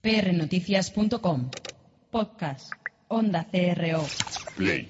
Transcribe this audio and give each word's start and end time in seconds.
prnoticias.com. 0.00 1.50
Podcast. 2.10 2.72
Onda 3.08 3.46
CRO. 3.50 4.04
Play. 4.56 4.88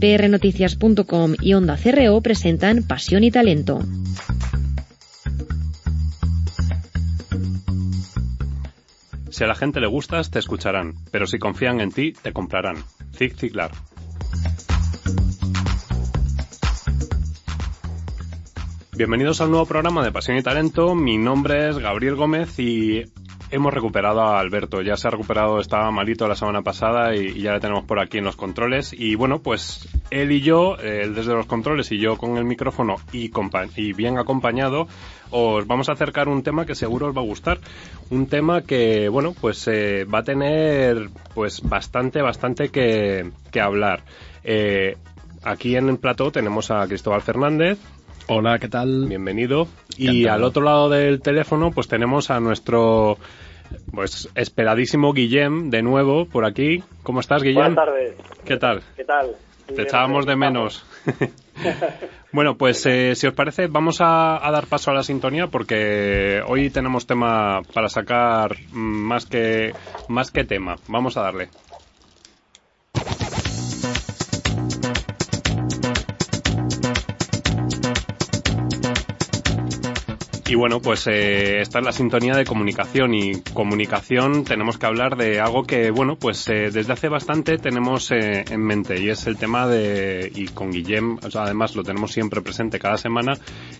prnoticias.com 0.00 1.34
y 1.40 1.54
Onda 1.54 1.76
CRO 1.76 2.20
presentan 2.20 2.84
Pasión 2.86 3.24
y 3.24 3.30
Talento. 3.30 3.80
Si 9.30 9.44
a 9.44 9.46
la 9.46 9.54
gente 9.54 9.80
le 9.80 9.86
gustas, 9.86 10.30
te 10.30 10.40
escucharán, 10.40 10.94
pero 11.12 11.26
si 11.26 11.38
confían 11.38 11.80
en 11.80 11.92
ti, 11.92 12.12
te 12.12 12.32
comprarán. 12.32 12.76
Zig 13.16 13.36
Ziglar. 13.36 13.70
Bienvenidos 18.98 19.40
al 19.40 19.50
nuevo 19.50 19.64
programa 19.64 20.04
de 20.04 20.10
Pasión 20.10 20.38
y 20.38 20.42
Talento. 20.42 20.96
Mi 20.96 21.18
nombre 21.18 21.68
es 21.68 21.78
Gabriel 21.78 22.16
Gómez 22.16 22.58
y 22.58 23.04
hemos 23.52 23.72
recuperado 23.72 24.22
a 24.22 24.40
Alberto. 24.40 24.82
Ya 24.82 24.96
se 24.96 25.06
ha 25.06 25.12
recuperado, 25.12 25.60
estaba 25.60 25.88
malito 25.92 26.26
la 26.26 26.34
semana 26.34 26.62
pasada 26.62 27.14
y, 27.14 27.40
ya 27.40 27.52
le 27.52 27.60
tenemos 27.60 27.84
por 27.84 28.00
aquí 28.00 28.18
en 28.18 28.24
los 28.24 28.34
controles. 28.34 28.92
Y 28.92 29.14
bueno, 29.14 29.38
pues 29.38 29.88
él 30.10 30.32
y 30.32 30.40
yo, 30.40 30.74
él 30.78 31.14
desde 31.14 31.32
los 31.32 31.46
controles 31.46 31.92
y 31.92 32.00
yo 32.00 32.16
con 32.16 32.38
el 32.38 32.44
micrófono 32.44 32.96
y, 33.12 33.30
y 33.76 33.92
bien 33.92 34.18
acompañado, 34.18 34.88
os 35.30 35.64
vamos 35.64 35.88
a 35.88 35.92
acercar 35.92 36.28
un 36.28 36.42
tema 36.42 36.66
que 36.66 36.74
seguro 36.74 37.06
os 37.06 37.16
va 37.16 37.20
a 37.20 37.24
gustar. 37.24 37.60
Un 38.10 38.26
tema 38.26 38.62
que, 38.62 39.08
bueno, 39.08 39.32
pues 39.40 39.68
eh, 39.68 40.06
va 40.12 40.18
a 40.18 40.24
tener 40.24 41.08
pues 41.36 41.62
bastante, 41.62 42.20
bastante 42.20 42.70
que, 42.70 43.30
que 43.52 43.60
hablar. 43.60 44.02
Eh, 44.42 44.96
aquí 45.44 45.76
en 45.76 45.88
el 45.88 45.98
plató 45.98 46.32
tenemos 46.32 46.72
a 46.72 46.84
Cristóbal 46.88 47.22
Fernández. 47.22 47.78
Hola, 48.30 48.58
¿qué 48.58 48.68
tal? 48.68 49.06
Bienvenido. 49.08 49.68
Y 49.96 50.26
al 50.26 50.44
otro 50.44 50.62
lado 50.62 50.90
del 50.90 51.22
teléfono, 51.22 51.70
pues 51.70 51.88
tenemos 51.88 52.30
a 52.30 52.40
nuestro 52.40 53.16
pues 53.90 54.28
esperadísimo 54.34 55.14
Guillem, 55.14 55.70
de 55.70 55.80
nuevo, 55.80 56.26
por 56.26 56.44
aquí. 56.44 56.84
¿Cómo 57.02 57.20
estás, 57.20 57.42
Guillem? 57.42 57.74
Buenas 57.74 57.86
tardes. 57.86 58.14
¿Qué 58.44 58.58
tal? 58.58 58.82
¿Qué 58.96 59.04
tal? 59.04 59.34
Te 59.74 59.80
echábamos 59.80 60.26
de 60.26 60.36
menos. 60.36 60.84
bueno, 62.32 62.58
pues 62.58 62.84
eh, 62.84 63.14
si 63.14 63.26
os 63.26 63.32
parece, 63.32 63.66
vamos 63.66 64.02
a, 64.02 64.46
a, 64.46 64.50
dar 64.50 64.66
paso 64.66 64.90
a 64.90 64.94
la 64.94 65.02
sintonía 65.02 65.46
porque 65.46 66.42
hoy 66.46 66.68
tenemos 66.68 67.06
tema 67.06 67.62
para 67.72 67.88
sacar 67.88 68.56
mm, 68.72 68.78
más 68.78 69.24
que, 69.24 69.72
más 70.08 70.30
que 70.30 70.44
tema. 70.44 70.76
Vamos 70.86 71.16
a 71.16 71.22
darle. 71.22 71.48
Y 80.48 80.54
bueno, 80.54 80.80
pues 80.80 81.06
eh, 81.06 81.60
esta 81.60 81.80
es 81.80 81.84
la 81.84 81.92
sintonía 81.92 82.34
de 82.34 82.46
comunicación 82.46 83.12
y 83.12 83.42
comunicación 83.52 84.44
tenemos 84.44 84.78
que 84.78 84.86
hablar 84.86 85.18
de 85.18 85.40
algo 85.40 85.64
que, 85.64 85.90
bueno, 85.90 86.16
pues 86.16 86.48
eh, 86.48 86.70
desde 86.70 86.90
hace 86.90 87.10
bastante 87.10 87.58
tenemos 87.58 88.10
eh, 88.12 88.46
en 88.50 88.64
mente 88.64 88.98
y 88.98 89.10
es 89.10 89.26
el 89.26 89.36
tema 89.36 89.68
de, 89.68 90.32
y 90.34 90.46
con 90.46 90.70
Guillem, 90.70 91.18
o 91.22 91.30
sea, 91.30 91.42
además 91.42 91.76
lo 91.76 91.82
tenemos 91.82 92.12
siempre 92.12 92.40
presente 92.40 92.78
cada 92.78 92.96
semana, 92.96 93.34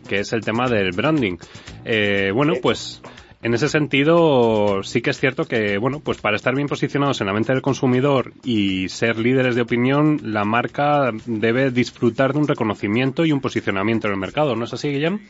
que 0.06 0.18
es 0.18 0.34
el 0.34 0.42
tema 0.42 0.68
del 0.68 0.90
branding. 0.92 1.38
Eh, 1.86 2.32
bueno, 2.34 2.52
pues 2.60 3.00
en 3.40 3.54
ese 3.54 3.70
sentido, 3.70 4.82
sí 4.82 5.00
que 5.00 5.08
es 5.08 5.18
cierto 5.18 5.46
que, 5.46 5.78
bueno, 5.78 6.00
pues 6.00 6.20
para 6.20 6.36
estar 6.36 6.54
bien 6.54 6.68
posicionados 6.68 7.18
en 7.22 7.28
la 7.28 7.32
mente 7.32 7.54
del 7.54 7.62
consumidor 7.62 8.34
y 8.44 8.90
ser 8.90 9.16
líderes 9.16 9.54
de 9.54 9.62
opinión, 9.62 10.20
la 10.22 10.44
marca 10.44 11.12
debe 11.24 11.70
disfrutar 11.70 12.34
de 12.34 12.40
un 12.40 12.46
reconocimiento 12.46 13.24
y 13.24 13.32
un 13.32 13.40
posicionamiento 13.40 14.06
en 14.08 14.12
el 14.12 14.20
mercado, 14.20 14.54
¿no 14.54 14.66
es 14.66 14.74
así, 14.74 14.90
Guillem? 14.90 15.20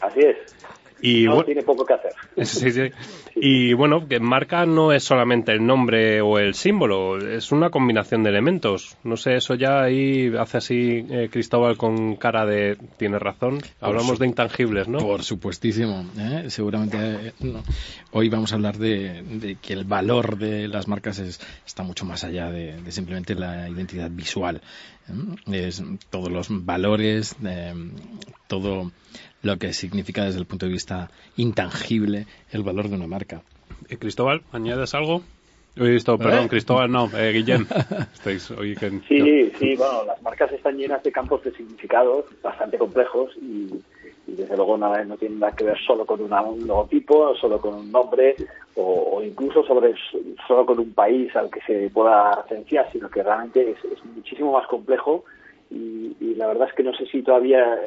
Así 0.00 0.20
es. 0.20 0.61
Y 1.02 1.24
no 1.24 1.32
bueno, 1.32 1.44
tiene 1.44 1.62
poco 1.62 1.84
que 1.84 1.94
hacer. 1.94 2.12
Sí, 2.44 2.70
sí. 2.70 2.90
Y 3.34 3.72
bueno, 3.72 4.06
que 4.06 4.20
marca 4.20 4.64
no 4.66 4.92
es 4.92 5.02
solamente 5.02 5.52
el 5.52 5.66
nombre 5.66 6.20
o 6.20 6.38
el 6.38 6.54
símbolo, 6.54 7.18
es 7.18 7.50
una 7.50 7.70
combinación 7.70 8.22
de 8.22 8.30
elementos. 8.30 8.96
No 9.02 9.16
sé, 9.16 9.36
eso 9.36 9.54
ya 9.54 9.82
ahí 9.82 10.32
hace 10.38 10.58
así 10.58 11.06
eh, 11.10 11.28
Cristóbal 11.30 11.76
con 11.76 12.16
cara 12.16 12.46
de 12.46 12.76
tiene 12.98 13.18
razón. 13.18 13.58
Hablamos 13.80 14.18
de 14.18 14.26
intangibles, 14.26 14.86
¿no? 14.86 14.98
Por 14.98 15.24
supuestísimo. 15.24 16.06
¿eh? 16.18 16.44
Seguramente 16.50 16.98
eh, 16.98 17.32
no. 17.40 17.62
hoy 18.12 18.28
vamos 18.28 18.52
a 18.52 18.56
hablar 18.56 18.78
de, 18.78 19.22
de, 19.22 19.56
que 19.56 19.72
el 19.72 19.84
valor 19.84 20.38
de 20.38 20.68
las 20.68 20.86
marcas 20.86 21.18
es, 21.18 21.40
está 21.66 21.82
mucho 21.82 22.04
más 22.04 22.22
allá 22.22 22.50
de, 22.50 22.80
de 22.80 22.92
simplemente 22.92 23.34
la 23.34 23.68
identidad 23.68 24.10
visual. 24.10 24.60
Es 25.50 25.82
todos 26.10 26.30
los 26.30 26.48
valores, 26.64 27.36
eh, 27.44 27.74
todo 28.46 28.92
lo 29.42 29.58
que 29.58 29.72
significa 29.72 30.24
desde 30.24 30.38
el 30.38 30.46
punto 30.46 30.66
de 30.66 30.72
vista 30.72 31.10
intangible 31.36 32.26
el 32.50 32.62
valor 32.62 32.88
de 32.88 32.96
una 32.96 33.06
marca. 33.06 33.42
Eh, 33.88 33.96
Cristóbal, 33.96 34.42
¿añades 34.52 34.94
algo? 34.94 35.22
He 35.74 35.88
visto, 35.88 36.18
perdón, 36.18 36.44
¿Eh? 36.44 36.48
Cristóbal, 36.48 36.90
no, 36.90 37.10
eh, 37.16 37.32
Guillem. 37.32 37.66
Estáis, 38.12 38.50
oye, 38.50 38.76
que, 38.76 38.90
Sí, 39.08 39.52
sí, 39.58 39.74
bueno, 39.76 40.04
las 40.04 40.20
marcas 40.22 40.52
están 40.52 40.76
llenas 40.76 41.02
de 41.02 41.10
campos 41.10 41.42
de 41.44 41.52
significados 41.52 42.26
bastante 42.42 42.76
complejos 42.76 43.30
y, 43.40 43.68
y 44.26 44.32
desde 44.32 44.56
luego 44.56 44.78
nada, 44.78 45.04
no 45.04 45.16
tienen 45.16 45.40
nada 45.40 45.54
que 45.54 45.64
ver 45.64 45.78
solo 45.78 46.06
con 46.06 46.20
una, 46.20 46.42
un 46.42 46.66
logotipo, 46.66 47.34
solo 47.34 47.60
con 47.60 47.74
un 47.74 47.90
nombre 47.90 48.36
o, 48.76 49.16
o, 49.16 49.22
incluso 49.22 49.64
sobre 49.64 49.94
solo 50.46 50.64
con 50.64 50.78
un 50.78 50.92
país 50.92 51.34
al 51.34 51.50
que 51.50 51.60
se 51.62 51.90
pueda 51.90 52.32
referenciar, 52.36 52.90
sino 52.92 53.10
que 53.10 53.22
realmente 53.22 53.72
es, 53.72 53.84
es 53.84 54.04
muchísimo 54.04 54.52
más 54.52 54.66
complejo. 54.68 55.24
Y, 55.70 56.16
y, 56.20 56.34
la 56.34 56.46
verdad 56.46 56.68
es 56.68 56.74
que 56.74 56.82
no 56.82 56.94
sé 56.94 57.06
si 57.06 57.22
todavía 57.22 57.78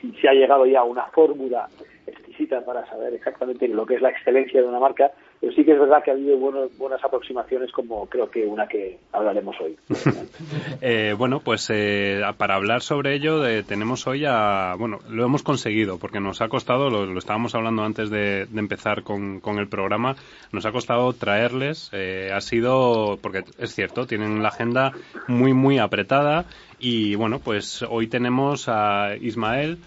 si 0.00 0.12
se 0.20 0.28
ha 0.28 0.32
llegado 0.32 0.66
ya 0.66 0.80
a 0.80 0.84
una 0.84 1.04
fórmula 1.06 1.68
exquisita 2.06 2.64
para 2.64 2.84
saber 2.86 3.14
exactamente 3.14 3.68
lo 3.68 3.86
que 3.86 3.94
es 3.94 4.02
la 4.02 4.10
excelencia 4.10 4.60
de 4.60 4.68
una 4.68 4.80
marca, 4.80 5.12
pero 5.40 5.52
sí 5.52 5.64
que 5.64 5.72
es 5.72 5.78
verdad 5.78 6.02
que 6.02 6.10
ha 6.10 6.14
habido 6.14 6.36
buenos, 6.36 6.76
buenas 6.78 7.02
aproximaciones 7.04 7.70
como 7.72 8.06
creo 8.06 8.30
que 8.30 8.44
una 8.44 8.66
que 8.66 8.98
hablaremos 9.12 9.56
hoy. 9.60 9.76
eh, 10.80 11.14
bueno, 11.16 11.40
pues 11.40 11.68
eh, 11.70 12.20
para 12.36 12.56
hablar 12.56 12.82
sobre 12.82 13.14
ello 13.14 13.46
eh, 13.46 13.62
tenemos 13.62 14.06
hoy 14.06 14.24
a, 14.26 14.74
bueno, 14.78 14.98
lo 15.08 15.24
hemos 15.24 15.42
conseguido 15.42 15.98
porque 15.98 16.20
nos 16.20 16.40
ha 16.40 16.48
costado, 16.48 16.90
lo, 16.90 17.18
estábamos 17.18 17.54
hablando 17.54 17.82
antes 17.84 18.10
de, 18.10 18.46
de 18.46 18.58
empezar 18.58 19.02
con, 19.02 19.40
con, 19.40 19.58
el 19.58 19.68
programa, 19.68 20.16
nos 20.52 20.66
ha 20.66 20.72
costado 20.72 21.12
traerles, 21.12 21.90
eh, 21.92 22.30
ha 22.32 22.40
sido, 22.40 23.18
porque 23.22 23.44
es 23.58 23.74
cierto, 23.74 24.06
tienen 24.06 24.42
la 24.42 24.48
agenda 24.48 24.92
muy, 25.26 25.52
muy 25.52 25.78
apretada 25.78 26.46
y 26.78 27.14
bueno, 27.14 27.38
pues 27.38 27.82
hoy 27.88 28.06
tenemos 28.08 28.68
a 28.68 29.14
Ismael, 29.20 29.78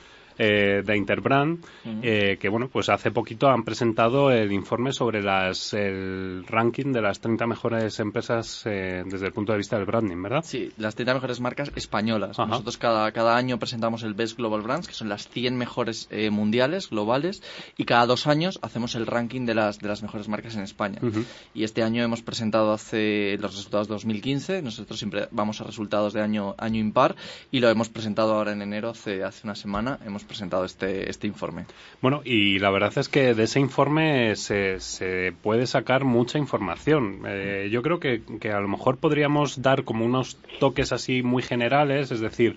eh, 0.43 0.81
de 0.83 0.97
Interbrand, 0.97 1.59
uh 1.59 1.87
-huh. 1.87 1.99
eh, 2.01 2.37
que 2.39 2.49
bueno, 2.49 2.67
pues 2.67 2.89
hace 2.89 3.11
poquito 3.11 3.47
han 3.47 3.63
presentado 3.63 4.31
el 4.31 4.51
informe 4.51 4.91
sobre 4.91 5.21
las, 5.21 5.71
el 5.73 6.43
ranking 6.47 6.91
de 6.93 7.01
las 7.01 7.19
30 7.19 7.45
mejores 7.45 7.99
empresas 7.99 8.63
eh, 8.65 9.03
desde 9.05 9.27
el 9.27 9.33
punto 9.33 9.51
de 9.51 9.59
vista 9.59 9.77
del 9.77 9.85
branding, 9.85 10.19
¿verdad? 10.19 10.43
Sí, 10.43 10.71
las 10.77 10.95
30 10.95 11.13
mejores 11.13 11.39
marcas 11.39 11.71
españolas. 11.75 12.39
Ajá. 12.39 12.49
Nosotros 12.49 12.77
cada, 12.77 13.11
cada 13.11 13.37
año 13.37 13.59
presentamos 13.59 14.01
el 14.01 14.15
Best 14.15 14.35
Global 14.35 14.61
Brands, 14.63 14.87
que 14.87 14.95
son 14.95 15.09
las 15.09 15.27
100 15.27 15.55
mejores 15.55 16.07
eh, 16.09 16.31
mundiales, 16.31 16.89
globales, 16.89 17.43
y 17.77 17.85
cada 17.85 18.07
dos 18.07 18.25
años 18.25 18.57
hacemos 18.63 18.95
el 18.95 19.05
ranking 19.05 19.45
de 19.45 19.53
las, 19.53 19.77
de 19.77 19.87
las 19.89 20.01
mejores 20.01 20.27
marcas 20.27 20.55
en 20.55 20.63
España. 20.63 20.97
Uh 21.03 21.07
-huh. 21.07 21.25
Y 21.53 21.65
este 21.65 21.83
año 21.83 22.03
hemos 22.03 22.23
presentado 22.23 22.73
hace 22.73 23.37
los 23.39 23.55
resultados 23.55 23.87
2015, 23.87 24.63
nosotros 24.63 24.97
siempre 24.97 25.27
vamos 25.29 25.61
a 25.61 25.65
resultados 25.65 26.13
de 26.13 26.21
año, 26.21 26.55
año 26.57 26.79
impar, 26.79 27.15
y 27.51 27.59
lo 27.59 27.69
hemos 27.69 27.89
presentado 27.89 28.33
ahora 28.33 28.53
en 28.53 28.63
enero, 28.63 28.89
hace, 28.89 29.23
hace 29.23 29.41
una 29.45 29.55
semana, 29.55 29.99
hemos 30.03 30.23
presentado 30.31 30.65
este, 30.65 31.09
este 31.09 31.27
informe. 31.27 31.65
Bueno, 32.01 32.21
y 32.23 32.57
la 32.59 32.71
verdad 32.71 32.97
es 32.97 33.09
que 33.09 33.33
de 33.33 33.43
ese 33.43 33.59
informe 33.59 34.35
se, 34.35 34.79
se 34.79 35.33
puede 35.43 35.67
sacar 35.67 36.03
mucha 36.03 36.37
información. 36.37 37.21
Eh, 37.27 37.69
yo 37.71 37.81
creo 37.81 37.99
que, 37.99 38.21
que, 38.39 38.51
a 38.51 38.59
lo 38.59 38.67
mejor 38.67 38.97
podríamos 38.97 39.61
dar 39.61 39.83
como 39.83 40.05
unos 40.05 40.37
toques 40.59 40.91
así 40.91 41.21
muy 41.21 41.43
generales, 41.43 42.11
es 42.11 42.21
decir, 42.21 42.55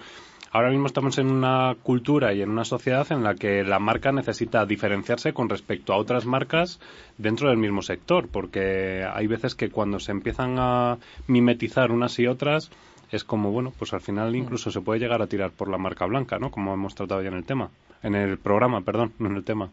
ahora 0.53 0.71
mismo 0.71 0.87
estamos 0.87 1.19
en 1.19 1.31
una 1.31 1.77
cultura 1.83 2.33
y 2.33 2.41
en 2.41 2.51
una 2.51 2.65
sociedad 2.65 3.07
en 3.11 3.25
la 3.25 3.35
que 3.35 3.65
la 3.65 3.81
marca 3.81 4.13
necesita 4.13 4.65
diferenciarse 4.65 5.33
con 5.33 5.49
respecto 5.49 5.93
a 5.93 5.97
otras 5.97 6.27
marcas 6.27 6.79
dentro 7.19 7.49
del 7.49 7.59
mismo 7.59 7.83
sector, 7.83 8.29
porque 8.29 9.05
hay 9.13 9.27
veces 9.27 9.57
que 9.57 9.71
cuando 9.71 9.99
se 9.99 10.13
empiezan 10.13 10.57
a 10.59 10.99
mimetizar 11.27 11.91
unas 11.91 12.19
y 12.21 12.29
otras, 12.29 12.71
es 13.11 13.25
como, 13.25 13.51
bueno, 13.53 13.73
pues 13.79 13.93
al 13.93 14.01
final 14.01 14.35
incluso 14.35 14.71
se 14.71 14.81
puede 14.81 15.01
llegar 15.01 15.23
a 15.23 15.27
tirar 15.27 15.51
por 15.51 15.69
la 15.69 15.79
marca 15.79 16.07
blanca, 16.07 16.39
¿no? 16.39 16.51
Como 16.51 16.75
hemos 16.75 16.95
tratado 16.95 17.23
ya 17.23 17.29
en 17.29 17.35
el 17.35 17.45
tema, 17.45 17.71
en 18.03 18.15
el 18.15 18.39
programa, 18.39 18.81
perdón, 18.83 19.13
no 19.19 19.29
en 19.29 19.37
el 19.37 19.45
tema. 19.45 19.71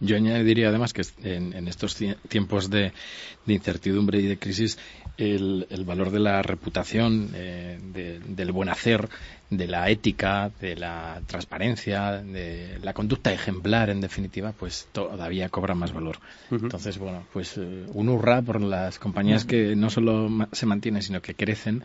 Yo 0.00 0.16
añadiría 0.16 0.68
además 0.68 0.92
que 0.92 1.02
en, 1.22 1.54
en 1.54 1.66
estos 1.66 1.96
tiempos 2.28 2.68
de, 2.70 2.92
de, 3.46 3.54
incertidumbre 3.54 4.18
y 4.20 4.26
de 4.26 4.38
crisis, 4.38 4.78
el, 5.16 5.66
el 5.70 5.84
valor 5.84 6.10
de 6.10 6.20
la 6.20 6.42
reputación, 6.42 7.30
eh, 7.34 7.78
de, 7.82 8.20
del 8.20 8.52
buen 8.52 8.68
hacer, 8.68 9.08
de 9.50 9.66
la 9.66 9.88
ética, 9.90 10.50
de 10.60 10.76
la 10.76 11.20
transparencia, 11.26 12.22
de 12.22 12.78
la 12.82 12.92
conducta 12.92 13.32
ejemplar, 13.32 13.90
en 13.90 14.00
definitiva, 14.00 14.52
pues 14.52 14.88
todavía 14.92 15.48
cobra 15.48 15.74
más 15.74 15.92
valor. 15.92 16.18
Uh 16.50 16.56
-huh. 16.56 16.62
Entonces, 16.62 16.98
bueno, 16.98 17.24
pues 17.32 17.56
eh, 17.56 17.86
un 17.92 18.08
hurra 18.08 18.42
por 18.42 18.60
las 18.60 18.98
compañías 18.98 19.44
uh 19.44 19.46
-huh. 19.46 19.50
que 19.50 19.76
no 19.76 19.90
solo 19.90 20.28
se 20.52 20.66
mantienen, 20.66 21.02
sino 21.02 21.20
que 21.20 21.34
crecen 21.34 21.82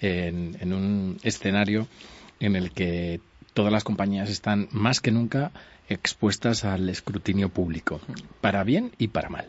en, 0.00 0.56
en 0.60 0.72
un 0.72 1.18
escenario 1.22 1.86
en 2.40 2.56
el 2.56 2.72
que 2.72 3.20
todas 3.54 3.72
las 3.72 3.84
compañías 3.84 4.28
están 4.28 4.68
más 4.70 5.00
que 5.00 5.10
nunca 5.10 5.50
expuestas 5.88 6.64
al 6.64 6.88
escrutinio 6.88 7.48
público, 7.48 8.00
para 8.40 8.64
bien 8.64 8.92
y 8.98 9.08
para 9.08 9.28
mal. 9.28 9.46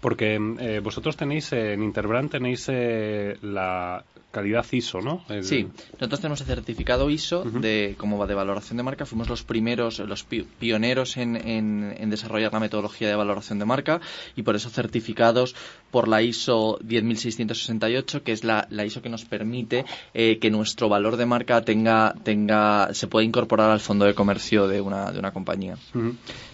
Porque 0.00 0.34
eh, 0.34 0.80
vosotros 0.82 1.16
tenéis, 1.16 1.52
en 1.52 1.82
Interbrand 1.82 2.30
tenéis 2.30 2.66
eh, 2.68 3.36
la, 3.42 4.04
calidad 4.34 4.66
ISO, 4.70 5.00
¿no? 5.00 5.24
Sí, 5.42 5.68
nosotros 5.92 6.20
tenemos 6.20 6.40
el 6.40 6.46
certificado 6.48 7.08
ISO 7.08 7.44
de 7.44 7.94
como 7.96 8.18
va 8.18 8.26
de 8.26 8.34
valoración 8.34 8.76
de 8.76 8.82
marca. 8.82 9.06
Fuimos 9.06 9.28
los 9.28 9.44
primeros, 9.44 10.00
los 10.00 10.24
pioneros 10.24 11.16
en, 11.16 11.36
en, 11.36 12.10
desarrollar 12.10 12.52
la 12.52 12.60
metodología 12.60 13.08
de 13.08 13.14
valoración 13.14 13.58
de 13.58 13.64
marca 13.64 14.00
y 14.36 14.42
por 14.42 14.56
eso 14.56 14.68
certificados 14.68 15.54
por 15.94 16.08
la 16.08 16.22
ISO 16.22 16.76
10668, 16.82 18.24
que 18.24 18.32
es 18.32 18.42
la, 18.42 18.66
la 18.68 18.84
ISO 18.84 19.00
que 19.00 19.08
nos 19.08 19.24
permite 19.24 19.84
eh, 20.12 20.40
que 20.40 20.50
nuestro 20.50 20.88
valor 20.88 21.16
de 21.16 21.24
marca 21.24 21.62
tenga, 21.62 22.16
tenga, 22.24 22.92
se 22.92 23.06
pueda 23.06 23.24
incorporar 23.24 23.70
al 23.70 23.78
fondo 23.78 24.04
de 24.04 24.12
comercio 24.12 24.66
de 24.66 24.80
una, 24.80 25.12
de 25.12 25.20
una 25.20 25.30
compañía. 25.30 25.76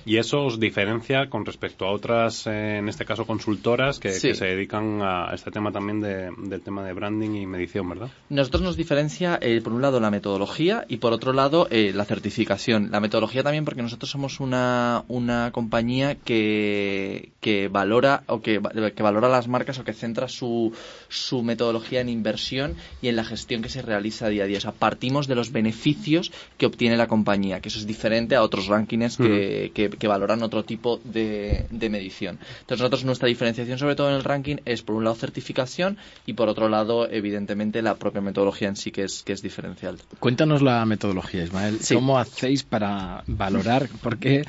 Y 0.05 0.19
eso 0.19 0.45
os 0.45 0.61
diferencia 0.61 1.31
con 1.31 1.47
respecto 1.47 1.87
a 1.87 1.91
otras, 1.91 2.47
eh, 2.47 2.77
en 2.77 2.91
este 2.91 3.07
caso 3.07 3.25
consultoras, 3.25 3.99
que, 3.99 4.11
se 4.11 4.45
dedican 4.45 5.01
a 5.01 5.33
este 5.33 5.51
tema 5.51 5.73
también 5.73 6.03
de, 6.03 6.31
del 6.37 6.61
tema 6.61 6.85
de 6.85 6.93
branding 6.93 7.31
y 7.31 7.47
medición 7.47 7.81
nosotros 8.29 8.63
nos 8.63 8.77
diferencia, 8.77 9.39
eh, 9.41 9.63
por 9.65 9.73
un 9.73 9.81
lado, 9.81 10.01
la 10.01 10.11
metodología 10.11 10.85
y, 10.87 10.99
por 10.99 11.15
otro 11.15 11.33
lado, 11.33 11.67
la 11.71 12.05
certificación. 12.05 12.91
La 12.91 13.01
metodología 13.01 13.43
también 13.43 13.65
porque 13.65 13.81
nosotros 13.81 14.11
somos 14.11 14.39
una, 14.39 15.05
una 15.09 15.51
compañía 15.51 16.17
que, 16.17 17.31
que 17.41 17.69
valora 17.69 18.23
o 18.27 18.43
que, 18.43 18.61
que, 18.95 19.03
valora 19.03 19.30
las 19.31 19.49
marcas 19.49 19.79
o 19.79 19.85
que 19.85 19.93
centra 19.93 20.29
su, 20.29 20.73
su 21.09 21.43
metodología 21.43 22.01
en 22.01 22.09
inversión 22.09 22.77
y 23.03 23.09
en 23.09 23.17
la 23.17 23.25
gestión 23.25 23.63
que 23.63 23.69
se 23.69 23.83
realiza 23.83 24.29
día 24.29 24.45
a 24.45 24.47
día. 24.47 24.59
O 24.59 24.61
sea, 24.61 24.73
partimos 24.73 25.27
de 25.27 25.35
los 25.35 25.53
beneficios 25.53 26.33
que 26.59 26.67
obtiene 26.67 26.97
la 26.97 27.07
compañía, 27.07 27.61
que 27.61 27.69
eso 27.69 27.79
es 27.79 27.87
diferente 27.87 28.37
a 28.37 28.43
otros 28.43 28.67
rankings 28.67 29.17
que, 29.17 29.71
que, 29.73 30.09
valoran 30.09 30.43
otro 30.43 30.65
tipo 30.65 31.01
de, 31.05 31.67
de 31.71 31.89
medición. 31.89 32.39
Entonces, 32.61 32.81
nosotros 32.81 33.05
nuestra 33.05 33.29
diferenciación, 33.29 33.79
sobre 33.79 33.95
todo 33.95 34.09
en 34.09 34.17
el 34.17 34.25
ranking, 34.25 34.57
es 34.65 34.83
por 34.83 34.97
un 34.97 35.05
lado 35.05 35.17
certificación 35.17 35.99
y 36.27 36.33
por 36.33 36.49
otro 36.49 36.69
lado, 36.69 37.09
evidentemente, 37.09 37.83
la 37.83 37.95
propia 37.95 38.21
metodología 38.21 38.69
en 38.69 38.77
sí 38.77 38.91
que 38.91 39.05
es, 39.05 39.23
que 39.23 39.33
es 39.33 39.43
diferencial. 39.43 39.99
Cuéntanos 40.19 40.63
la 40.63 40.85
metodología, 40.85 41.45
Ismael. 41.45 41.79
¿Cómo 41.95 42.19
hacéis 42.19 42.65
para 42.65 43.23
valorar 43.27 43.89
por 44.03 44.19
qué 44.19 44.45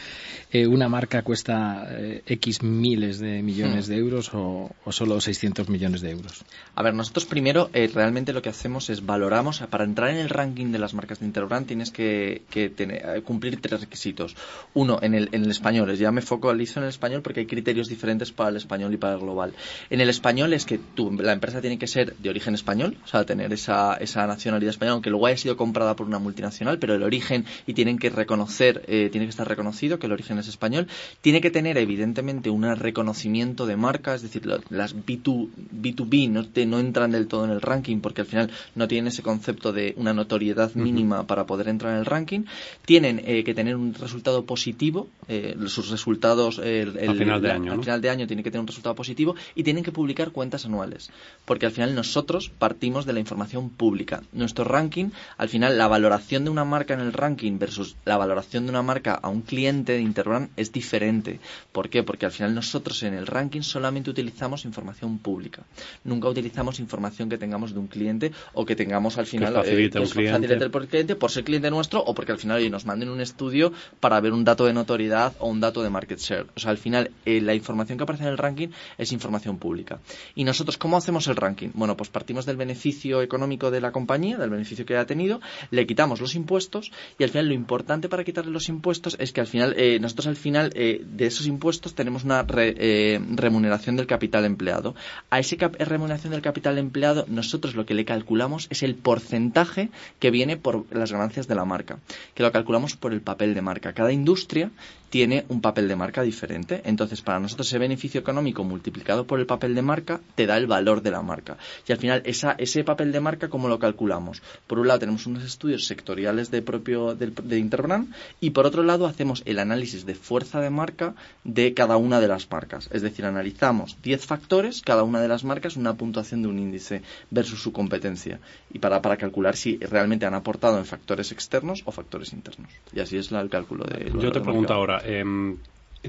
eh, 0.52 0.68
una 0.68 0.90
marca 0.90 1.22
cuesta 1.22 1.88
eh, 1.90 2.24
X 2.26 2.64
miles 2.64 3.20
de 3.20 3.42
millones 3.42 3.88
hmm. 3.88 3.92
de 3.92 3.98
euros 3.98 4.32
o, 4.34 4.71
solo 4.90 5.20
600 5.20 5.70
millones 5.70 6.02
de 6.02 6.12
euros? 6.12 6.44
A 6.76 6.84
ver, 6.84 6.94
nosotros 6.94 7.26
primero 7.26 7.70
eh, 7.74 7.90
realmente 7.94 8.34
lo 8.34 8.42
que 8.42 8.50
hacemos 8.50 8.90
es 8.90 9.06
valoramos, 9.06 9.62
para 9.70 9.84
entrar 9.84 10.10
en 10.10 10.18
el 10.18 10.30
ranking 10.30 10.72
de 10.72 10.80
las 10.80 10.94
marcas 10.94 11.20
de 11.20 11.26
Interbrand 11.26 11.68
tienes 11.68 11.92
que, 11.92 12.44
tener, 12.76 13.24
cumplir 13.24 13.60
tres 13.62 13.82
requisitos. 13.82 14.36
Uno, 14.74 15.00
en 15.02 15.14
el, 15.14 15.30
en 15.32 15.44
el 15.44 15.52
español, 15.52 15.96
ya 15.96 16.12
me 16.12 16.22
focalizo 16.22 16.80
en 16.80 16.84
el 16.84 16.90
español 16.90 17.22
porque 17.22 17.42
hay 17.42 17.46
criterios 17.46 17.88
diferentes 17.88 18.32
para 18.32 18.50
el 18.50 18.58
español 18.58 18.94
y 18.94 18.98
para 18.98 19.14
el 19.14 19.20
global. 19.20 19.54
En 19.90 20.02
el 20.02 20.10
español 20.10 20.54
es 20.54 20.66
que 20.66 20.78
tú, 20.78 21.12
la 21.12 21.34
empresa 21.34 21.62
tiene 21.62 21.78
que 21.78 21.88
ser 21.88 22.16
de 22.18 22.30
origen 22.30 22.56
español, 22.56 22.98
o 23.04 23.08
sea, 23.08 23.26
tener 23.26 23.52
esa, 23.54 23.96
esa 23.96 24.26
nacionalidad 24.28 24.72
española, 24.72 24.94
aunque 24.94 25.10
luego 25.10 25.28
haya 25.28 25.38
sido 25.38 25.58
comprada 25.58 25.96
por 25.96 26.08
una 26.08 26.20
multinacional, 26.20 26.80
pero 26.80 26.96
el 26.96 27.04
origen 27.04 27.46
y 27.68 27.74
tienen 27.74 27.98
que 27.98 28.10
reconocer, 28.10 28.84
eh, 28.88 29.10
tiene 29.12 29.26
que 29.26 29.32
estar 29.32 29.48
reconocido 29.48 30.00
que 30.00 30.08
el 30.08 30.14
origen 30.14 30.38
es 30.38 30.48
español, 30.48 30.88
tiene 31.22 31.42
que 31.42 31.52
tener 31.52 31.78
evidentemente 31.78 32.50
un 32.50 32.64
reconocimiento 32.76 33.66
de 33.66 33.76
marca, 33.76 34.16
es 34.16 34.22
decir, 34.22 34.42
las 34.70 34.96
B2, 34.96 35.50
B2B 35.82 36.30
no, 36.30 36.46
no 36.68 36.80
entran 36.80 37.12
del 37.12 37.28
todo 37.28 37.46
en 37.46 37.52
el 37.52 37.62
ranking 37.62 38.00
porque 38.00 38.22
al 38.22 38.28
final 38.28 38.52
no 38.76 38.88
tienen 38.88 39.08
ese 39.08 39.24
concepto 39.24 39.74
de 39.74 39.94
una 39.98 40.14
notoriedad 40.14 40.74
mínima 40.76 41.28
para 41.28 41.46
poder 41.46 41.68
entrar 41.68 41.94
en 41.94 42.00
el 42.00 42.06
ranking, 42.06 42.42
tienen 42.86 43.22
eh, 43.26 43.44
que 43.44 43.54
tener 43.54 43.76
un 43.76 43.94
resultado 43.94 44.46
positivo, 44.46 45.08
eh, 45.28 45.56
sus 45.68 45.90
resultados 45.90 46.60
el, 46.60 46.98
al 46.98 47.18
final 47.18 47.42
de 47.42 47.52
año, 47.52 47.72
al 47.74 47.82
final 47.82 48.02
de 48.02 48.10
año 48.10 48.28
tienen 48.28 48.44
que 48.44 48.52
tener 48.52 48.62
un 48.62 48.68
resultado 48.68 48.96
positivo 48.96 49.36
y 49.56 49.64
tienen 49.64 49.84
que 49.84 49.92
publicar 49.92 50.32
cuentas 50.32 50.66
anuales, 50.66 51.10
porque 51.46 51.66
al 51.66 51.72
final 51.72 51.96
nosotros 51.96 52.50
partimos 52.50 53.06
de 53.06 53.14
la 53.14 53.20
información 53.20 53.70
pública. 53.70 54.24
Nuestro 54.34 54.64
ranking, 54.64 55.10
al 55.38 55.50
final, 55.50 55.78
la 55.78 55.88
valoración 55.88 56.44
de 56.44 56.50
una 56.50 56.66
marca 56.66 56.94
en 56.94 57.00
el 57.00 57.14
ranking 57.14 57.58
versus 57.60 57.96
la 58.06 58.18
valoración 58.18 58.66
de 58.66 58.72
una 58.72 58.82
marca 58.82 59.14
a 59.14 59.30
un 59.30 59.42
cliente 59.42 59.94
de 59.94 60.02
Interbrand 60.02 60.50
es 60.58 60.72
diferente. 60.72 61.40
¿Por 61.72 61.90
qué? 61.90 62.04
Porque 62.04 62.26
al 62.26 62.32
final 62.32 62.56
nosotros 62.56 63.04
en 63.04 63.14
el 63.14 63.28
ranking 63.28 63.62
solamente 63.62 64.10
utilizamos 64.10 64.41
información 64.66 65.20
pública. 65.20 65.64
Nunca 66.04 66.28
utilizamos 66.28 66.80
información 66.80 67.30
que 67.30 67.38
tengamos 67.38 67.74
de 67.74 67.80
un 67.80 67.88
cliente 67.88 68.32
o 68.54 68.66
que 68.66 68.76
tengamos 68.76 69.18
al 69.18 69.26
final 69.26 69.54
que 69.54 69.60
facilite 69.60 70.00
eh, 70.00 70.08
cliente. 70.10 70.70
por 70.70 70.88
cliente 70.88 71.16
por 71.16 71.32
ser 71.32 71.44
cliente 71.44 71.70
nuestro 71.70 72.04
o 72.04 72.14
porque 72.14 72.32
al 72.32 72.40
final 72.40 72.62
nos 72.72 72.86
manden 72.86 73.10
un 73.10 73.22
estudio 73.22 73.74
para 74.00 74.20
ver 74.20 74.34
un 74.34 74.44
dato 74.44 74.66
de 74.66 74.74
notoriedad 74.74 75.34
o 75.40 75.48
un 75.48 75.60
dato 75.60 75.84
de 75.84 75.90
market 75.90 76.20
share. 76.20 76.48
O 76.56 76.60
sea, 76.60 76.72
al 76.72 76.78
final 76.78 77.12
eh, 77.26 77.42
la 77.42 77.54
información 77.54 77.98
que 77.98 78.04
aparece 78.04 78.24
en 78.24 78.30
el 78.30 78.38
ranking 78.38 78.70
es 78.98 79.12
información 79.12 79.58
pública. 79.58 80.00
¿Y 80.36 80.44
nosotros 80.44 80.78
cómo 80.78 80.98
hacemos 80.98 81.28
el 81.28 81.36
ranking? 81.36 81.70
Bueno, 81.74 81.98
pues 81.98 82.10
partimos 82.10 82.46
del 82.46 82.58
beneficio 82.58 83.22
económico 83.22 83.72
de 83.72 83.82
la 83.82 83.92
compañía, 83.92 84.38
del 84.38 84.50
beneficio 84.50 84.86
que 84.86 84.98
ha 84.98 85.06
tenido, 85.06 85.42
le 85.70 85.86
quitamos 85.86 86.22
los 86.22 86.36
impuestos 86.36 86.92
y 87.18 87.24
al 87.24 87.30
final 87.30 87.48
lo 87.48 87.54
importante 87.54 88.10
para 88.10 88.24
quitarle 88.24 88.52
los 88.52 88.70
impuestos 88.70 89.16
es 89.20 89.32
que 89.32 89.42
al 89.42 89.48
final, 89.48 89.74
eh, 89.78 90.00
nosotros 90.00 90.28
al 90.28 90.36
final 90.36 90.72
eh, 90.76 91.02
de 91.04 91.26
esos 91.26 91.48
impuestos 91.48 91.94
tenemos 91.94 92.24
una 92.24 92.46
eh, 92.58 93.20
remuneración 93.36 93.96
del 93.96 94.08
capital 94.08 94.31
empleado. 94.40 94.96
A 95.30 95.40
esa 95.40 95.56
remuneración 95.80 96.32
del 96.32 96.42
capital 96.42 96.78
empleado 96.78 97.26
nosotros 97.28 97.76
lo 97.76 97.86
que 97.86 97.94
le 97.94 98.06
calculamos 98.06 98.68
es 98.70 98.84
el 98.84 98.96
porcentaje 98.96 99.90
que 100.20 100.32
viene 100.32 100.58
por 100.58 100.86
las 100.96 101.12
ganancias 101.12 101.48
de 101.48 101.56
la 101.56 101.66
marca, 101.66 102.00
que 102.34 102.44
lo 102.44 102.52
calculamos 102.52 102.96
por 102.96 103.14
el 103.14 103.22
papel 103.22 103.54
de 103.54 103.62
marca. 103.62 103.94
Cada 103.94 104.12
industria 104.12 104.72
tiene 105.12 105.44
un 105.50 105.60
papel 105.60 105.90
de 105.90 105.96
marca 105.96 106.24
diferente. 106.24 106.82
Entonces, 106.86 107.22
para 107.22 107.40
nosotros 107.40 107.68
ese 107.68 107.78
beneficio 107.78 108.22
económico 108.22 108.64
multiplicado 108.64 109.28
por 109.28 109.40
el 109.40 109.46
papel 109.46 109.76
de 109.76 109.82
marca 109.82 110.22
te 110.36 110.48
da 110.48 110.58
el 110.58 110.68
valor 110.68 111.02
de 111.02 111.12
la 111.12 111.22
marca. 111.22 111.58
Y 111.86 111.92
al 111.92 111.98
final, 111.98 112.22
esa, 112.26 112.54
ese 112.54 112.84
papel 112.86 113.12
de 113.12 113.20
marca, 113.20 113.50
¿cómo 113.50 113.68
lo 113.68 113.78
calculamos? 113.78 114.42
Por 114.68 114.80
un 114.80 114.88
lado, 114.88 115.00
tenemos 115.00 115.28
unos 115.28 115.44
estudios 115.44 115.86
sectoriales 115.86 116.50
de 116.50 116.62
propio 116.62 117.14
de 117.14 117.60
Interbrand 117.60 118.14
y 118.40 118.52
por 118.52 118.66
otro 118.66 118.84
lado, 118.84 119.06
hacemos 119.06 119.44
el 119.46 119.60
análisis 119.60 120.06
de 120.06 120.16
fuerza 120.16 120.62
de 120.62 120.70
marca 120.70 121.14
de 121.44 121.74
cada 121.74 121.98
una 121.98 122.22
de 122.22 122.30
las 122.30 122.50
marcas. 122.50 122.90
Es 122.94 123.02
decir, 123.02 123.26
analizamos 123.26 123.98
10 124.02 124.21
factores, 124.26 124.82
cada 124.82 125.04
una 125.04 125.22
de 125.22 125.28
las 125.28 125.44
marcas, 125.44 125.76
una 125.76 125.94
puntuación 125.96 126.42
de 126.42 126.48
un 126.48 126.60
índice 126.60 127.02
versus 127.30 127.62
su 127.62 127.72
competencia. 127.72 128.40
Y 128.74 128.80
para, 128.80 129.02
para 129.02 129.18
calcular 129.18 129.56
si 129.56 129.78
realmente 129.78 130.26
han 130.26 130.34
aportado 130.34 130.78
en 130.78 130.86
factores 130.86 131.32
externos 131.32 131.84
o 131.86 131.92
factores 131.92 132.34
internos. 132.34 132.72
Y 132.94 133.00
así 133.00 133.18
es 133.18 133.32
el 133.32 133.50
cálculo 133.50 133.86
de. 133.86 134.12
Yo 134.20 134.32
te 134.32 134.42
pregunto 134.42 134.74
ahora, 134.74 135.02
eh, 135.04 135.24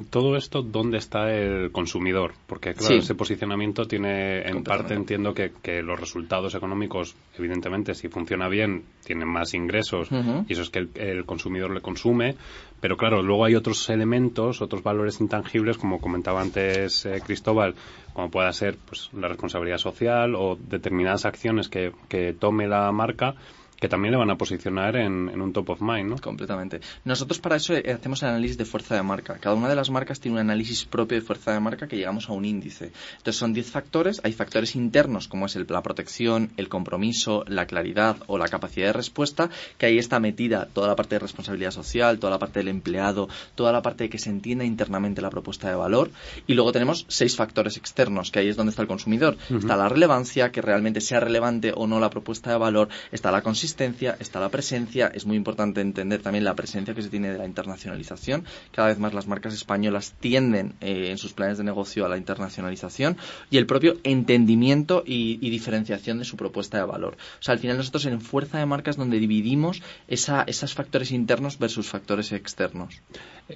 todo 0.01 0.37
esto, 0.37 0.63
¿dónde 0.63 0.97
está 0.97 1.35
el 1.35 1.71
consumidor? 1.71 2.33
Porque, 2.47 2.73
claro, 2.73 2.97
ese 2.97 3.15
posicionamiento 3.15 3.85
tiene, 3.85 4.41
en 4.41 4.65
parte 4.65 4.95
entiendo 4.95 5.35
que, 5.35 5.53
los 5.83 6.01
resultados 6.01 6.55
económicos, 6.55 7.15
evidentemente, 7.37 7.95
si 7.95 8.09
funciona 8.09 8.49
bien, 8.49 8.85
tienen 9.05 9.29
más 9.29 9.53
ingresos 9.53 10.09
y 10.49 10.53
eso 10.53 10.63
es 10.63 10.71
que 10.71 10.89
el, 10.95 11.27
consumidor 11.27 11.73
le 11.75 11.83
consume. 11.83 12.37
Pero, 12.81 12.97
claro, 12.97 13.23
luego 13.23 13.45
hay 13.45 13.55
otros 13.55 13.89
elementos, 13.91 14.63
otros 14.63 14.83
valores 14.83 15.21
intangibles, 15.21 15.77
como 15.77 16.01
comentaba 16.01 16.41
antes 16.41 17.05
eh, 17.05 17.21
Cristóbal, 17.25 17.75
como 18.15 18.31
pueda 18.31 18.53
ser 18.53 18.77
pues, 18.87 19.11
la 19.13 19.29
responsabilidad 19.29 19.79
social 19.79 20.35
o 20.35 20.57
determinadas 20.57 21.27
acciones 21.27 21.69
que, 21.69 21.93
que 22.09 22.33
tome 22.33 22.67
la 22.67 22.91
marca 22.93 23.35
que 23.83 23.89
también 23.89 24.13
le 24.13 24.19
van 24.19 24.31
a 24.31 24.39
posicionar 24.39 24.95
en, 24.95 25.29
un 25.29 25.53
top 25.53 25.71
of 25.71 25.81
mind, 25.81 26.09
¿no? 26.09 26.17
Completamente. 26.17 26.81
Nosotros 27.05 27.41
para 27.41 27.57
eso 27.57 27.75
eh, 27.75 27.93
hacemos 27.93 28.23
el 28.23 28.29
análisis 28.29 28.57
de 28.57 28.65
fuerza 28.65 28.95
de 28.95 29.03
marca. 29.03 29.39
Cada 29.41 29.57
una 29.57 29.69
de 29.69 29.75
las 29.75 29.91
marcas 29.91 30.21
tiene 30.21 30.37
un 30.37 30.41
análisis 30.41 30.85
propio 30.85 31.19
de 31.19 31.27
fuerza 31.27 31.53
de 31.53 31.59
marca 31.59 31.89
que 31.89 31.97
llegamos 31.97 32.29
a 32.29 32.33
un 32.33 32.45
índice. 32.45 32.93
Entonces 33.17 33.35
son 33.35 33.53
10 33.53 33.73
factores. 33.73 34.21
Hay 34.23 34.35
factores 34.35 34.77
internos 34.77 35.27
como 35.27 35.47
es 35.47 35.57
el, 35.57 35.67
la 35.69 35.83
protección, 35.83 36.53
el 36.59 36.69
compromiso, 36.69 37.43
la 37.49 37.67
claridad 37.67 38.19
o 38.29 38.39
la 38.39 38.47
capacidad 38.47 38.87
de 38.87 38.93
respuesta, 38.93 39.51
que 39.79 39.87
ahí 39.87 39.99
está 39.99 40.21
metida 40.21 40.69
toda 40.73 40.87
la 40.87 40.95
parte 40.95 41.17
de 41.17 41.19
responsabilidad 41.19 41.73
social, 41.73 42.21
toda 42.21 42.31
la 42.31 42.39
parte 42.39 42.61
del 42.61 42.69
empleado, 42.69 43.29
toda 43.57 43.73
la 43.73 43.83
parte 43.83 44.05
de 44.05 44.11
que 44.11 44.19
se 44.19 44.31
entienda 44.31 44.65
internamente 44.65 45.21
la 45.23 45.31
propuesta 45.31 45.69
de 45.69 45.75
valor. 45.75 46.13
Y 46.47 46.55
luego 46.55 46.71
tenemos 46.71 47.05
seis 47.09 47.35
factores 47.35 47.77
externos, 47.77 48.31
que 48.31 48.39
ahí 48.39 48.49
es 48.49 48.55
donde 48.55 48.71
está 48.71 48.83
el 48.83 48.89
consumidor. 48.89 49.37
Está 49.51 49.77
la 49.77 49.89
relevancia, 49.89 50.53
que 50.53 50.63
realmente 50.63 51.01
sea 51.01 51.19
relevante 51.19 51.73
o 51.75 51.89
no 51.89 51.99
la 51.99 52.11
propuesta 52.11 52.51
de 52.51 52.59
valor. 52.59 52.89
Está 53.11 53.33
la 53.33 53.43
consistencia 53.43 53.72
está 53.77 54.41
la 54.41 54.49
presencia. 54.49 55.11
Es 55.15 55.27
muy 55.27 55.37
importante 55.37 55.81
entender 55.81 56.23
también 56.23 56.45
la 56.45 56.55
presencia 56.55 56.95
que 56.95 57.03
se 57.03 57.09
tiene 57.09 57.33
de 57.33 57.39
la 57.39 57.47
internacionalización. 57.47 58.45
Cada 58.73 58.89
vez 58.89 58.99
más 58.99 59.15
las 59.15 59.27
marcas 59.27 59.55
españolas 59.55 60.15
tienden 60.21 60.75
eh, 60.81 61.09
en 61.11 61.19
sus 61.19 61.33
planes 61.33 61.59
de 61.59 61.65
negocio 61.65 62.05
a 62.05 62.09
la 62.09 62.17
internacionalización 62.17 63.17
y 63.51 63.59
el 63.59 63.67
propio 63.67 63.97
entendimiento 64.05 65.03
y, 65.07 65.53
diferenciación 65.53 66.19
de 66.19 66.25
su 66.25 66.37
propuesta 66.37 66.79
de 66.79 66.85
valor. 66.85 67.15
O 67.39 67.43
sea, 67.43 67.53
al 67.53 67.59
final 67.59 67.77
nosotros 67.77 68.07
en 68.07 68.21
fuerza 68.23 68.59
de 68.59 68.65
marcas 68.65 68.97
donde 68.97 69.19
dividimos 69.19 69.83
esa, 70.09 70.45
esos 70.47 70.73
factores 70.73 71.13
internos 71.13 71.59
versus 71.59 71.89
factores 71.89 72.33
externos. 72.33 73.03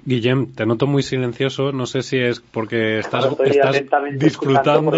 Guillem, 0.05 0.53
te 0.53 0.67
noto 0.67 0.87
muy 0.87 1.03
silencioso. 1.03 1.73
No 1.73 1.87
sé 1.87 2.03
si 2.03 2.19
es 2.19 2.41
porque 2.41 2.99
estás, 2.99 3.25
estás 3.41 4.03
disfrutando. 4.19 4.93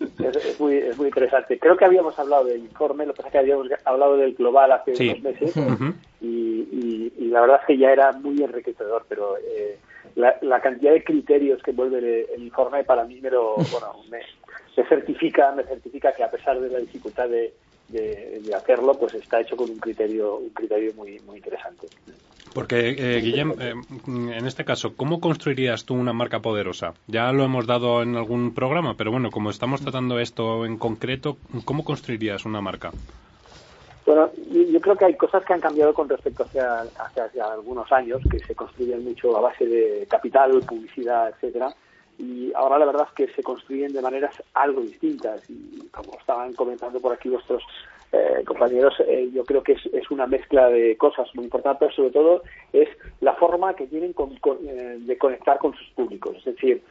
Es, 0.00 0.60
muy, 0.60 0.76
es 0.76 0.96
muy 0.96 1.06
interesante. 1.08 1.58
Creo 1.58 1.76
que 1.76 1.84
habíamos 1.84 2.18
hablado 2.18 2.44
del 2.44 2.60
informe, 2.60 3.06
lo 3.06 3.12
que 3.12 3.18
pasa 3.18 3.28
es 3.28 3.32
que 3.32 3.38
habíamos 3.38 3.68
hablado 3.84 4.16
del 4.16 4.34
global 4.34 4.72
hace 4.72 4.92
unos 4.92 5.22
meses 5.22 5.54
y, 6.20 7.12
y, 7.18 7.28
la 7.30 7.42
verdad 7.42 7.58
es 7.60 7.66
que 7.66 7.78
ya 7.78 7.92
era 7.92 8.12
muy 8.12 8.42
enriquecedor, 8.42 9.04
pero 9.08 9.36
eh, 9.38 9.78
la, 10.16 10.36
la, 10.42 10.60
cantidad 10.60 10.92
de 10.92 11.04
criterios 11.04 11.62
que 11.62 11.70
envuelve 11.70 12.26
el, 12.34 12.42
informe 12.42 12.82
para 12.82 13.04
mí 13.04 13.20
me, 13.20 13.30
lo, 13.30 13.54
bueno, 13.54 14.02
me, 14.10 14.20
certifica 14.88 15.52
me 15.52 15.62
certifica 15.62 16.12
que 16.12 16.24
a 16.24 16.30
pesar 16.30 16.58
de 16.58 16.70
la 16.70 16.78
dificultad 16.80 17.28
de, 17.28 17.54
de, 17.90 18.40
hacerlo, 18.54 18.98
pues 18.98 19.14
está 19.14 19.40
hecho 19.40 19.56
con 19.56 19.70
un 19.70 19.78
criterio 19.78 20.36
un 20.36 20.50
criterio 20.50 20.92
muy 20.94 21.18
muy 21.20 21.36
interesante. 21.38 21.88
Porque, 22.52 22.96
eh, 22.98 23.20
Guillem, 23.20 23.54
eh, 23.60 23.74
en 24.08 24.46
este 24.46 24.64
caso, 24.64 24.96
¿cómo 24.96 25.20
construirías 25.20 25.84
tú 25.84 25.94
una 25.94 26.12
marca 26.12 26.40
poderosa? 26.40 26.94
Ya 27.06 27.30
lo 27.32 27.44
hemos 27.44 27.66
dado 27.66 28.02
en 28.02 28.16
algún 28.16 28.54
programa, 28.54 28.94
pero 28.96 29.12
bueno, 29.12 29.30
como 29.30 29.50
estamos 29.50 29.80
tratando 29.80 30.18
esto 30.18 30.64
en 30.64 30.76
concreto, 30.76 31.36
¿cómo 31.64 31.84
construirías 31.84 32.44
una 32.44 32.60
marca? 32.60 32.90
Bueno, 34.04 34.30
yo 34.50 34.80
creo 34.80 34.96
que 34.96 35.04
hay 35.04 35.14
cosas 35.14 35.44
que 35.44 35.52
han 35.52 35.60
cambiado 35.60 35.94
con 35.94 36.08
respecto 36.08 36.42
hacia, 36.42 36.80
hacia, 36.80 37.44
algunos 37.44 37.92
años, 37.92 38.20
que 38.28 38.40
se 38.40 38.56
construyen 38.56 39.04
mucho 39.04 39.36
a 39.36 39.40
base 39.40 39.64
de 39.66 40.06
capital, 40.10 40.60
publicidad, 40.66 41.28
etcétera, 41.28 41.72
y 42.20 42.52
ahora 42.54 42.78
la 42.78 42.84
verdad 42.84 43.08
es 43.08 43.14
que 43.14 43.32
se 43.34 43.42
construyen 43.42 43.92
de 43.92 44.02
maneras 44.02 44.34
algo 44.54 44.82
distintas 44.82 45.48
y 45.48 45.88
como 45.90 46.18
estaban 46.18 46.52
comentando 46.52 47.00
por 47.00 47.12
aquí 47.12 47.30
vuestros 47.30 47.62
eh, 48.12 48.42
compañeros, 48.44 48.94
eh, 49.06 49.30
yo 49.32 49.44
creo 49.44 49.62
que 49.62 49.72
es, 49.72 50.10
una 50.10 50.26
mezcla 50.26 50.68
de 50.68 50.96
cosas 50.96 51.28
muy 51.34 51.44
importantes, 51.44 51.78
pero 51.78 51.92
sobre 51.92 52.10
todo 52.10 52.42
es 52.72 52.88
la 53.20 53.34
forma 53.34 53.74
que 53.74 53.86
tienen 53.86 54.12
eh, 54.12 54.96
de 54.98 55.16
conectar 55.18 55.58
con 55.58 55.72
sus 55.74 55.86
públicos. 55.90 56.36
Es 56.38 56.56
decir, 56.56 56.82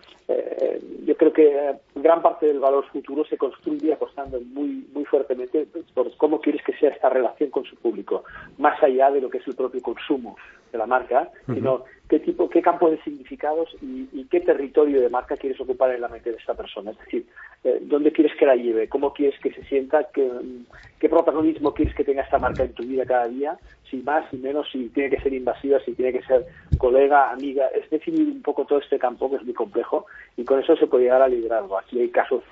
yo 1.05 1.17
creo 1.17 1.33
que 1.33 1.75
gran 1.95 2.21
parte 2.21 2.45
del 2.45 2.59
valor 2.59 2.85
futuro 2.91 3.25
se 3.25 3.35
construye 3.35 3.91
apostando 3.91 4.39
muy, 4.39 4.87
muy 4.93 5.03
fuertemente 5.05 5.67
por 5.93 6.15
cómo 6.17 6.39
quieres 6.39 6.63
que 6.63 6.73
sea 6.73 6.91
esta 6.91 7.09
relación 7.09 7.49
con 7.49 7.65
su 7.65 7.75
público, 7.75 8.23
más 8.59 8.81
allá 8.83 9.09
de 9.09 9.21
lo 9.21 9.29
que 9.29 9.39
es 9.39 9.47
el 9.47 9.55
propio 9.55 9.81
consumo 9.81 10.37
de 10.71 10.77
la 10.77 10.85
marca, 10.85 11.31
sino 11.47 11.83
qué 12.09 12.19
tipo, 12.19 12.49
qué 12.49 12.61
campo 12.61 12.89
de 12.89 13.01
significados 13.03 13.69
y, 13.81 14.25
qué 14.29 14.41
territorio 14.41 15.01
de 15.01 15.09
marca 15.09 15.37
quieres 15.37 15.59
ocupar 15.61 15.91
en 15.91 16.01
la 16.01 16.07
mente 16.07 16.31
de 16.31 16.37
esta 16.37 16.55
persona. 16.55 16.91
Es 16.91 16.99
decir, 16.99 17.25
eh, 17.63 17.79
dónde 17.81 18.11
quieres 18.11 18.35
que 18.37 18.45
la 18.45 18.55
lleve, 18.55 18.89
cómo 18.89 19.13
quieres 19.13 19.39
que 19.39 19.51
se 19.51 19.63
sienta, 19.65 20.07
qué, 20.11 21.09
protagonismo 21.09 21.73
quieres 21.73 21.95
que 21.95 22.03
tenga 22.03 22.23
esta 22.23 22.39
marca 22.39 22.63
en 22.63 22.73
tu 22.73 22.83
vida 22.83 23.05
cada 23.05 23.27
día, 23.27 23.57
si 23.89 23.97
más, 23.97 24.29
si 24.29 24.37
menos, 24.37 24.67
si 24.71 24.89
tiene 24.89 25.09
que 25.09 25.21
ser 25.21 25.33
invasiva, 25.33 25.79
si 25.81 25.93
tiene 25.93 26.11
que 26.13 26.25
ser 26.25 26.45
colega, 26.77 27.31
amiga. 27.31 27.67
Es 27.67 27.89
definir 27.89 28.27
un 28.27 28.41
poco 28.41 28.65
todo 28.65 28.79
este 28.79 28.99
campo 28.99 29.29
que 29.29 29.37
es 29.37 29.43
muy 29.43 29.53
complejo 29.53 30.05
y 30.35 30.43
con 30.43 30.59
eso 30.59 30.75
se 30.75 30.87
puede 30.87 31.05
llegar 31.05 31.21
a 31.21 31.27
liderarlo. 31.27 31.77
Aquí 31.77 31.99
hay 31.99 32.09
casos 32.09 32.43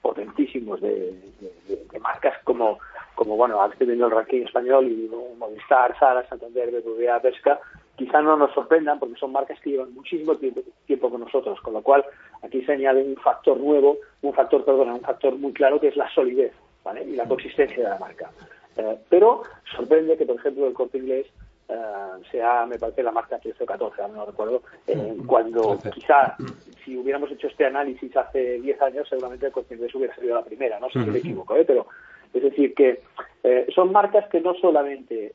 potentísimos 0.00 0.80
de, 0.80 1.14
marcas 2.00 2.34
como, 2.44 2.78
como 3.14 3.36
bueno, 3.36 3.60
a 3.60 3.68
veces 3.68 3.86
viendo 3.86 4.06
el 4.06 4.12
ranking 4.12 4.42
español 4.42 4.86
y 4.86 5.10
Movistar, 5.36 5.98
Sara, 5.98 6.26
Santander, 6.28 6.70
BBVA, 6.70 7.20
Pesca, 7.20 7.60
quizá 7.96 8.20
no 8.22 8.36
nos 8.36 8.52
sorprendan 8.52 8.98
porque 8.98 9.18
son 9.18 9.32
marcas 9.32 9.60
que 9.60 9.70
llevan 9.70 9.94
muchísimo 9.94 10.36
tiempo, 10.36 10.60
tiempo 10.86 11.10
con 11.10 11.20
nosotros, 11.20 11.60
con 11.60 11.74
lo 11.74 11.82
cual 11.82 12.04
aquí 12.42 12.62
se 12.64 12.72
añade 12.72 13.02
un 13.02 13.16
factor 13.16 13.58
nuevo, 13.58 13.98
un 14.22 14.32
factor, 14.32 14.64
perdona, 14.64 14.94
un 14.94 15.00
factor 15.00 15.36
muy 15.36 15.52
claro 15.52 15.80
que 15.80 15.88
es 15.88 15.96
la 15.96 16.08
solidez 16.14 16.52
¿vale? 16.84 17.04
y 17.04 17.16
la 17.16 17.26
consistencia 17.26 17.82
de 17.82 17.88
la 17.88 17.98
marca. 17.98 18.30
Eh, 18.76 18.98
pero 19.08 19.42
sorprende 19.74 20.16
que, 20.16 20.26
por 20.26 20.36
ejemplo, 20.36 20.66
el 20.66 20.74
corte 20.74 20.98
inglés 20.98 21.26
eh, 21.68 21.74
sea, 22.30 22.64
me 22.66 22.78
parece, 22.78 23.02
la 23.02 23.10
marca 23.10 23.38
13 23.38 23.64
o 23.64 23.66
14, 23.66 24.02
no 24.14 24.24
recuerdo, 24.24 24.62
eh, 24.86 25.16
cuando 25.26 25.78
quizá 25.92 26.36
si 26.84 26.96
hubiéramos 26.96 27.30
hecho 27.32 27.48
este 27.48 27.66
análisis 27.66 28.16
hace 28.16 28.60
10 28.60 28.82
años, 28.82 29.08
seguramente 29.08 29.46
el 29.46 29.52
corte 29.52 29.74
inglés 29.74 29.94
hubiera 29.94 30.14
salido 30.14 30.36
la 30.36 30.44
primera, 30.44 30.78
no 30.78 30.88
sé 30.90 31.02
si 31.02 31.10
me 31.10 31.18
equivoco, 31.18 31.56
¿eh? 31.56 31.64
pero 31.64 31.86
es 32.32 32.42
decir, 32.42 32.74
que 32.74 33.00
eh, 33.42 33.66
son 33.74 33.90
marcas 33.90 34.28
que 34.28 34.40
no 34.40 34.54
solamente 34.54 35.34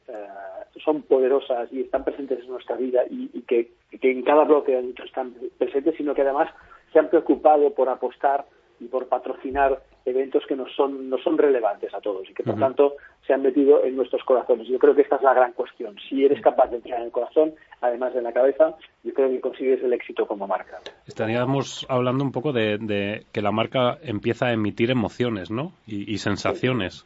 son 0.84 1.02
poderosas 1.04 1.72
y 1.72 1.82
están 1.82 2.04
presentes 2.04 2.40
en 2.40 2.50
nuestra 2.50 2.76
vida 2.76 3.02
y, 3.10 3.42
que, 3.42 3.72
en 3.92 4.24
cada 4.24 4.44
bloque 4.44 4.72
de 4.72 4.94
están 5.04 5.34
presentes, 5.58 5.96
sino 5.98 6.14
que 6.14 6.22
además 6.22 6.50
se 6.94 7.00
han 7.00 7.10
preocupado 7.10 7.72
por 7.72 7.90
apostar 7.90 8.46
y 8.80 8.86
por 8.86 9.08
patrocinar 9.08 9.82
eventos 10.06 10.44
que 10.48 10.56
no 10.56 10.66
son, 10.76 11.10
no 11.10 11.18
son 11.20 11.38
relevantes 11.38 11.94
a 11.94 12.02
todos 12.02 12.28
y 12.30 12.34
que 12.34 12.44
por 12.44 12.58
tanto 12.58 12.96
se 13.28 13.34
han 13.34 13.44
metido 13.44 13.84
en 13.84 13.96
nuestros 13.96 14.24
corazones. 14.24 14.68
Yo 14.68 14.80
creo 14.80 14.96
que 14.96 15.04
esta 15.04 15.18
es 15.18 15.22
la 15.22 15.36
gran 15.36 15.54
cuestión. 15.54 15.96
Si 16.10 16.26
eres 16.26 16.42
capaz 16.42 16.72
de 16.72 16.78
entrar 16.78 17.00
en 17.00 17.06
el 17.06 17.12
corazón, 17.12 17.54
además 17.82 18.14
de 18.14 18.20
en 18.20 18.24
la 18.24 18.34
cabeza, 18.34 18.76
yo 19.04 19.14
creo 19.14 19.30
que 19.30 19.40
consigues 19.40 19.84
el 19.84 19.94
éxito 19.94 20.26
como 20.26 20.48
marca. 20.48 20.80
Estaríamos 21.06 21.86
hablando 21.90 22.24
un 22.24 22.32
poco 22.32 22.52
de, 22.52 23.26
que 23.32 23.42
la 23.42 23.52
marca 23.52 24.00
empieza 24.02 24.48
a 24.48 24.54
emitir 24.54 24.90
emociones, 24.90 25.52
¿no? 25.52 25.74
Y, 25.86 26.18
sensaciones. 26.18 27.06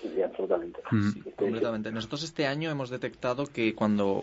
Sí, 0.00 0.12
absolutamente. 0.34 0.80
completamente. 1.36 1.92
Nosotros 1.92 2.22
este 2.24 2.46
año 2.46 2.70
hemos 2.70 2.90
detectado 2.90 3.46
que 3.46 3.74
cuando 3.74 4.22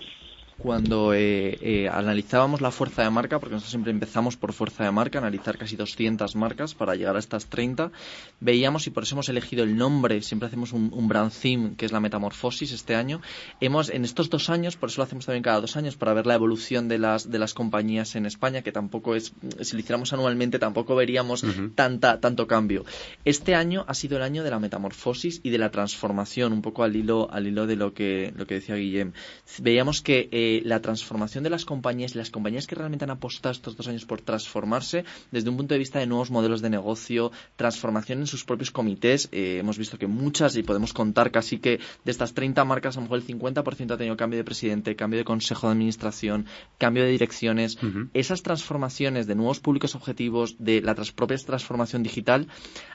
cuando 0.61 1.13
eh, 1.13 1.57
eh, 1.61 1.89
analizábamos 1.89 2.61
la 2.61 2.69
fuerza 2.69 3.03
de 3.03 3.09
marca, 3.09 3.39
porque 3.39 3.55
nosotros 3.55 3.71
siempre 3.71 3.91
empezamos 3.91 4.37
por 4.37 4.53
fuerza 4.53 4.83
de 4.83 4.91
marca, 4.91 5.17
analizar 5.17 5.57
casi 5.57 5.75
200 5.75 6.35
marcas 6.35 6.75
para 6.75 6.95
llegar 6.95 7.15
a 7.15 7.19
estas 7.19 7.47
30, 7.47 7.91
veíamos 8.39 8.85
y 8.85 8.91
por 8.91 9.03
eso 9.03 9.15
hemos 9.15 9.29
elegido 9.29 9.63
el 9.63 9.75
nombre, 9.75 10.21
siempre 10.21 10.47
hacemos 10.47 10.71
un, 10.71 11.07
brand 11.07 11.31
theme 11.31 11.75
que 11.75 11.85
es 11.85 11.91
la 11.91 11.99
metamorfosis 11.99 12.71
este 12.71 12.95
año. 12.95 13.21
Hemos, 13.59 13.89
en 13.89 14.05
estos 14.05 14.29
dos 14.29 14.49
años, 14.49 14.75
por 14.77 14.89
eso 14.89 15.01
lo 15.01 15.05
hacemos 15.05 15.25
también 15.25 15.43
cada 15.43 15.61
dos 15.61 15.75
años, 15.77 15.95
para 15.95 16.13
ver 16.13 16.27
la 16.27 16.35
evolución 16.35 16.87
de 16.87 16.99
las, 16.99 17.31
de 17.31 17.39
las 17.39 17.53
compañías 17.53 18.15
en 18.15 18.27
España, 18.27 18.61
que 18.61 18.71
tampoco 18.71 19.15
es, 19.15 19.33
si 19.61 19.73
lo 19.73 19.79
hiciéramos 19.79 20.13
anualmente, 20.13 20.59
tampoco 20.59 20.95
veríamos 20.95 21.43
tanta, 21.73 22.19
tanto 22.19 22.45
cambio. 22.45 22.85
Este 23.25 23.55
año 23.55 23.83
ha 23.87 23.95
sido 23.95 24.17
el 24.17 24.23
año 24.23 24.43
de 24.43 24.51
la 24.51 24.59
metamorfosis 24.59 25.41
y 25.43 25.49
de 25.49 25.57
la 25.57 25.71
transformación, 25.71 26.53
un 26.53 26.61
poco 26.61 26.83
al 26.83 26.95
hilo, 26.95 27.29
al 27.31 27.47
hilo 27.47 27.65
de 27.65 27.75
lo 27.75 27.93
que, 27.93 28.31
lo 28.35 28.45
que 28.45 28.55
decía 28.55 28.75
Guillem. 28.75 29.13
Veíamos 29.59 30.01
que 30.01 30.29
eh, 30.31 30.50
la 30.65 30.81
transformación 30.81 31.43
de 31.43 31.49
las 31.49 31.63
compañías, 31.63 32.15
las 32.15 32.29
compañías 32.29 32.67
que 32.67 32.75
realmente 32.75 33.05
han 33.05 33.11
apostado 33.11 33.53
estos 33.53 33.77
dos 33.77 33.87
años 33.87 34.05
por 34.05 34.21
transformarse 34.21 35.05
desde 35.31 35.49
un 35.49 35.57
punto 35.57 35.73
de 35.73 35.79
vista 35.79 35.99
de 35.99 36.07
nuevos 36.07 36.31
modelos 36.31 36.61
de 36.61 36.69
negocio, 36.69 37.31
transformación 37.55 38.19
en 38.19 38.27
sus 38.27 38.43
propios 38.43 38.71
comités. 38.71 39.29
Eh, 39.31 39.57
hemos 39.59 39.77
visto 39.77 39.97
que 39.97 40.07
muchas, 40.07 40.55
y 40.57 40.63
podemos 40.63 40.93
contar 40.93 41.31
casi 41.31 41.59
que 41.59 41.79
de 42.03 42.11
estas 42.11 42.33
30 42.33 42.65
marcas, 42.65 42.97
a 42.97 42.99
lo 42.99 43.03
mejor 43.03 43.19
el 43.19 43.27
50% 43.27 43.93
ha 43.93 43.97
tenido 43.97 44.17
cambio 44.17 44.37
de 44.37 44.43
presidente, 44.43 44.95
cambio 44.95 45.19
de 45.19 45.25
consejo 45.25 45.67
de 45.67 45.73
administración, 45.73 46.45
cambio 46.77 47.03
de 47.03 47.11
direcciones. 47.11 47.77
Esas 48.13 48.43
transformaciones 48.43 49.27
de 49.27 49.35
nuevos 49.35 49.59
públicos 49.59 49.95
objetivos, 49.95 50.55
de 50.59 50.81
la 50.81 50.95
propia 50.95 51.37
transformación 51.37 52.03
digital, 52.03 52.47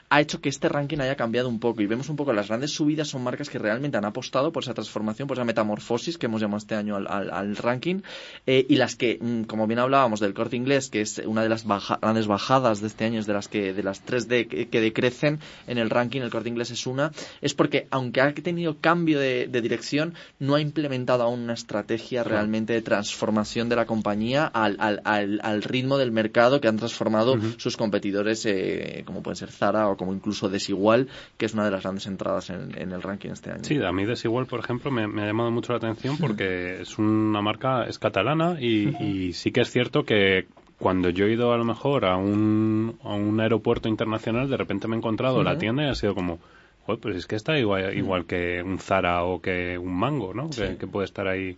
ha 0.09 0.21
hecho 0.21 0.39
que 0.41 0.49
este 0.49 0.69
ranking 0.69 0.99
haya 0.99 1.15
cambiado 1.15 1.49
un 1.49 1.59
poco. 1.59 1.81
Y 1.81 1.87
vemos 1.87 2.09
un 2.09 2.15
poco 2.15 2.33
las 2.33 2.47
grandes 2.47 2.71
subidas 2.71 3.07
son 3.07 3.23
marcas 3.23 3.49
que 3.49 3.59
realmente 3.59 3.97
han 3.97 4.05
apostado 4.05 4.51
por 4.51 4.63
esa 4.63 4.73
transformación, 4.73 5.27
por 5.27 5.37
esa 5.37 5.45
metamorfosis 5.45 6.17
que 6.17 6.27
hemos 6.27 6.41
llamado 6.41 6.57
este 6.57 6.75
año 6.75 6.95
al 6.95 7.36
el 7.41 7.55
ranking 7.55 8.01
eh, 8.45 8.65
y 8.67 8.75
las 8.75 8.95
que, 8.95 9.17
mm, 9.19 9.43
como 9.43 9.67
bien 9.67 9.79
hablábamos 9.79 10.19
del 10.19 10.33
corte 10.33 10.55
inglés, 10.55 10.89
que 10.89 11.01
es 11.01 11.19
una 11.19 11.43
de 11.43 11.49
las 11.49 11.65
grandes 11.65 12.27
bajadas 12.27 12.81
de 12.81 12.87
este 12.87 13.05
año, 13.05 13.19
es 13.19 13.25
de 13.25 13.33
las 13.33 13.47
que 13.47 13.73
de 13.73 13.83
las 13.83 14.01
tres 14.01 14.27
de, 14.27 14.47
que, 14.47 14.81
decrecen 14.81 15.39
en 15.67 15.77
el 15.77 15.89
ranking, 15.89 16.21
el 16.21 16.29
corte 16.29 16.49
inglés 16.49 16.71
es 16.71 16.87
una, 16.87 17.11
es 17.41 17.53
porque 17.53 17.87
aunque 17.91 18.21
ha 18.21 18.33
tenido 18.33 18.77
cambio 18.79 19.19
de, 19.19 19.47
dirección, 19.47 20.13
no 20.39 20.55
ha 20.55 20.61
implementado 20.61 21.23
aún 21.23 21.41
una 21.41 21.53
estrategia 21.53 22.23
realmente 22.23 22.73
de 22.73 22.81
transformación 22.81 23.69
de 23.69 23.75
la 23.75 23.85
compañía 23.85 24.45
al, 24.45 24.77
al, 24.79 25.01
al, 25.03 25.63
ritmo 25.63 25.97
del 25.97 26.11
mercado 26.11 26.61
que 26.61 26.67
han 26.67 26.77
transformado 26.77 27.35
sus 27.57 27.75
competidores, 27.75 28.45
eh, 28.45 29.03
como 29.05 29.23
pueden 29.23 29.35
ser 29.35 29.51
Zara 29.51 29.89
o 29.89 29.97
como 29.97 30.13
incluso 30.13 30.49
Desigual, 30.49 31.07
que 31.37 31.45
es 31.45 31.53
una 31.53 31.65
de 31.65 31.71
las 31.71 31.83
grandes 31.83 32.05
entradas 32.07 32.49
en, 32.49 32.91
el 32.91 33.01
ranking 33.01 33.31
este 33.31 33.51
año. 33.51 33.63
Sí, 33.63 33.81
a 33.83 33.91
mí 33.91 34.05
Desigual, 34.05 34.45
por 34.45 34.59
ejemplo, 34.59 34.91
me, 34.91 35.07
me 35.07 35.23
ha 35.23 35.25
llamado 35.25 35.51
mucho 35.51 35.73
la 35.73 35.77
atención 35.77 36.17
porque 36.17 36.81
es 36.81 36.97
una 37.27 37.41
marca 37.41 37.85
es 37.85 37.99
catalana 37.99 38.59
y, 38.59 39.33
sí 39.33 39.51
que 39.51 39.61
es 39.61 39.71
cierto 39.71 40.03
que 40.03 40.47
cuando 40.79 41.09
yo 41.09 41.25
he 41.25 41.33
ido 41.33 41.53
a 41.53 41.57
lo 41.57 41.65
mejor 41.65 42.05
a 42.05 42.17
un, 42.17 42.97
a 43.03 43.13
un 43.13 43.39
aeropuerto 43.39 43.89
internacional, 43.89 44.49
de 44.49 44.57
repente 44.57 44.87
me 44.87 44.95
he 44.95 44.99
encontrado 44.99 45.43
la 45.43 45.57
tienda 45.57 45.83
y 45.83 45.89
ha 45.89 45.95
sido 45.95 46.13
como, 46.13 46.39
pues 46.85 47.15
es 47.15 47.25
que 47.25 47.35
está 47.35 47.57
igual, 47.57 47.97
igual 47.97 48.25
que 48.25 48.61
un 48.63 48.79
Zara 48.79 49.23
o 49.23 49.41
que 49.41 49.77
un 49.77 49.93
Mango, 49.93 50.33
¿no? 50.33 50.49
que, 50.49 50.87
puede 50.87 51.05
estar 51.05 51.27
ahí 51.27 51.57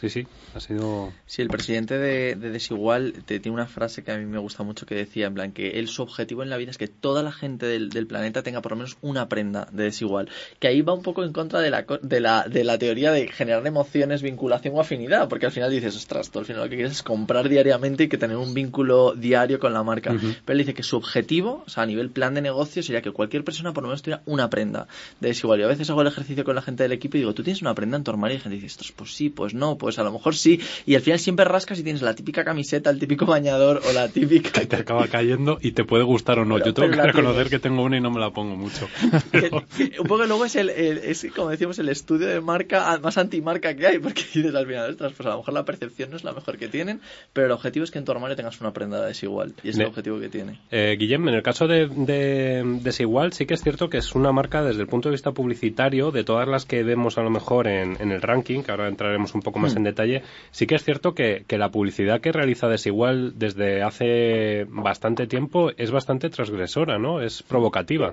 Sí, 0.00 0.10
sí, 0.10 0.26
ha 0.54 0.60
sido... 0.60 1.10
Sí, 1.24 1.40
el 1.40 1.48
presidente 1.48 1.98
de, 1.98 2.34
Desigual 2.36 3.14
te, 3.24 3.40
tiene 3.40 3.54
una 3.54 3.66
frase 3.66 4.04
que 4.04 4.12
a 4.12 4.18
mí 4.18 4.26
me 4.26 4.38
gusta 4.38 4.62
mucho 4.62 4.84
que 4.84 4.94
decía, 4.94 5.26
en 5.26 5.34
plan, 5.34 5.52
que 5.52 5.78
él 5.78 5.88
su 5.88 6.02
objetivo 6.02 6.42
en 6.42 6.50
la 6.50 6.58
vida 6.58 6.70
es 6.70 6.76
que 6.76 6.86
toda 6.86 7.22
la 7.22 7.32
gente 7.32 7.64
del, 7.64 8.06
planeta 8.06 8.42
tenga 8.42 8.60
por 8.60 8.72
lo 8.72 8.76
menos 8.76 8.98
una 9.00 9.28
prenda 9.28 9.68
de 9.72 9.84
Desigual. 9.84 10.28
Que 10.58 10.68
ahí 10.68 10.82
va 10.82 10.92
un 10.92 11.02
poco 11.02 11.24
en 11.24 11.32
contra 11.32 11.60
de 11.60 11.70
la, 11.70 11.86
de 12.02 12.20
la, 12.20 12.46
de 12.46 12.62
la 12.62 12.76
teoría 12.76 13.10
de 13.10 13.26
generar 13.28 13.66
emociones, 13.66 14.20
vinculación 14.20 14.74
o 14.76 14.80
afinidad, 14.80 15.28
porque 15.28 15.46
al 15.46 15.52
final 15.52 15.70
dices, 15.70 15.96
ostras, 15.96 16.30
tú 16.30 16.40
al 16.40 16.44
final 16.44 16.64
lo 16.64 16.68
que 16.68 16.76
quieres 16.76 16.92
es 16.92 17.02
comprar 17.02 17.48
diariamente 17.48 18.04
y 18.04 18.08
que 18.08 18.18
tener 18.18 18.36
un 18.36 18.52
vínculo 18.52 19.14
diario 19.14 19.58
con 19.58 19.72
la 19.72 19.82
marca. 19.82 20.10
Pero 20.10 20.52
él 20.52 20.58
dice 20.58 20.74
que 20.74 20.82
su 20.82 20.96
objetivo, 20.96 21.64
o 21.66 21.70
sea, 21.70 21.84
a 21.84 21.86
nivel 21.86 22.10
plan 22.10 22.34
de 22.34 22.42
negocio, 22.42 22.82
sería 22.82 23.00
que 23.00 23.12
cualquier 23.12 23.44
persona 23.44 23.72
por 23.72 23.82
lo 23.82 23.88
menos 23.88 24.02
tuviera 24.02 24.22
una 24.26 24.50
prenda 24.50 24.88
de 25.20 25.28
Desigual. 25.28 25.60
Y 25.60 25.62
a 25.62 25.68
veces 25.68 25.88
hago 25.88 26.02
el 26.02 26.08
ejercicio 26.08 26.44
con 26.44 26.54
la 26.54 26.62
gente 26.62 26.82
del 26.82 26.92
equipo 26.92 27.16
y 27.16 27.20
digo, 27.20 27.32
¿tú 27.32 27.42
tienes 27.42 27.62
una 27.62 27.74
prenda 27.74 27.96
en 27.96 28.04
tu 28.04 28.10
armario? 28.10 28.34
Y 28.34 28.38
la 28.38 28.42
gente 28.42 28.58
dice, 28.58 28.92
pues 28.94 29.14
sí, 29.14 29.30
pues 29.30 29.54
no, 29.54 29.78
pues 29.78 29.85
pues 29.86 30.00
a 30.00 30.02
lo 30.02 30.10
mejor 30.10 30.34
sí. 30.34 30.60
Y 30.84 30.96
al 30.96 31.00
final 31.00 31.20
siempre 31.20 31.44
rascas 31.44 31.78
y 31.78 31.84
tienes 31.84 32.02
la 32.02 32.12
típica 32.12 32.42
camiseta, 32.42 32.90
el 32.90 32.98
típico 32.98 33.24
bañador 33.24 33.82
o 33.88 33.92
la 33.92 34.08
típica... 34.08 34.50
Que 34.50 34.66
te 34.66 34.74
acaba 34.74 35.06
cayendo 35.06 35.58
y 35.62 35.70
te 35.70 35.84
puede 35.84 36.02
gustar 36.02 36.40
o 36.40 36.44
no. 36.44 36.58
Yo 36.58 36.74
tengo 36.74 36.90
que 36.90 37.00
reconocer 37.00 37.48
que 37.48 37.60
tengo 37.60 37.84
una 37.84 37.96
y 37.96 38.00
no 38.00 38.10
me 38.10 38.18
la 38.18 38.32
pongo 38.32 38.56
mucho. 38.56 38.88
un 40.00 40.06
poco 40.08 40.26
luego 40.26 40.44
es, 40.44 40.56
el, 40.56 40.70
es, 40.70 41.24
como 41.36 41.50
decimos, 41.50 41.78
el 41.78 41.88
estudio 41.88 42.26
de 42.26 42.40
marca 42.40 42.98
más 43.00 43.16
antimarca 43.16 43.76
que 43.76 43.86
hay, 43.86 44.00
porque 44.00 44.22
dices 44.34 44.52
al 44.56 44.66
final, 44.66 44.96
pues 44.96 45.20
a 45.20 45.30
lo 45.30 45.36
mejor 45.36 45.54
la 45.54 45.64
percepción 45.64 46.10
no 46.10 46.16
es 46.16 46.24
la 46.24 46.32
mejor 46.32 46.58
que 46.58 46.66
tienen, 46.66 47.00
pero 47.32 47.46
el 47.46 47.52
objetivo 47.52 47.84
es 47.84 47.92
que 47.92 47.98
en 47.98 48.04
tu 48.04 48.10
armario 48.10 48.34
tengas 48.34 48.60
una 48.60 48.72
prenda 48.72 49.06
desigual. 49.06 49.54
Y 49.62 49.68
es 49.68 49.78
el 49.78 49.86
objetivo 49.86 50.18
que 50.18 50.28
tiene. 50.28 50.58
Eh, 50.72 50.96
Guillem, 50.98 51.28
en 51.28 51.34
el 51.34 51.44
caso 51.44 51.68
de, 51.68 51.86
de 51.86 52.64
Desigual, 52.82 53.32
sí 53.32 53.46
que 53.46 53.54
es 53.54 53.62
cierto 53.62 53.88
que 53.88 53.98
es 53.98 54.16
una 54.16 54.32
marca 54.32 54.64
desde 54.64 54.80
el 54.80 54.88
punto 54.88 55.10
de 55.10 55.12
vista 55.12 55.30
publicitario, 55.30 56.10
de 56.10 56.24
todas 56.24 56.48
las 56.48 56.64
que 56.64 56.82
vemos 56.82 57.18
a 57.18 57.22
lo 57.22 57.30
mejor 57.30 57.68
en, 57.68 57.96
el 58.00 58.22
ranking, 58.22 58.62
que 58.62 58.70
ahora 58.70 58.88
entraremos 58.88 59.34
un 59.34 59.42
poco 59.42 59.58
más 59.58 59.75
en 59.76 59.84
detalle, 59.84 60.22
sí 60.50 60.66
que 60.66 60.74
es 60.74 60.84
cierto 60.84 61.14
que, 61.14 61.44
la 61.48 61.70
publicidad 61.70 62.20
que 62.20 62.32
realiza 62.32 62.68
Desigual 62.68 63.38
desde 63.38 63.82
hace 63.82 64.66
bastante 64.68 65.26
tiempo 65.26 65.70
es 65.76 65.90
bastante 65.90 66.28
transgresora, 66.28 66.98
¿no? 66.98 67.20
Es 67.20 67.42
provocativa. 67.42 68.12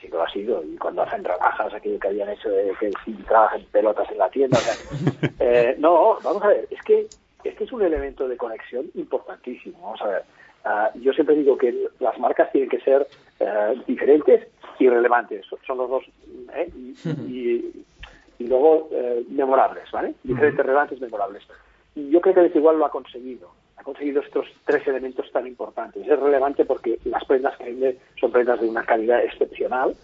Sí, 0.00 0.08
lo 0.08 0.22
ha 0.22 0.30
sido. 0.30 0.62
Y 0.64 0.76
cuando 0.76 1.02
hacen 1.02 1.22
rebajas, 1.24 1.74
aquello 1.74 1.98
que 1.98 2.08
habían 2.08 2.30
hecho 2.30 2.48
de 2.48 2.72
que 2.80 2.90
si 3.04 3.12
trabajan 3.24 3.62
pelotas 3.70 4.10
en 4.10 4.18
la 4.18 4.30
tienda. 4.30 4.58
Eh, 5.44 5.74
no, 5.78 6.18
vamos 6.22 6.42
a 6.44 6.48
ver, 6.48 6.68
es 6.70 6.80
que 6.82 7.06
este 7.42 7.64
es 7.64 7.72
un 7.72 7.82
elemento 7.82 8.28
de 8.28 8.36
conexión 8.36 8.86
importantísimo. 8.94 9.78
Vamos 9.82 10.00
a 10.02 10.08
ver. 10.08 10.22
Ah, 10.64 10.90
yo 10.94 11.12
siempre 11.12 11.34
digo 11.34 11.58
que 11.58 11.88
las 11.98 12.18
marcas 12.18 12.50
tienen 12.52 12.70
que 12.70 12.80
ser 12.80 13.06
eh, 13.40 13.82
diferentes 13.86 14.46
y 14.78 14.88
relevantes. 14.88 15.44
Son 15.66 15.78
los 15.78 15.90
dos. 15.90 16.04
¿eh? 16.54 16.70
Y, 17.28 17.84
luego 18.46 18.88
eh, 18.92 19.24
memorables, 19.28 19.90
¿vale? 19.90 20.14
Diferentes, 20.22 20.64
relevantes, 20.64 21.00
memorables. 21.00 21.42
Y 21.94 22.10
yo 22.10 22.20
creo 22.20 22.34
que 22.34 22.40
Desigual 22.42 22.78
lo 22.78 22.86
ha 22.86 22.90
conseguido. 22.90 23.50
Ha 23.76 23.82
conseguido 23.82 24.22
estos 24.22 24.46
tres 24.64 24.86
elementos 24.86 25.30
tan 25.32 25.46
importantes. 25.46 26.06
Es 26.06 26.18
relevante 26.18 26.64
porque 26.64 26.98
las 27.04 27.24
prendas 27.24 27.56
que 27.56 27.64
vende 27.64 27.98
son 28.20 28.30
prendas 28.30 28.60
de 28.60 28.68
una 28.68 28.84
calidad 28.84 29.22
excepcional. 29.24 29.94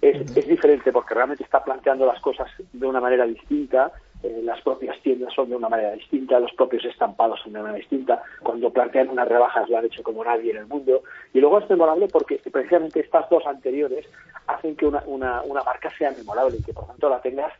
Es, 0.00 0.36
es 0.36 0.46
diferente 0.46 0.92
porque 0.92 1.14
realmente 1.14 1.44
está 1.44 1.62
planteando 1.62 2.06
las 2.06 2.20
cosas 2.20 2.48
de 2.72 2.86
una 2.86 3.00
manera 3.00 3.26
distinta 3.26 3.92
eh, 4.22 4.40
las 4.42 4.60
propias 4.62 5.00
tiendas 5.00 5.32
son 5.32 5.48
de 5.48 5.54
una 5.54 5.68
manera 5.68 5.92
distinta, 5.92 6.40
los 6.40 6.52
propios 6.52 6.84
estampados 6.84 7.40
son 7.40 7.52
de 7.52 7.60
una 7.60 7.68
manera 7.68 7.80
distinta, 7.80 8.20
cuando 8.42 8.72
plantean 8.72 9.10
unas 9.10 9.28
rebajas 9.28 9.68
lo 9.68 9.78
han 9.78 9.84
hecho 9.84 10.02
como 10.02 10.24
nadie 10.24 10.50
en 10.50 10.56
el 10.58 10.66
mundo. 10.66 11.02
Y 11.32 11.40
luego 11.40 11.60
es 11.60 11.70
memorable 11.70 12.08
porque 12.08 12.40
precisamente 12.50 13.00
estas 13.00 13.28
dos 13.30 13.46
anteriores 13.46 14.06
hacen 14.48 14.74
que 14.74 14.86
una, 14.86 15.04
una, 15.06 15.42
una 15.42 15.62
marca 15.62 15.90
sea 15.96 16.10
memorable 16.10 16.56
y 16.58 16.62
que 16.64 16.72
por 16.72 16.86
tanto 16.86 17.08
la 17.08 17.20
tengas 17.20 17.52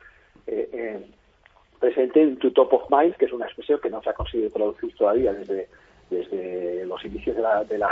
presente 1.79 2.23
en 2.23 2.37
tu 2.37 2.51
top 2.51 2.73
of 2.75 2.83
mind, 2.91 3.15
que 3.17 3.27
es 3.27 3.33
una 3.33 3.47
expresión 3.47 3.81
que 3.81 3.91
no 3.91 4.03
se 4.03 4.11
ha 4.11 4.15
conseguido 4.15 4.51
traducir 4.51 4.95
todavía 4.95 5.33
desde, 5.33 5.69
desde 6.11 6.85
los 6.87 7.05
inicios 7.05 7.37
de 7.37 7.43
la, 7.43 7.65
de 7.65 7.79
la, 7.79 7.89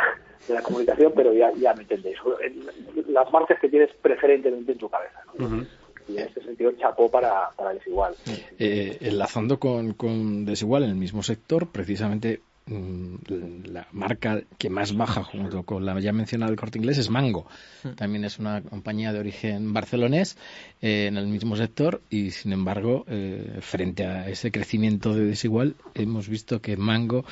de 0.49 0.55
la 0.55 0.63
comunicación, 0.63 1.13
pero 1.15 1.33
ya, 1.33 1.53
ya 1.53 1.75
me 1.75 1.83
entendéis. 1.83 2.19
Las 3.09 3.31
marcas 3.33 3.61
que 3.61 3.69
tienes 3.69 3.91
preferentemente 4.03 4.73
en 4.73 4.79
tu 4.79 4.89
cabeza. 4.89 5.21
¿no? 5.39 5.65
y 6.09 6.19
en 6.19 6.25
este 6.25 6.43
sentido 6.43 6.73
chapó 6.73 7.11
para, 7.11 7.51
para 7.57 7.75
Desigual. 7.75 8.15
Eh, 8.59 8.99
enlazando 9.01 9.59
con, 9.59 9.95
con 9.95 10.45
Desigual 10.45 10.85
en 10.85 10.91
el 10.91 10.97
mismo 10.97 11.23
sector, 11.23 11.69
precisamente 11.69 12.41
la 12.69 13.87
marca 13.93 14.43
que 14.59 14.71
más 14.71 14.97
baja 14.97 15.23
junto 15.23 15.63
con 15.63 15.87
la 15.87 15.99
ya 16.01 16.13
mencionada 16.13 16.51
el 16.51 16.59
corte 16.59 16.79
inglés 16.79 16.99
es 16.99 17.11
Mango. 17.11 17.47
Mm. 17.85 17.89
También 17.91 18.25
es 18.25 18.39
una 18.39 18.61
compañía 18.61 19.13
de 19.13 19.21
origen 19.21 19.73
barcelonés 19.73 20.37
eh, 20.83 21.07
en 21.07 21.17
el 21.17 21.29
mismo 21.29 21.57
sector 21.57 22.03
y 22.11 22.33
sin 22.33 22.53
embargo 22.53 23.05
eh, 23.09 23.59
frente 23.61 24.05
a 24.05 24.29
ese 24.29 24.51
crecimiento 24.51 25.15
de 25.15 25.27
desigual 25.27 25.77
hemos 25.95 26.29
visto 26.29 26.61
que 26.61 26.77
Mango 26.77 27.25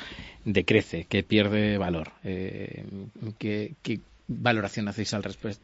decrece, 0.45 1.05
que 1.05 1.23
pierde 1.23 1.77
valor. 1.77 2.11
que, 2.23 3.73
que 3.81 3.99
valoración 4.27 4.87
hacéis 4.87 5.13
al, 5.13 5.23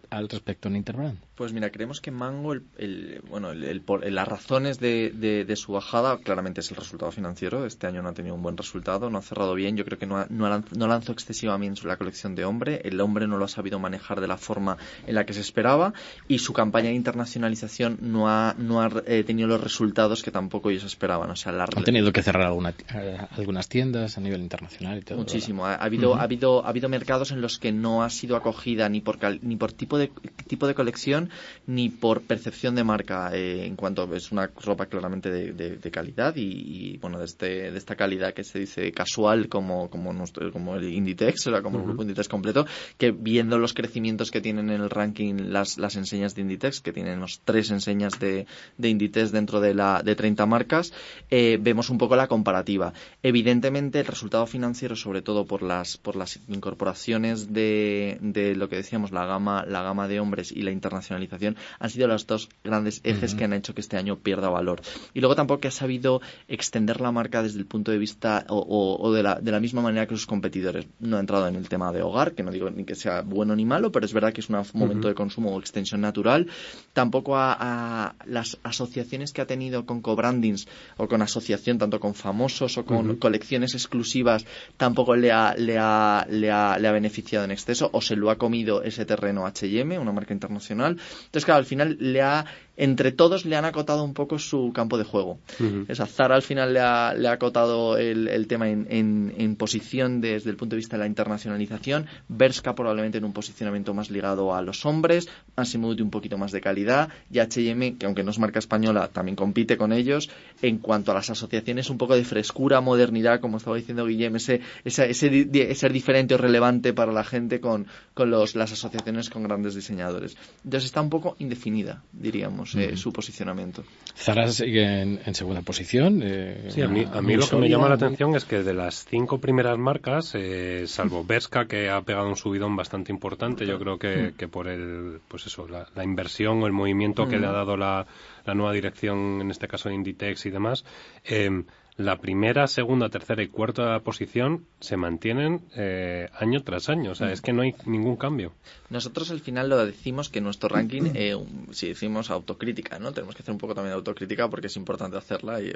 al 0.10 0.30
respecto 0.30 0.68
en 0.68 0.76
Interbrand? 0.76 1.18
Pues 1.36 1.54
mira, 1.54 1.72
creemos 1.72 2.02
que 2.02 2.12
Mango, 2.12 2.54
el, 2.54 3.24
bueno, 3.28 3.52
el, 3.52 3.84
las 4.10 4.28
razones 4.28 4.80
de, 4.80 5.12
de, 5.12 5.56
su 5.56 5.72
bajada 5.74 6.20
claramente 6.20 6.62
es 6.62 6.70
el 6.70 6.78
resultado 6.78 7.12
financiero. 7.12 7.66
Este 7.66 7.88
año 7.88 8.02
no 8.02 8.10
ha 8.10 8.14
tenido 8.14 8.36
un 8.36 8.44
buen 8.44 8.58
resultado, 8.58 9.10
no 9.10 9.18
ha 9.18 9.22
cerrado 9.22 9.56
bien. 9.56 9.76
Yo 9.76 9.84
creo 9.84 9.98
que 9.98 10.06
no, 10.06 10.26
no, 10.30 10.88
lanzó 10.88 11.12
excesivamente 11.12 11.88
la 11.88 11.98
colección 11.98 12.36
de 12.36 12.46
hombre. 12.46 12.82
El 12.84 13.02
hombre 13.02 13.28
no 13.28 13.38
lo 13.38 13.46
ha 13.46 13.48
sabido 13.48 13.80
manejar 13.80 14.22
de 14.22 14.28
la 14.28 14.38
forma 14.38 14.78
en 15.08 15.16
la 15.16 15.26
que 15.26 15.34
se 15.34 15.42
esperaba 15.42 15.94
y 16.28 16.40
su 16.40 16.54
campaña 16.54 16.90
de 16.90 16.96
internacionalización 16.96 17.98
no 18.02 18.30
ha, 18.30 18.56
no 18.58 18.82
ha 18.82 18.92
eh, 19.08 19.24
tenido 19.24 19.48
los 19.48 19.62
resultados 19.62 20.22
que 20.22 20.32
tampoco 20.32 20.70
ellos 20.70 20.84
esperaban. 20.84 21.32
O 21.32 21.36
sea, 21.36 21.52
la... 21.52 21.68
Han 21.76 21.84
tenido 21.84 22.12
que 22.12 22.22
cerrar 22.22 22.46
alguna, 22.46 22.76
eh, 22.94 23.18
algunas 23.32 23.68
tiendas 23.68 24.18
a 24.18 24.22
nivel 24.22 24.42
internacional 24.42 25.00
y 25.00 25.02
todo. 25.02 25.18
Muchísimo. 25.18 25.66
Ha, 25.66 25.76
habido, 25.76 26.16
ha, 26.16 26.22
habido, 26.24 26.64
ha 26.66 26.70
habido 26.70 26.90
mercados 26.90 27.32
en 27.32 27.42
los 27.42 27.58
que 27.58 27.72
no 27.72 28.04
ha 28.04 28.10
sido 28.10 28.36
acogida 28.36 28.51
ni 28.90 29.02
por, 29.02 29.18
ni 29.44 29.56
por 29.56 29.74
tipo, 29.74 29.98
de, 29.98 30.12
tipo 30.48 30.68
de 30.68 30.76
colección 30.76 31.30
ni 31.68 31.90
por 31.90 32.22
percepción 32.22 32.76
de 32.76 32.84
marca 32.84 33.32
eh, 33.34 33.66
en 33.66 33.76
cuanto 33.76 34.14
es 34.16 34.32
una 34.32 34.48
ropa 34.48 34.86
claramente 34.86 35.30
de, 35.30 35.92
calidad 35.92 36.36
y, 36.38 36.98
bueno 36.98 37.20
de, 37.20 37.26
este, 37.26 37.72
de 37.72 37.78
esta 37.78 37.96
calidad 37.96 38.34
que 38.34 38.44
se 38.44 38.60
dice 38.60 38.92
casual 38.92 39.50
como 39.50 39.90
como, 39.90 40.14
como 40.54 40.76
el 40.76 40.90
Inditex 40.90 41.48
o 41.48 41.64
como 41.64 41.80
el 41.80 41.86
grupo 41.86 42.04
Inditex 42.04 42.30
completo 42.30 42.66
que 42.98 43.12
viendo 43.12 43.58
los 43.58 43.74
crecimientos 43.74 44.32
que 44.32 44.42
tienen 44.42 44.70
en 44.70 44.82
el 44.82 44.90
ranking 44.90 45.50
las, 45.50 45.78
las 45.78 45.96
enseñas 45.96 46.36
de 46.36 46.42
Inditex 46.42 46.82
que 46.82 46.94
tienen 46.94 47.20
los 47.20 47.42
tres 47.44 47.72
enseñas 47.72 48.20
de, 48.20 48.46
de 48.78 48.90
Inditex 48.90 49.32
dentro 49.32 49.60
de 49.60 49.74
la 49.74 50.02
de 50.04 50.16
30 50.16 50.46
marcas 50.46 50.94
eh, 51.30 51.58
vemos 51.60 51.90
un 51.90 51.98
poco 51.98 52.16
la 52.16 52.28
comparativa. 52.28 52.94
Evidentemente 53.24 54.00
el 54.00 54.06
resultado 54.06 54.46
financiero 54.48 54.96
sobre 54.96 55.22
todo 55.22 55.46
por 55.46 55.62
las 55.62 55.98
por 55.98 56.16
las 56.16 56.40
incorporaciones 56.48 57.54
de 57.54 58.18
lo 58.56 58.70
que 58.70 58.76
decíamos, 58.78 59.12
la 59.12 59.26
gama, 59.26 59.66
la 59.68 59.82
gama 59.84 60.08
de 60.08 60.20
hombres 60.20 60.52
y 60.52 60.62
la 60.62 60.72
internacionalización 60.72 61.56
han 61.80 61.90
sido 61.90 62.08
los 62.08 62.28
dos 62.28 62.50
grandes 62.64 63.02
ejes 63.04 63.36
que 63.36 63.44
han 63.44 63.54
hecho 63.54 63.74
que 63.74 63.82
este 63.82 63.98
año 63.98 64.18
pierda 64.18 64.50
valor. 64.50 64.82
Y 65.14 65.20
luego 65.20 65.36
tampoco 65.36 65.68
ha 65.68 65.72
sabido 65.72 66.22
extender 66.48 67.02
la 67.02 67.12
marca 67.12 67.44
desde 67.44 67.60
el 67.60 67.66
punto 67.66 67.92
de 67.92 67.98
vista 67.98 68.46
o, 68.50 69.12
de, 69.14 69.24
la, 69.24 69.36
de, 69.36 69.52
la, 69.52 69.60
misma 69.60 69.82
manera 69.82 70.08
que 70.08 70.16
sus 70.16 70.26
competidores. 70.26 70.86
No 71.00 71.18
ha 71.18 71.20
entrado 71.20 71.48
en 71.48 71.56
el 71.56 71.70
tema 71.70 71.92
de 71.92 72.02
hogar, 72.02 72.34
que 72.34 72.44
no 72.44 72.52
digo 72.52 72.70
ni 72.70 72.84
que 72.84 72.96
sea 72.96 73.22
bueno 73.22 73.56
ni 73.56 73.66
malo, 73.66 73.92
pero 73.92 74.06
es 74.06 74.14
verdad 74.14 74.34
que 74.34 74.42
es 74.42 74.50
un 74.50 74.64
momento 74.74 75.08
de 75.08 75.14
consumo 75.14 75.54
o 75.56 75.60
extensión 75.60 76.02
natural. 76.02 76.48
Tampoco 76.94 77.38
a, 77.38 78.16
las 78.26 78.58
asociaciones 78.64 79.34
que 79.34 79.42
ha 79.42 79.46
tenido 79.46 79.86
con 79.86 80.02
co-brandings 80.02 80.68
o 80.98 81.08
con 81.08 81.22
asociación 81.22 81.78
tanto 81.78 82.00
con 82.00 82.14
famosos 82.14 82.78
o 82.78 82.86
con 82.86 83.16
colecciones 83.18 83.74
exclusivas 83.74 84.46
tampoco 84.78 85.16
le 85.16 85.32
ha, 85.32 85.56
le 85.56 85.78
ha, 85.78 86.26
le 86.30 86.52
ha, 86.52 86.78
le 86.80 86.88
ha 86.88 86.92
beneficiado 86.92 87.46
en 87.46 87.52
exceso 87.52 87.90
o 87.94 88.02
se 88.02 88.16
lo 88.16 88.30
ha 88.30 88.31
comido 88.38 88.84
ese 88.84 89.06
terreno 89.06 89.46
H&M, 89.46 89.98
una 89.98 90.12
marca 90.12 90.34
internacional. 90.34 90.92
Entonces, 90.92 91.46
claro, 91.46 91.60
al 91.60 91.66
final 91.66 91.98
le 92.00 92.22
ha 92.22 92.46
entre 92.78 93.12
todos 93.12 93.46
le 93.46 93.56
han 93.56 93.66
acotado 93.66 94.04
un 94.04 94.16
poco 94.16 94.40
su 94.40 94.72
campo 94.74 94.98
de 94.98 95.04
juego. 95.04 95.40
Esa 95.88 96.08
Zara 96.08 96.36
al 96.36 96.42
final 96.42 96.74
le 96.74 96.80
ha, 96.80 97.14
le 97.14 97.28
ha 97.28 97.34
acotado 97.34 97.98
el, 97.98 98.48
tema 98.48 98.70
en, 98.70 98.88
en, 98.90 99.56
posición 99.56 100.20
desde 100.20 100.50
el 100.50 100.56
punto 100.56 100.76
de 100.76 100.78
vista 100.78 100.98
de 100.98 101.02
la 101.02 101.08
internacionalización, 101.08 102.08
Berska 102.28 102.74
probablemente 102.74 103.20
en 103.20 103.26
un 103.26 103.34
posicionamiento 103.34 103.94
más 103.94 104.10
ligado 104.10 104.56
a 104.56 104.62
los 104.62 104.86
hombres, 104.86 105.28
Massimo 105.56 105.90
un 105.90 106.10
poquito 106.10 106.38
más 106.38 106.52
de 106.52 106.62
calidad 106.62 107.10
y 107.30 107.40
H&M, 107.40 107.98
que 107.98 108.06
aunque 108.06 108.24
no 108.24 108.32
es 108.32 108.40
marca 108.40 108.60
española, 108.60 109.10
también 109.10 109.36
compite 109.36 109.78
con 109.78 109.92
ellos 109.92 110.30
en 110.62 110.78
cuanto 110.78 111.12
a 111.12 111.14
las 111.14 111.30
asociaciones, 111.30 111.90
un 111.90 111.98
poco 111.98 112.16
de 112.16 112.24
frescura, 112.24 112.82
modernidad, 112.82 113.42
como 113.42 113.58
estaba 113.58 113.76
diciendo 113.76 114.06
Guillem, 114.06 114.38
ese, 114.38 114.62
ese, 114.86 115.76
ser 115.76 115.94
diferente 115.94 116.34
o 116.34 116.38
relevante 116.38 116.94
para 116.94 117.12
la 117.12 117.24
gente 117.24 117.60
con, 117.60 117.86
con 118.14 118.21
los, 118.26 118.56
las 118.56 118.72
asociaciones 118.72 119.30
con 119.30 119.44
grandes 119.44 119.76
diseñadores. 119.76 120.38
Entonces 120.64 120.86
está 120.86 121.02
un 121.02 121.10
poco 121.10 121.36
indefinida, 121.40 122.04
diríamos 122.12 122.76
su 122.96 123.14
posicionamiento. 123.14 123.84
Zara 124.16 124.48
sigue 124.50 125.02
en, 125.02 125.36
segunda 125.36 125.62
posición. 125.62 126.22
Eh, 126.24 126.68
sí, 126.70 126.82
a 126.82 126.88
mí, 126.88 127.06
a 127.12 127.22
mí 127.22 127.36
lo 127.36 127.48
que 127.48 127.56
me 127.56 127.70
llama 127.70 127.90
la 127.90 127.96
atención 127.96 128.36
es 128.36 128.46
que 128.46 128.64
de 128.64 128.74
las 128.74 129.06
cinco 129.06 129.40
primeras 129.40 129.78
marcas, 129.78 130.34
eh, 130.36 130.86
salvo 130.88 131.24
Berska, 131.24 131.66
que 131.66 131.90
ha 131.90 132.02
pegado 132.02 132.28
un 132.28 132.36
subidón 132.36 132.76
bastante 132.76 133.12
importante, 133.12 133.66
yo 133.66 133.80
creo 133.80 133.98
que, 133.98 134.34
que 134.38 134.48
por 134.48 134.68
el, 134.68 135.20
pues 135.28 135.48
eso, 135.48 135.68
la, 135.68 136.04
inversión 136.04 136.62
o 136.64 136.68
el 136.68 136.74
movimiento 136.74 137.28
que 137.28 137.38
le 137.38 137.48
ha 137.48 137.52
dado 137.52 137.78
la, 137.78 138.06
la, 138.46 138.54
nueva 138.54 138.74
dirección, 138.74 139.40
en 139.42 139.52
este 139.52 139.68
caso 139.68 139.90
de 139.90 139.96
Inditex 139.96 140.46
y 140.46 140.50
demás, 140.50 140.84
eh, 141.26 141.64
la 141.98 142.18
primera, 142.18 142.68
segunda, 142.68 143.10
tercera 143.10 143.44
y 143.44 143.48
cuarta 143.48 144.00
posición 144.00 144.66
se 144.80 144.98
mantienen 144.98 145.62
eh, 145.76 146.30
año 146.34 146.64
tras 146.64 146.90
año. 146.90 147.12
O 147.12 147.16
sea, 147.16 147.32
es 147.32 147.42
que 147.42 147.54
no 147.54 147.62
hay 147.62 147.76
ningún 147.86 148.16
cambio. 148.16 148.54
Nosotros 148.90 149.32
al 149.32 149.40
final 149.40 149.70
lo 149.70 149.86
decimos 149.86 150.30
que 150.30 150.42
nuestro 150.42 150.70
ranking, 150.70 151.12
eh, 151.14 151.38
si 151.72 151.90
decimos 151.90 152.30
autocrítica, 152.30 153.00
¿no? 153.00 153.12
Tenemos 153.14 153.36
que 153.36 153.44
hacer 153.44 153.54
un 153.54 153.58
poco 153.58 153.76
también 153.76 153.92
de 153.92 153.96
autocrítica 153.98 154.50
porque 154.50 154.68
es 154.68 154.76
importante 154.76 155.18
hacerla 155.18 155.62
y 155.62 155.72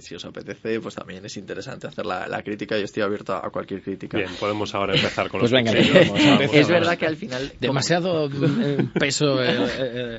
si 0.00 0.14
os 0.14 0.24
apetece, 0.24 0.80
pues 0.80 0.94
también 0.94 1.24
es 1.24 1.36
interesante 1.36 1.86
hacer 1.86 2.06
la, 2.06 2.40
crítica 2.42 2.78
y 2.78 2.82
estoy 2.82 3.02
abierto 3.02 3.34
a 3.34 3.50
cualquier 3.50 3.82
crítica. 3.82 4.16
Bien, 4.16 4.30
podemos 4.40 4.74
ahora 4.74 4.94
empezar 4.94 5.28
con 5.28 5.40
pues 5.40 5.52
los 5.52 5.64
venga, 5.64 5.72
Es 5.72 6.68
verdad 6.68 6.96
que 6.96 7.06
al 7.06 7.16
final... 7.16 7.52
Demasiado 7.60 8.30
eh, 8.30 8.88
peso 8.98 9.36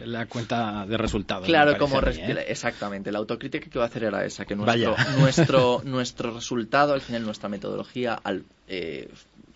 la 0.06 0.28
cuenta 0.28 0.86
de 0.86 0.98
resultados. 0.98 1.48
Claro, 1.48 1.78
como... 1.78 2.00
exactamente. 2.00 3.12
La 3.12 3.20
autocrítica 3.20 3.70
que 3.70 3.80
voy 3.80 3.84
a 3.84 3.88
hacer 3.88 4.04
era 4.04 4.24
esa, 4.24 4.46
que 4.46 4.56
nuestro 4.56 4.96
nuestro, 5.20 5.41
nuestro 5.84 6.34
resultado, 6.34 6.94
al 6.94 7.02
final 7.02 7.24
nuestra 7.24 7.50
metodología, 7.50 8.14
al 8.14 8.44
eh, 8.68 9.10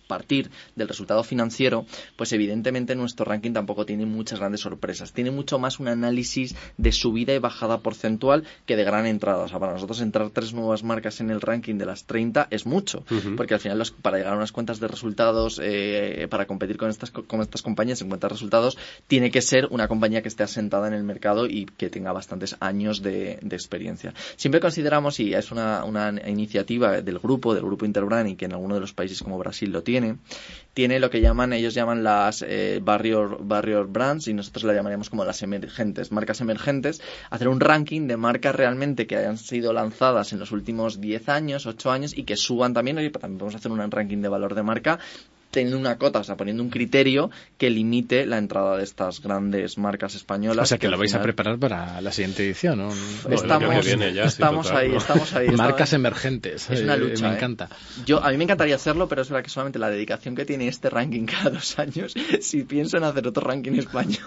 partir 0.06 0.50
del 0.74 0.88
resultado 0.88 1.22
financiero, 1.24 1.86
pues 2.16 2.32
evidentemente 2.32 2.94
nuestro 2.94 3.24
ranking 3.24 3.52
tampoco 3.52 3.86
tiene 3.86 4.06
muchas 4.06 4.38
grandes 4.38 4.60
sorpresas. 4.60 5.12
Tiene 5.12 5.30
mucho 5.30 5.58
más 5.58 5.78
un 5.78 5.88
análisis 5.88 6.54
de 6.76 6.92
subida 6.92 7.34
y 7.34 7.38
bajada 7.38 7.80
porcentual 7.80 8.44
que 8.64 8.76
de 8.76 8.84
gran 8.84 9.06
entrada. 9.06 9.44
O 9.44 9.48
sea, 9.48 9.58
para 9.58 9.72
nosotros 9.72 10.00
entrar 10.00 10.30
tres 10.30 10.52
nuevas 10.52 10.82
marcas 10.82 11.20
en 11.20 11.30
el 11.30 11.40
ranking 11.40 11.76
de 11.76 11.86
las 11.86 12.04
30 12.04 12.48
es 12.50 12.66
mucho, 12.66 13.04
porque 13.36 13.54
al 13.54 13.60
final 13.60 13.82
para 14.02 14.18
llegar 14.18 14.34
a 14.34 14.36
unas 14.36 14.52
cuentas 14.52 14.80
de 14.80 14.88
resultados, 14.88 15.60
eh, 15.62 16.26
para 16.30 16.46
competir 16.46 16.76
con 16.76 16.90
estas, 16.90 17.10
con 17.10 17.40
estas 17.40 17.62
compañías 17.62 18.00
en 18.00 18.08
cuentas 18.08 18.30
de 18.30 18.34
resultados, 18.34 18.78
tiene 19.06 19.30
que 19.30 19.42
ser 19.42 19.68
una 19.70 19.88
compañía 19.88 20.22
que 20.22 20.28
esté 20.28 20.42
asentada 20.42 20.88
en 20.88 20.94
el 20.94 21.04
mercado 21.04 21.46
y 21.46 21.66
que 21.66 21.90
tenga 21.90 22.12
bastantes 22.12 22.56
años 22.60 23.02
de, 23.02 23.38
experiencia. 23.56 24.12
Siempre 24.36 24.60
consideramos, 24.60 25.18
y 25.18 25.32
es 25.32 25.50
una, 25.50 25.82
una 25.84 26.12
iniciativa 26.28 27.00
del 27.00 27.18
grupo, 27.18 27.54
del 27.54 27.64
grupo 27.64 27.86
Interbrand, 27.86 28.28
y 28.28 28.36
que 28.36 28.44
en 28.44 28.52
algunos 28.52 28.76
de 28.76 28.80
los 28.80 28.92
países 28.92 29.22
como 29.22 29.38
Brasil 29.38 29.70
lo 29.70 29.82
tiene, 29.82 29.95
tiene, 30.74 31.00
lo 31.00 31.10
que 31.10 31.20
llaman, 31.20 31.52
ellos 31.52 31.74
llaman 31.74 32.04
las 32.04 32.44
eh, 32.46 32.80
barrier, 32.82 33.84
brands 33.86 34.28
y 34.28 34.34
nosotros 34.34 34.64
la 34.64 34.74
llamaríamos 34.74 35.08
como 35.08 35.24
las 35.24 35.42
emergentes, 35.42 36.12
marcas 36.12 36.40
emergentes, 36.40 37.00
hacer 37.30 37.48
un 37.48 37.60
ranking 37.60 38.06
de 38.06 38.16
marcas 38.16 38.54
realmente 38.54 39.06
que 39.06 39.16
hayan 39.16 39.38
sido 39.38 39.72
lanzadas 39.72 40.32
en 40.32 40.38
los 40.38 40.52
últimos 40.52 41.00
10 41.00 41.28
años, 41.28 41.66
8 41.66 41.90
años 41.90 42.16
y 42.16 42.24
que 42.24 42.36
suban 42.36 42.74
también, 42.74 42.98
oye, 42.98 43.10
también 43.10 43.38
podemos 43.38 43.54
hacer 43.54 43.72
un 43.72 43.90
ranking 43.90 44.20
de 44.22 44.28
valor 44.28 44.54
de 44.54 44.62
marca 44.62 44.98
teniendo 45.50 45.78
una 45.78 45.96
cota, 45.96 46.20
o 46.20 46.24
sea, 46.24 46.36
poniendo 46.36 46.62
un 46.62 46.70
criterio 46.70 47.30
que 47.58 47.70
limite 47.70 48.26
la 48.26 48.38
entrada 48.38 48.76
de 48.76 48.84
estas 48.84 49.22
grandes 49.22 49.78
marcas 49.78 50.14
españolas. 50.14 50.64
O 50.64 50.66
sea, 50.66 50.78
que, 50.78 50.88
lo 50.88 50.98
vais 50.98 51.14
a 51.14 51.22
preparar 51.22 51.58
para 51.58 52.00
la 52.00 52.12
siguiente 52.12 52.44
edición, 52.44 52.78
¿no? 52.78 52.90
estamos, 53.30 54.70
ahí, 54.70 54.94
estamos 54.94 55.32
ahí. 55.34 55.48
Marcas 55.48 55.92
emergentes. 55.92 56.68
Es 56.70 56.82
una 56.82 56.94
eh, 56.94 56.98
lucha. 56.98 57.26
me 57.26 57.34
¿eh? 57.34 57.36
encanta. 57.36 57.68
Yo, 58.04 58.22
a 58.22 58.30
mí 58.30 58.36
me 58.36 58.44
encantaría 58.44 58.74
hacerlo, 58.74 59.08
pero 59.08 59.22
es 59.22 59.30
verdad 59.30 59.44
que 59.44 59.50
solamente 59.50 59.78
la 59.78 59.90
dedicación 59.90 60.34
que 60.34 60.44
tiene 60.44 60.68
este 60.68 60.90
ranking 60.90 61.24
cada 61.26 61.50
dos 61.50 61.78
años, 61.78 62.14
si 62.40 62.64
pienso 62.64 62.98
en 62.98 63.04
hacer 63.04 63.26
otro 63.26 63.42
ranking 63.42 63.72
español, 63.78 64.24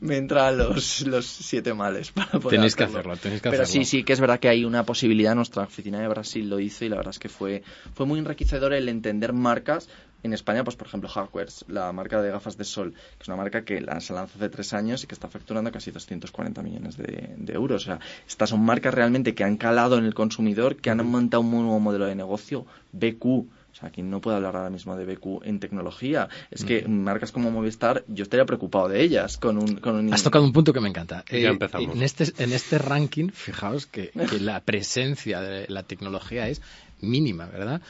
me 0.00 0.16
entra 0.16 0.50
los, 0.52 1.06
los 1.06 1.26
siete 1.26 1.72
males 1.74 2.12
para 2.12 2.32
poder 2.32 2.58
Tenéis 2.58 2.76
que 2.76 2.84
hacerlo, 2.84 3.16
tenéis 3.16 3.40
que 3.40 3.50
pero 3.50 3.62
hacerlo. 3.62 3.84
sí, 3.84 3.88
sí, 3.88 4.04
que 4.04 4.12
es 4.12 4.20
verdad 4.20 4.38
que 4.38 4.48
hay 4.48 4.64
una 4.64 4.84
posibilidad. 4.84 5.34
Nuestra 5.34 5.62
oficina 5.62 6.00
de 6.00 6.08
Brasil 6.08 6.48
lo 6.48 6.60
hizo 6.60 6.84
y 6.84 6.88
la 6.88 6.96
verdad 6.96 7.10
es 7.10 7.18
que 7.18 7.28
fue, 7.28 7.62
fue 7.94 8.06
muy 8.06 8.18
enriquecedor 8.18 8.72
el 8.72 8.88
entender 8.88 9.32
marcas 9.32 9.88
en 10.22 10.32
España, 10.32 10.64
pues 10.64 10.76
por 10.76 10.86
ejemplo, 10.86 11.08
Hardwares, 11.08 11.64
la 11.68 11.92
marca 11.92 12.20
de 12.20 12.30
gafas 12.30 12.56
de 12.56 12.64
sol, 12.64 12.92
que 12.92 13.22
es 13.22 13.28
una 13.28 13.36
marca 13.36 13.64
que 13.64 13.78
se 14.00 14.12
lanzó 14.12 14.18
hace 14.18 14.48
tres 14.48 14.72
años 14.72 15.04
y 15.04 15.06
que 15.06 15.14
está 15.14 15.28
facturando 15.28 15.70
casi 15.70 15.90
240 15.90 16.62
millones 16.62 16.96
de, 16.96 17.52
euros. 17.52 17.82
O 17.82 17.84
sea, 17.84 18.00
estas 18.26 18.50
son 18.50 18.60
marcas 18.64 18.92
realmente 18.94 19.34
que 19.34 19.44
han 19.44 19.56
calado 19.56 19.96
en 19.98 20.04
el 20.04 20.14
consumidor, 20.14 20.76
que 20.76 20.90
han 20.90 21.04
montado 21.06 21.42
un 21.42 21.50
nuevo 21.50 21.80
modelo 21.80 22.06
de 22.06 22.14
negocio, 22.14 22.66
BQ. 22.92 23.24
O 23.24 23.80
sea, 23.80 23.90
aquí 23.90 24.02
no 24.02 24.20
puedo 24.20 24.36
hablar 24.36 24.56
ahora 24.56 24.70
mismo 24.70 24.96
de 24.96 25.04
BQ 25.04 25.44
en 25.44 25.60
tecnología. 25.60 26.28
Es 26.50 26.64
que 26.64 26.88
marcas 26.88 27.30
como 27.30 27.52
Movistar, 27.52 28.02
yo 28.08 28.24
estaría 28.24 28.44
preocupado 28.44 28.88
de 28.88 29.02
ellas. 29.02 29.36
Con 29.36 29.56
un, 29.56 29.76
con 29.76 30.12
Has 30.12 30.24
tocado 30.24 30.44
un 30.44 30.52
punto 30.52 30.72
que 30.72 30.80
me 30.80 30.88
encanta. 30.88 31.24
ya 31.30 31.36
eh, 31.36 31.46
empezamos. 31.46 31.94
En 31.94 32.02
este, 32.02 32.24
en 32.42 32.52
este 32.52 32.78
ranking, 32.78 33.28
fijaos 33.28 33.86
que, 33.86 34.10
que 34.10 34.40
la 34.40 34.60
presencia 34.60 35.40
de 35.40 35.66
la 35.68 35.84
tecnología 35.84 36.48
es 36.48 36.60
mínima, 37.00 37.46
¿verdad? 37.46 37.80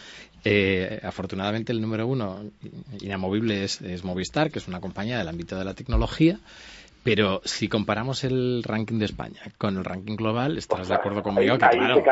Eh, 0.44 1.00
afortunadamente 1.02 1.72
el 1.72 1.80
número 1.80 2.06
uno 2.06 2.42
inamovible 3.00 3.64
es, 3.64 4.04
Movistar, 4.04 4.50
que 4.50 4.58
es 4.58 4.68
una 4.68 4.80
compañía 4.80 5.18
del 5.18 5.28
ámbito 5.28 5.58
de 5.58 5.64
la 5.64 5.74
tecnología. 5.74 6.38
Pero 7.04 7.40
si 7.44 7.68
comparamos 7.68 8.24
el 8.24 8.62
ranking 8.62 8.98
de 8.98 9.06
España 9.06 9.40
con 9.56 9.78
el 9.78 9.84
ranking 9.84 10.16
global, 10.16 10.58
estarás 10.58 10.88
de 10.88 10.94
acuerdo 10.94 11.22
conmigo 11.22 11.56
que, 11.56 11.66
claro, 11.68 12.02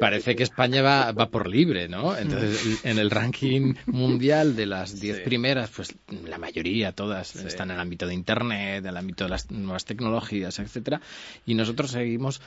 parece 0.00 0.34
que 0.34 0.42
España 0.42 0.82
va, 0.82 1.12
va, 1.12 1.28
por 1.28 1.46
libre, 1.46 1.86
¿no? 1.86 2.16
Entonces, 2.16 2.84
en 2.84 2.98
el 2.98 3.10
ranking 3.10 3.74
mundial 3.86 4.56
de 4.56 4.66
las 4.66 4.98
diez 5.00 5.20
primeras, 5.20 5.70
pues 5.70 5.94
la 6.24 6.38
mayoría, 6.38 6.92
todas, 6.92 7.36
están 7.36 7.70
en 7.70 7.76
el 7.76 7.80
ámbito 7.82 8.06
de 8.06 8.14
Internet, 8.14 8.78
en 8.78 8.86
el 8.86 8.96
ámbito 8.96 9.24
de 9.24 9.30
las 9.30 9.50
nuevas 9.50 9.84
tecnologías, 9.84 10.58
etcétera, 10.58 11.00
y 11.44 11.54
nosotros 11.54 11.90
seguimos 11.90 12.40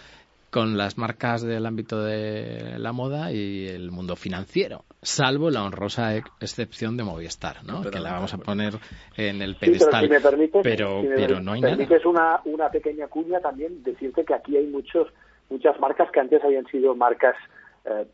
con 0.49 0.77
las 0.77 0.97
marcas 0.97 1.41
del 1.41 1.65
ámbito 1.65 2.03
de 2.03 2.77
la 2.77 2.91
moda 2.91 3.31
y 3.31 3.67
el 3.67 3.91
mundo 3.91 4.15
financiero, 4.15 4.85
salvo 5.01 5.49
la 5.49 5.63
honrosa 5.63 6.15
excepción 6.15 6.97
de 6.97 7.03
Movistar, 7.03 7.63
¿no? 7.63 7.81
que 7.89 7.99
la 7.99 8.13
vamos 8.13 8.33
a 8.33 8.37
poner 8.37 8.73
en 9.17 9.41
el 9.41 9.55
pedestal. 9.55 10.09
pero, 10.63 11.01
pero, 11.03 11.39
no 11.39 11.53
hay 11.53 11.61
nada. 11.61 11.77
Una, 12.05 12.41
una 12.45 12.69
pequeña 12.69 13.07
cuña 13.07 13.39
también, 13.39 13.83
decirte 13.83 14.25
que 14.25 14.33
aquí 14.33 14.57
hay 14.57 14.67
muchos 14.67 15.07
muchas 15.49 15.79
marcas 15.79 16.11
que 16.11 16.19
antes 16.19 16.43
habían 16.43 16.65
sido 16.67 16.95
marcas 16.95 17.35
eh, 17.85 18.05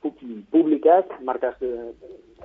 públicas, 0.49 1.05
marcas 1.21 1.59
de, 1.59 1.91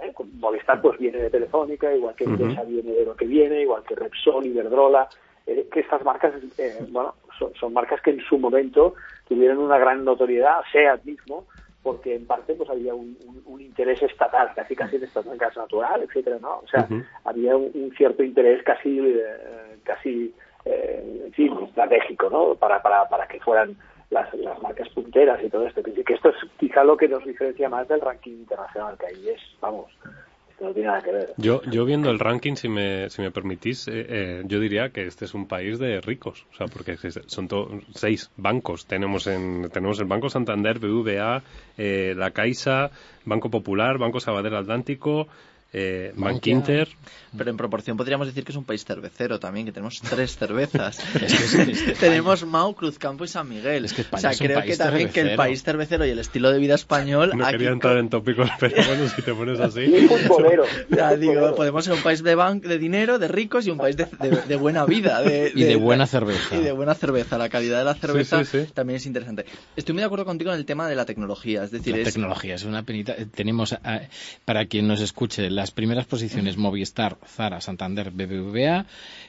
eh, 0.03 0.13
Movistar 0.35 0.81
pues 0.81 0.99
viene 0.99 1.19
de 1.19 1.31
Telefónica, 1.31 1.95
igual 1.95 2.15
que 2.15 2.25
Endesa 2.25 2.65
viene 2.65 2.93
de 2.93 3.05
lo 3.05 3.15
que 3.15 3.27
viene, 3.27 3.63
igual 3.63 3.83
que 3.85 3.95
Repsol, 3.95 4.47
Iberdrola, 4.47 5.09
eh, 5.47 5.69
que 5.73 5.81
estas 5.81 6.05
marcas, 6.05 6.33
bueno, 6.89 7.15
son, 7.59 7.73
marcas 7.73 8.01
que 8.03 8.11
en 8.11 8.21
su 8.21 8.39
momento 8.39 8.95
tuvieron 9.29 9.59
una 9.59 9.79
gran 9.79 10.05
notoriedad, 10.05 10.61
SEAT 10.73 11.05
mismo, 11.05 11.47
porque 11.83 12.15
en 12.15 12.27
parte 12.27 12.55
pues 12.55 12.69
había 12.69 12.95
un, 12.95 13.17
interés 13.59 14.03
estatal, 14.03 14.51
casi 14.55 14.75
casi 14.75 14.99
de 14.99 15.07
estatal 15.07 15.39
gas 15.39 15.57
natural, 15.57 16.03
etcétera, 16.03 16.39
¿no? 16.41 16.59
O 16.59 16.67
sea, 16.67 16.87
había 17.25 17.57
un, 17.57 17.93
cierto 17.97 18.23
interés 18.23 18.63
casi 18.65 18.99
eh, 18.99 19.79
casi 19.85 20.35
eh, 20.65 21.23
en 21.27 21.33
fin, 21.33 21.57
estratégico, 21.65 22.29
¿no? 22.29 22.55
Para, 22.55 22.83
para, 22.83 23.09
para 23.09 23.27
que 23.27 23.41
fueran 23.41 23.77
las, 24.11 24.33
las 24.35 24.61
marcas 24.61 24.89
punteras 24.91 25.43
y 25.43 25.49
todo 25.49 25.67
esto. 25.67 25.83
Que 25.83 26.15
esto 26.15 26.31
es 26.31 26.37
quizá 26.59 26.85
lo 26.85 26.97
que 26.97 27.09
nos 27.09 27.25
diferencia 27.25 27.69
más 27.69 27.89
del 27.89 28.01
ranking 28.01 28.33
internacional, 28.33 28.97
que 28.99 29.07
ahí 29.07 29.29
es, 29.29 29.41
vamos, 29.61 29.87
Yo, 31.39 31.63
yo 31.63 31.85
viendo 31.85 32.11
el 32.11 32.19
ranking, 32.19 32.55
si 32.55 32.69
me, 32.69 33.09
si 33.09 33.23
me 33.23 33.31
permitís, 33.31 33.89
eh, 33.89 34.07
eh, 34.09 34.43
yo 34.45 34.61
diría 34.61 34.91
que 34.91 35.07
este 35.07 35.25
es 35.25 35.35
un 35.35 35.47
país 35.47 35.79
de 35.79 36.01
ricos, 36.01 36.47
o 36.53 36.57
sea, 36.57 36.67
porque 36.67 36.97
son 37.27 37.49
seis 37.95 38.31
bancos. 38.37 38.87
Tenemos 38.87 39.27
en 39.27 39.71
tenemos 39.71 39.99
el 40.01 40.07
Banco 40.07 40.29
Santander, 40.29 40.79
BVA, 40.79 41.43
eh, 41.79 42.15
la 42.17 42.31
Caixa, 42.33 42.91
Banco 43.25 43.51
Popular, 43.51 43.99
Banco 43.99 44.21
Sabadell 44.21 44.55
Atlántico, 44.55 45.29
eh. 45.73 46.13
Pero 47.37 47.51
en 47.51 47.57
proporción 47.57 47.97
podríamos 47.97 48.27
decir 48.27 48.43
que 48.43 48.51
es 48.51 48.57
un 48.57 48.65
país 48.65 48.85
cervecero 48.85 49.39
también, 49.39 49.65
que 49.65 49.73
tenemos 49.73 50.01
tres 50.01 50.37
cervezas. 50.37 50.99
tenemos 52.01 52.45
Mau, 52.45 52.75
Cruzcampo 52.75 53.25
y 53.25 53.29
San 53.29 53.49
Miguel. 53.49 53.85
Es 53.85 53.93
que 53.93 54.05
o 54.11 54.19
sea, 54.19 54.33
creo 54.33 54.63
que 54.63 54.77
también 54.77 55.11
que 55.11 55.21
el 55.21 55.37
país 55.37 55.63
cervecero 55.63 56.05
y 56.05 56.11
el 56.11 56.19
estilo 56.19 56.51
de 56.51 56.59
vida 56.59 56.75
español. 56.75 57.33
No 57.37 57.47
quería 57.47 57.71
entrar 57.71 57.99
en 57.99 58.09
tópicos, 58.09 58.51
pero 58.59 58.85
bueno, 58.85 59.09
si 59.09 59.23
te 59.23 59.33
pones 59.33 59.61
así. 59.61 59.87
ya, 60.91 61.15
digo, 61.15 61.55
podemos 61.55 61.85
ser 61.85 61.95
un 61.95 62.03
país 62.03 62.23
de, 62.23 62.61
de 62.63 62.79
dinero, 62.79 63.19
de 63.21 63.29
ricos 63.29 63.67
y 63.67 63.71
un 63.71 63.79
país 63.79 63.97
de, 63.97 64.07
de, 64.49 64.57
buena 64.57 64.85
vida. 64.85 65.23
De, 65.23 65.53
y 65.55 65.63
de 65.63 65.77
buena 65.77 66.07
cerveza. 66.07 66.57
Y 66.57 66.63
de 66.63 66.73
buena 66.73 66.95
cerveza. 66.95 67.39
La 67.39 67.49
calidad 67.49 67.79
de 67.79 67.85
la 67.85 67.95
cerveza 67.95 68.43
también 68.75 68.97
es 68.97 69.07
interesante. 69.07 69.45
Estoy 69.77 69.93
muy 69.93 70.01
de 70.01 70.07
acuerdo 70.07 70.25
contigo 70.25 70.53
en 70.53 70.59
el 70.59 70.65
tema 70.65 70.89
de 70.89 70.97
la 70.97 71.05
tecnología. 71.05 71.63
Es 71.63 71.71
decir, 71.71 71.97
la 71.97 72.05
tecnología 72.05 72.57
es 72.57 72.65
una 72.65 72.83
penita. 72.83 73.15
Tenemos, 73.33 73.77
para 74.45 74.67
quien 74.67 74.89
nos 74.89 75.01
escuche, 75.01 75.49
las 75.61 75.71
primeras 75.73 76.07
posiciones 76.07 76.57
Movistar, 76.57 77.19
Zara, 77.27 77.61
Santander, 77.61 78.11
BBVA, 78.11 78.87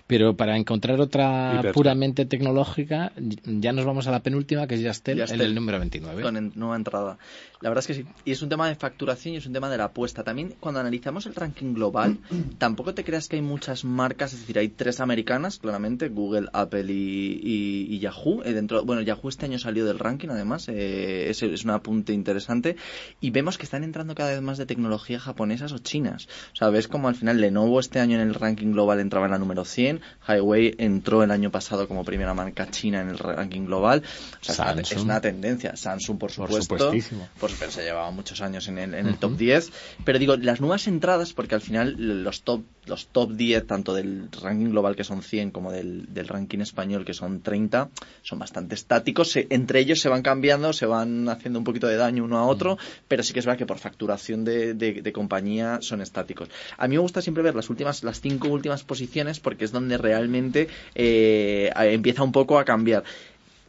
pero 0.08 0.38
para 0.38 0.56
encontrar 0.56 1.02
otra 1.02 1.62
puramente 1.74 2.26
tecnológica 2.26 3.12
ya 3.46 3.74
nos 3.74 3.84
vamos 3.84 4.08
a 4.08 4.12
la 4.12 4.22
penúltima 4.24 4.66
que 4.66 4.76
es 4.76 4.82
Yastel, 4.82 5.18
Yastel 5.18 5.42
el 5.42 5.54
número 5.54 5.78
29. 5.80 6.22
Con 6.22 6.54
nueva 6.56 6.78
entrada. 6.78 7.18
La 7.60 7.70
verdad 7.70 7.84
es 7.84 7.88
que 7.88 7.94
sí. 7.94 8.06
Y 8.24 8.32
es 8.32 8.42
un 8.42 8.48
tema 8.48 8.68
de 8.68 8.76
facturación 8.76 9.36
y 9.36 9.38
es 9.38 9.46
un 9.46 9.54
tema 9.54 9.70
de 9.70 9.78
la 9.78 9.86
apuesta. 9.86 10.24
También 10.24 10.56
cuando 10.60 10.80
analizamos 10.80 11.26
el 11.26 11.36
ranking 11.36 11.74
global, 11.74 12.18
tampoco 12.58 12.94
te 12.94 13.04
creas 13.04 13.28
que 13.28 13.36
hay 13.36 13.42
muchas 13.42 13.84
marcas, 13.84 14.34
es 14.34 14.40
decir, 14.40 14.58
hay 14.58 14.70
tres 14.70 15.02
americanas, 15.02 15.60
claramente, 15.60 16.08
Google, 16.08 16.48
Apple 16.54 16.86
y, 16.88 18.00
Yahoo. 18.00 18.42
Eh, 18.44 18.54
dentro, 18.54 18.86
bueno, 18.86 19.02
Yahoo 19.02 19.28
este 19.28 19.46
año 19.46 19.60
salió 19.60 19.86
del 19.86 20.00
ranking, 20.00 20.30
además, 20.30 20.70
eh, 20.70 21.30
es, 21.30 21.44
es 21.44 21.66
un 21.66 21.72
apunte 21.72 22.14
interesante. 22.14 22.78
Y 23.20 23.32
vemos 23.32 23.58
que 23.58 23.64
están 23.64 23.84
entrando 23.84 24.16
cada 24.16 24.32
vez 24.32 24.42
más 24.42 24.58
de 24.58 24.66
tecnología 24.66 25.20
japonesas 25.20 25.74
o 25.74 25.78
chinas. 25.78 26.21
O 26.54 26.56
sea, 26.56 26.70
ves 26.70 26.88
como 26.88 27.08
al 27.08 27.16
final 27.16 27.40
Lenovo 27.40 27.80
este 27.80 28.00
año 28.00 28.16
en 28.16 28.28
el 28.28 28.34
ranking 28.34 28.72
global 28.72 29.00
entraba 29.00 29.26
en 29.26 29.32
la 29.32 29.38
número 29.38 29.66
100, 29.66 30.02
Highway 30.28 30.76
entró 30.78 31.24
el 31.24 31.32
año 31.32 31.52
pasado 31.52 31.88
como 31.88 32.04
primera 32.04 32.34
marca 32.34 32.70
china 32.70 33.02
en 33.02 33.10
el 33.10 33.18
ranking 33.18 33.66
global. 33.66 34.04
O 34.42 34.54
sea, 34.54 34.74
es 34.74 34.92
una 34.98 35.22
tendencia. 35.22 35.76
Samsung, 35.76 36.18
por 36.18 36.32
supuesto. 36.32 36.92
Por 37.40 37.52
pero 37.60 37.72
se 37.72 37.84
llevaba 37.84 38.12
muchos 38.12 38.42
años 38.42 38.68
en 38.68 38.78
el, 38.78 38.94
en 38.94 39.08
el 39.08 39.18
top 39.18 39.38
10. 39.38 39.72
Pero 40.04 40.20
digo, 40.20 40.36
las 40.38 40.62
nuevas 40.62 40.88
entradas, 40.88 41.34
porque 41.34 41.56
al 41.56 41.62
final 41.62 41.96
los 42.24 42.42
top, 42.44 42.62
los 42.86 43.08
top 43.08 43.32
10, 43.34 43.68
tanto 43.68 43.94
del 43.94 44.30
ranking 44.42 44.72
global 44.72 44.96
que 44.96 45.04
son 45.04 45.22
100 45.22 45.52
como 45.52 45.72
del, 45.72 46.14
del 46.14 46.28
ranking 46.28 46.60
español 46.60 47.06
que 47.06 47.14
son 47.14 47.42
30, 47.42 47.90
son 48.24 48.40
bastante 48.40 48.76
estáticos. 48.76 49.36
entre 49.36 49.80
ellos 49.80 50.00
se 50.00 50.10
van 50.10 50.22
cambiando, 50.22 50.74
se 50.74 50.86
van 50.86 51.30
haciendo 51.30 51.60
un 51.60 51.66
poquito 51.66 51.88
de 51.88 51.98
daño 51.98 52.24
uno 52.24 52.38
a 52.38 52.46
otro, 52.46 52.78
pero 53.08 53.24
sí 53.24 53.34
que 53.34 53.40
es 53.40 53.46
verdad 53.46 53.60
que 53.60 53.66
por 53.66 53.78
facturación 53.78 54.44
de, 54.44 54.74
de, 54.74 55.12
compañía 55.12 55.80
son 55.82 56.02
estáticos. 56.02 56.50
A 56.78 56.88
mí 56.88 56.96
me 56.96 57.02
gusta 57.02 57.22
siempre 57.22 57.44
ver 57.44 57.56
las 57.56 57.70
últimas, 57.70 58.04
las 58.04 58.22
cinco 58.22 58.48
últimas 58.48 58.84
posiciones 58.84 59.40
porque 59.40 59.66
es 59.66 59.72
donde 59.72 59.98
realmente 59.98 60.68
eh, 60.96 61.72
empieza 61.76 62.24
un 62.24 62.32
poco 62.32 62.58
a 62.58 62.66
cambiar 62.66 63.04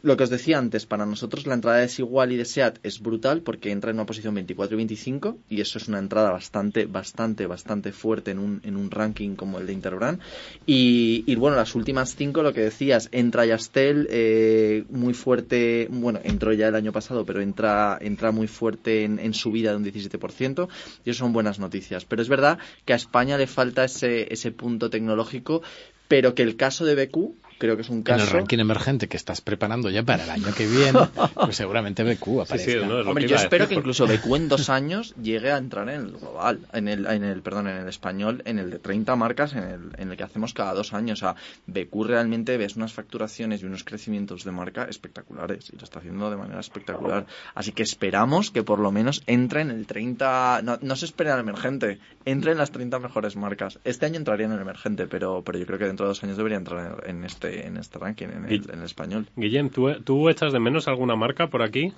lo 0.03 0.17
que 0.17 0.25
os 0.25 0.29
decía 0.29 0.57
antes, 0.57 0.85
para 0.85 1.05
nosotros 1.05 1.47
la 1.47 1.53
entrada 1.53 1.77
de 1.77 1.83
Desigual 1.83 2.33
y 2.33 2.35
de 2.35 2.43
SEAT 2.43 2.77
es 2.83 2.99
brutal 2.99 3.41
porque 3.41 3.71
entra 3.71 3.89
en 3.89 3.95
una 3.95 4.05
posición 4.05 4.35
24 4.35 4.75
y 4.75 4.77
25 4.77 5.37
y 5.49 5.61
eso 5.61 5.77
es 5.77 5.87
una 5.87 5.97
entrada 5.97 6.29
bastante, 6.29 6.85
bastante, 6.85 7.47
bastante 7.47 7.93
fuerte 7.93 8.31
en 8.31 8.39
un, 8.39 8.61
en 8.65 8.75
un 8.75 8.91
ranking 8.91 9.35
como 9.35 9.59
el 9.59 9.65
de 9.65 9.71
Interbrand. 9.71 10.19
Y, 10.65 11.23
y 11.25 11.35
bueno, 11.35 11.55
las 11.55 11.73
últimas 11.73 12.15
cinco, 12.17 12.43
lo 12.43 12.51
que 12.51 12.59
decías, 12.59 13.07
entra 13.13 13.45
Yastel 13.45 14.07
eh, 14.11 14.83
muy 14.89 15.13
fuerte, 15.13 15.87
bueno, 15.89 16.19
entró 16.21 16.51
ya 16.51 16.67
el 16.67 16.75
año 16.75 16.91
pasado, 16.91 17.25
pero 17.25 17.39
entra, 17.39 17.97
entra 18.01 18.31
muy 18.31 18.47
fuerte 18.47 19.05
en, 19.05 19.19
en 19.19 19.33
subida 19.33 19.71
de 19.71 19.77
un 19.77 19.85
17% 19.85 20.67
y 21.05 21.11
eso 21.11 21.19
son 21.19 21.31
buenas 21.31 21.59
noticias. 21.59 22.03
Pero 22.03 22.21
es 22.21 22.27
verdad 22.27 22.59
que 22.83 22.91
a 22.91 22.97
España 22.97 23.37
le 23.37 23.47
falta 23.47 23.85
ese, 23.85 24.33
ese 24.33 24.51
punto 24.51 24.89
tecnológico 24.89 25.61
pero 26.07 26.35
que 26.35 26.43
el 26.43 26.57
caso 26.57 26.85
de 26.85 26.93
BQ 26.93 27.42
creo 27.63 27.77
que 27.77 27.83
es 27.83 27.89
un 27.89 28.03
caso. 28.03 28.21
En 28.21 28.27
el 28.27 28.33
ranking 28.33 28.59
emergente 28.59 29.07
que 29.07 29.15
estás 29.15 29.39
preparando 29.39 29.89
ya 29.89 30.03
para 30.03 30.25
el 30.25 30.29
año 30.29 30.53
que 30.53 30.67
viene, 30.67 30.99
pues 31.33 31.55
seguramente 31.55 32.03
BQ 32.03 32.41
aparece. 32.41 32.79
Hombre, 32.81 33.25
yo 33.25 33.37
espero 33.37 33.69
que 33.69 33.75
incluso 33.75 34.05
BQ 34.05 34.35
en 34.35 34.49
dos 34.49 34.69
años 34.69 35.15
llegue 35.21 35.49
a 35.49 35.57
entrar 35.57 35.87
en 35.87 36.01
el 36.01 36.11
global, 36.11 36.59
en 36.73 36.89
el, 36.89 37.05
en 37.05 37.23
el, 37.23 37.41
perdón, 37.41 37.69
en 37.69 37.77
el 37.77 37.87
español, 37.87 38.41
en 38.45 38.59
el 38.59 38.69
de 38.69 38.79
30 38.79 39.15
marcas, 39.15 39.53
en 39.53 39.63
el, 39.63 39.79
en 39.97 40.11
el 40.11 40.17
que 40.17 40.23
hacemos 40.23 40.53
cada 40.53 40.73
dos 40.73 40.93
años. 40.93 41.19
O 41.19 41.25
sea, 41.25 41.35
BQ 41.67 42.05
realmente 42.05 42.57
ves 42.57 42.75
unas 42.75 42.91
facturaciones 42.91 43.63
y 43.63 43.65
unos 43.65 43.85
crecimientos 43.85 44.43
de 44.43 44.51
marca 44.51 44.83
espectaculares 44.83 45.69
y 45.71 45.77
lo 45.77 45.83
está 45.83 45.99
haciendo 45.99 46.29
de 46.29 46.35
manera 46.35 46.59
espectacular. 46.59 47.25
Así 47.55 47.71
que 47.71 47.83
esperamos 47.83 48.51
que 48.51 48.63
por 48.63 48.79
lo 48.79 48.91
menos 48.91 49.23
entre 49.25 49.61
en 49.61 49.71
el 49.71 49.87
30, 49.87 50.61
no, 50.63 50.79
no 50.81 50.95
se 50.97 51.05
espera 51.05 51.35
el 51.35 51.39
emergente, 51.39 51.99
entre 52.25 52.51
en 52.51 52.57
las 52.57 52.71
30 52.71 52.99
mejores 52.99 53.37
marcas. 53.37 53.79
Este 53.85 54.05
año 54.05 54.17
entraría 54.17 54.47
en 54.47 54.51
el 54.51 54.59
emergente, 54.59 55.07
pero, 55.07 55.43
pero 55.43 55.57
yo 55.57 55.65
creo 55.65 55.79
que 55.79 55.85
dentro 55.85 56.05
de 56.05 56.09
dos 56.09 56.23
años 56.23 56.35
debería 56.35 56.57
entrar 56.57 57.03
en 57.05 57.23
este, 57.23 57.52
en 57.61 57.77
este 57.77 57.99
ranking, 57.99 58.27
en 58.27 58.45
el, 58.45 58.69
en 58.69 58.79
el 58.79 58.85
español. 58.85 59.27
Guillem, 59.35 59.69
¿tú, 59.69 59.93
¿tú 60.03 60.29
echas 60.29 60.53
de 60.53 60.59
menos 60.59 60.87
alguna 60.87 61.15
marca 61.15 61.47
por 61.47 61.61
aquí? 61.61 61.93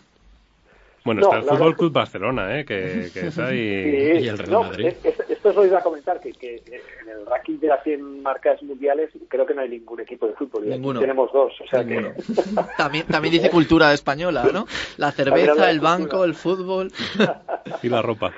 Bueno, 1.05 1.21
está 1.21 1.37
el 1.37 1.43
Fútbol 1.43 1.77
Club 1.77 1.93
Barcelona, 1.93 2.59
¿eh? 2.59 2.65
que, 2.65 3.11
que 3.13 3.27
es 3.27 3.37
ahí, 3.37 3.57
sí, 4.17 4.23
y 4.23 4.27
el 4.27 4.39
Real 4.39 4.51
no, 4.51 4.63
Madrid. 4.63 4.87
Es, 5.03 5.19
esto 5.29 5.49
os 5.49 5.55
lo 5.55 5.65
iba 5.67 5.77
a 5.77 5.83
comentar, 5.83 6.19
que, 6.19 6.33
que, 6.33 6.55
en 6.65 7.09
el 7.09 7.27
ranking 7.27 7.59
de 7.59 7.67
las 7.67 7.83
100 7.83 8.23
marcas 8.23 8.61
mundiales 8.63 9.11
creo 9.27 9.45
que 9.45 9.53
no 9.53 9.61
hay 9.61 9.69
ningún 9.69 9.99
equipo 9.99 10.25
de 10.25 10.33
fútbol. 10.33 10.67
Ninguno. 10.67 10.99
tenemos 10.99 11.31
dos. 11.31 11.53
O 11.61 11.67
sea 11.67 11.85
que... 11.85 12.11
también, 12.77 13.05
también 13.05 13.33
dice 13.33 13.51
cultura 13.51 13.93
española, 13.93 14.47
¿no? 14.51 14.65
La 14.97 15.11
cerveza, 15.11 15.69
el 15.69 15.79
banco, 15.79 16.23
el 16.23 16.33
fútbol. 16.33 16.91
y 17.83 17.89
la 17.89 18.01
ropa. 18.01 18.33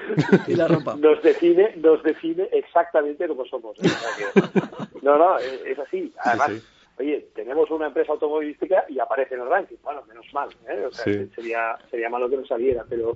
y 0.46 0.56
la 0.56 0.68
ropa. 0.68 0.98
Nos 0.98 1.24
define, 1.24 1.74
nos 1.78 2.04
define 2.04 2.50
exactamente 2.52 3.30
como 3.30 3.46
somos. 3.46 3.78
¿eh? 3.78 3.86
O 3.86 3.88
sea 3.88 4.10
que... 4.34 5.06
No, 5.06 5.18
no, 5.18 5.38
es 5.40 5.80
así. 5.80 6.12
Además, 6.22 6.50
sí, 6.50 6.60
sí 6.60 6.77
oye, 7.00 7.30
tenemos 7.36 7.70
una 7.72 7.88
empresa 7.88 8.14
automovilística 8.14 8.86
y 8.90 9.00
aparece 9.00 9.36
en 9.36 9.42
el 9.42 9.50
ranking. 9.50 9.78
Bueno, 9.84 10.04
menos 10.08 10.26
mal, 10.34 10.50
¿eh? 10.68 10.86
o 10.86 10.92
sea, 10.92 11.04
sí. 11.06 11.28
sería, 11.36 11.78
sería 11.90 12.10
malo 12.10 12.30
que 12.30 12.38
no 12.38 12.46
saliera, 12.46 12.86
pero 12.88 13.16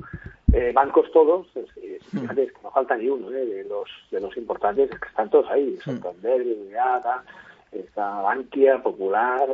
eh, 0.54 0.72
bancos 0.74 1.12
todos, 1.12 1.48
eh, 1.56 2.00
fíjate, 2.12 2.44
es 2.44 2.52
que 2.52 2.62
no 2.64 2.72
falta 2.72 2.96
ni 2.98 3.08
uno, 3.08 3.32
¿eh? 3.32 3.46
de 3.46 3.64
los 3.64 3.90
de 4.12 4.20
los 4.20 4.36
importantes, 4.38 4.92
es 4.92 5.00
que 5.00 5.08
están 5.08 5.30
todos 5.30 5.50
ahí, 5.50 5.78
Santander, 5.84 6.44
BBVA, 6.44 7.24
está 7.72 8.22
Bankia, 8.22 8.84
Popular, 8.84 9.48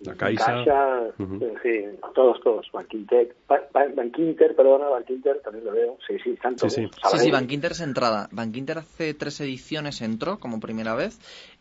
la 0.00 0.14
Caixa, 0.14 0.44
Caixa 0.44 1.00
uh 1.18 1.22
-huh. 1.22 1.62
sí, 1.62 1.98
todos, 2.14 2.40
todos, 2.40 2.70
Bankinter, 2.72 3.34
Bankinter, 3.72 4.54
perdona, 4.54 4.88
Bankinter, 4.88 5.40
también 5.40 5.64
lo 5.64 5.72
veo, 5.72 5.98
sí, 6.06 6.16
sí, 6.22 6.30
están 6.30 6.54
todos. 6.54 6.72
Sí, 6.72 6.86
sí, 6.86 7.00
sí, 7.10 7.18
sí 7.18 7.30
Bankinter 7.32 7.72
es 7.72 7.80
entrada. 7.80 8.28
Bankinter 8.30 8.78
hace 8.78 9.14
tres 9.14 9.40
ediciones 9.40 10.00
entró 10.00 10.38
como 10.38 10.60
primera 10.60 10.94
vez 10.94 11.18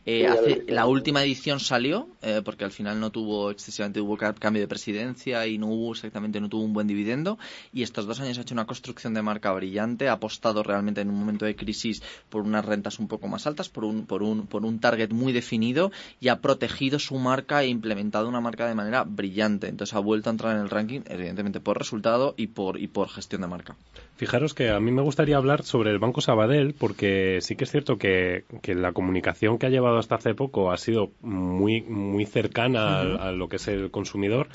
eh, 0.09 0.25
hace, 0.25 0.63
la 0.69 0.85
última 0.85 1.21
edición 1.21 1.59
salió, 1.59 2.07
eh, 2.21 2.41
porque 2.41 2.63
al 2.63 2.71
final 2.71 2.97
no 2.97 3.11
tuvo 3.11 3.51
excesivamente, 3.51 3.99
hubo 3.99 4.15
cambio 4.15 4.61
de 4.61 4.67
presidencia 4.69 5.45
y 5.47 5.57
no 5.57 5.67
hubo 5.67 5.91
exactamente, 5.91 6.39
no 6.39 6.47
tuvo 6.47 6.63
un 6.63 6.71
buen 6.71 6.87
dividendo. 6.87 7.37
Y 7.73 7.83
estos 7.83 8.07
dos 8.07 8.21
años 8.21 8.37
ha 8.37 8.41
hecho 8.43 8.53
una 8.53 8.65
construcción 8.65 9.13
de 9.13 9.21
marca 9.21 9.51
brillante, 9.51 10.07
ha 10.07 10.13
apostado 10.13 10.63
realmente 10.63 11.01
en 11.01 11.09
un 11.09 11.19
momento 11.19 11.43
de 11.43 11.57
crisis 11.57 12.01
por 12.29 12.43
unas 12.43 12.63
rentas 12.63 12.99
un 12.99 13.09
poco 13.09 13.27
más 13.27 13.47
altas, 13.47 13.67
por 13.67 13.83
un, 13.83 14.05
por 14.05 14.23
un, 14.23 14.47
por 14.47 14.63
un 14.63 14.79
target 14.79 15.11
muy 15.11 15.33
definido 15.33 15.91
y 16.21 16.29
ha 16.29 16.39
protegido 16.39 16.99
su 16.99 17.17
marca 17.17 17.63
e 17.63 17.67
implementado 17.67 18.29
una 18.29 18.39
marca 18.39 18.65
de 18.65 18.75
manera 18.75 19.03
brillante. 19.03 19.67
Entonces 19.67 19.93
ha 19.93 19.99
vuelto 19.99 20.29
a 20.29 20.31
entrar 20.31 20.55
en 20.55 20.61
el 20.61 20.69
ranking, 20.69 21.01
evidentemente 21.07 21.59
por 21.59 21.77
resultado 21.77 22.33
y 22.37 22.47
por, 22.47 22.79
y 22.79 22.87
por 22.87 23.09
gestión 23.09 23.41
de 23.41 23.47
marca. 23.47 23.75
Fijaros 24.17 24.55
que 24.55 24.69
a 24.71 24.79
mí 24.79 24.91
me 24.91 25.03
gustaría 25.03 25.37
hablar 25.37 25.61
sobre 25.63 25.91
el 25.91 25.99
Banco 25.99 26.21
Sabadell, 26.21 26.73
porque 26.73 27.37
sí 27.41 27.55
que 27.55 27.65
es 27.65 27.71
cierto 27.71 27.97
que, 27.97 28.45
que 28.63 28.73
la 28.73 28.91
comunicación 28.91 29.59
que 29.59 29.67
ha 29.67 29.69
llevado 29.69 29.99
hasta 29.99 30.15
hace 30.15 30.33
poco 30.33 30.71
ha 30.71 30.77
sido 30.77 31.11
muy, 31.21 31.81
muy 31.83 32.25
cercana 32.25 32.79
uh 32.79 33.05
-huh. 33.05 33.19
a, 33.19 33.27
a, 33.27 33.31
lo 33.31 33.47
que 33.47 33.57
es 33.57 33.67
el 33.67 33.91
consumidor 33.91 34.47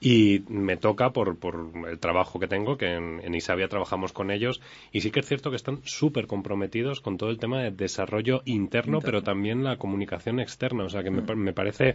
y 0.00 0.44
me 0.48 0.76
toca 0.76 1.10
por, 1.10 1.36
por 1.38 1.72
el 1.88 1.98
trabajo 1.98 2.38
que 2.38 2.46
tengo, 2.46 2.76
que 2.76 2.94
en, 2.94 3.20
en, 3.22 3.34
Isabia 3.34 3.68
trabajamos 3.68 4.12
con 4.12 4.30
ellos, 4.30 4.60
y 4.92 5.00
sí 5.00 5.10
que 5.10 5.20
es 5.20 5.26
cierto 5.26 5.50
que 5.50 5.56
están 5.56 5.80
súper 5.84 6.26
comprometidos 6.26 7.00
con 7.00 7.16
todo 7.16 7.30
el 7.30 7.38
tema 7.38 7.62
de 7.62 7.70
desarrollo 7.70 8.42
interno, 8.44 9.00
pero 9.00 9.22
también 9.22 9.64
la 9.64 9.76
comunicación 9.76 10.40
externa. 10.40 10.84
O 10.84 10.88
sea 10.88 11.02
que 11.02 11.10
mm. 11.10 11.26
me, 11.26 11.34
me, 11.36 11.52
parece 11.52 11.94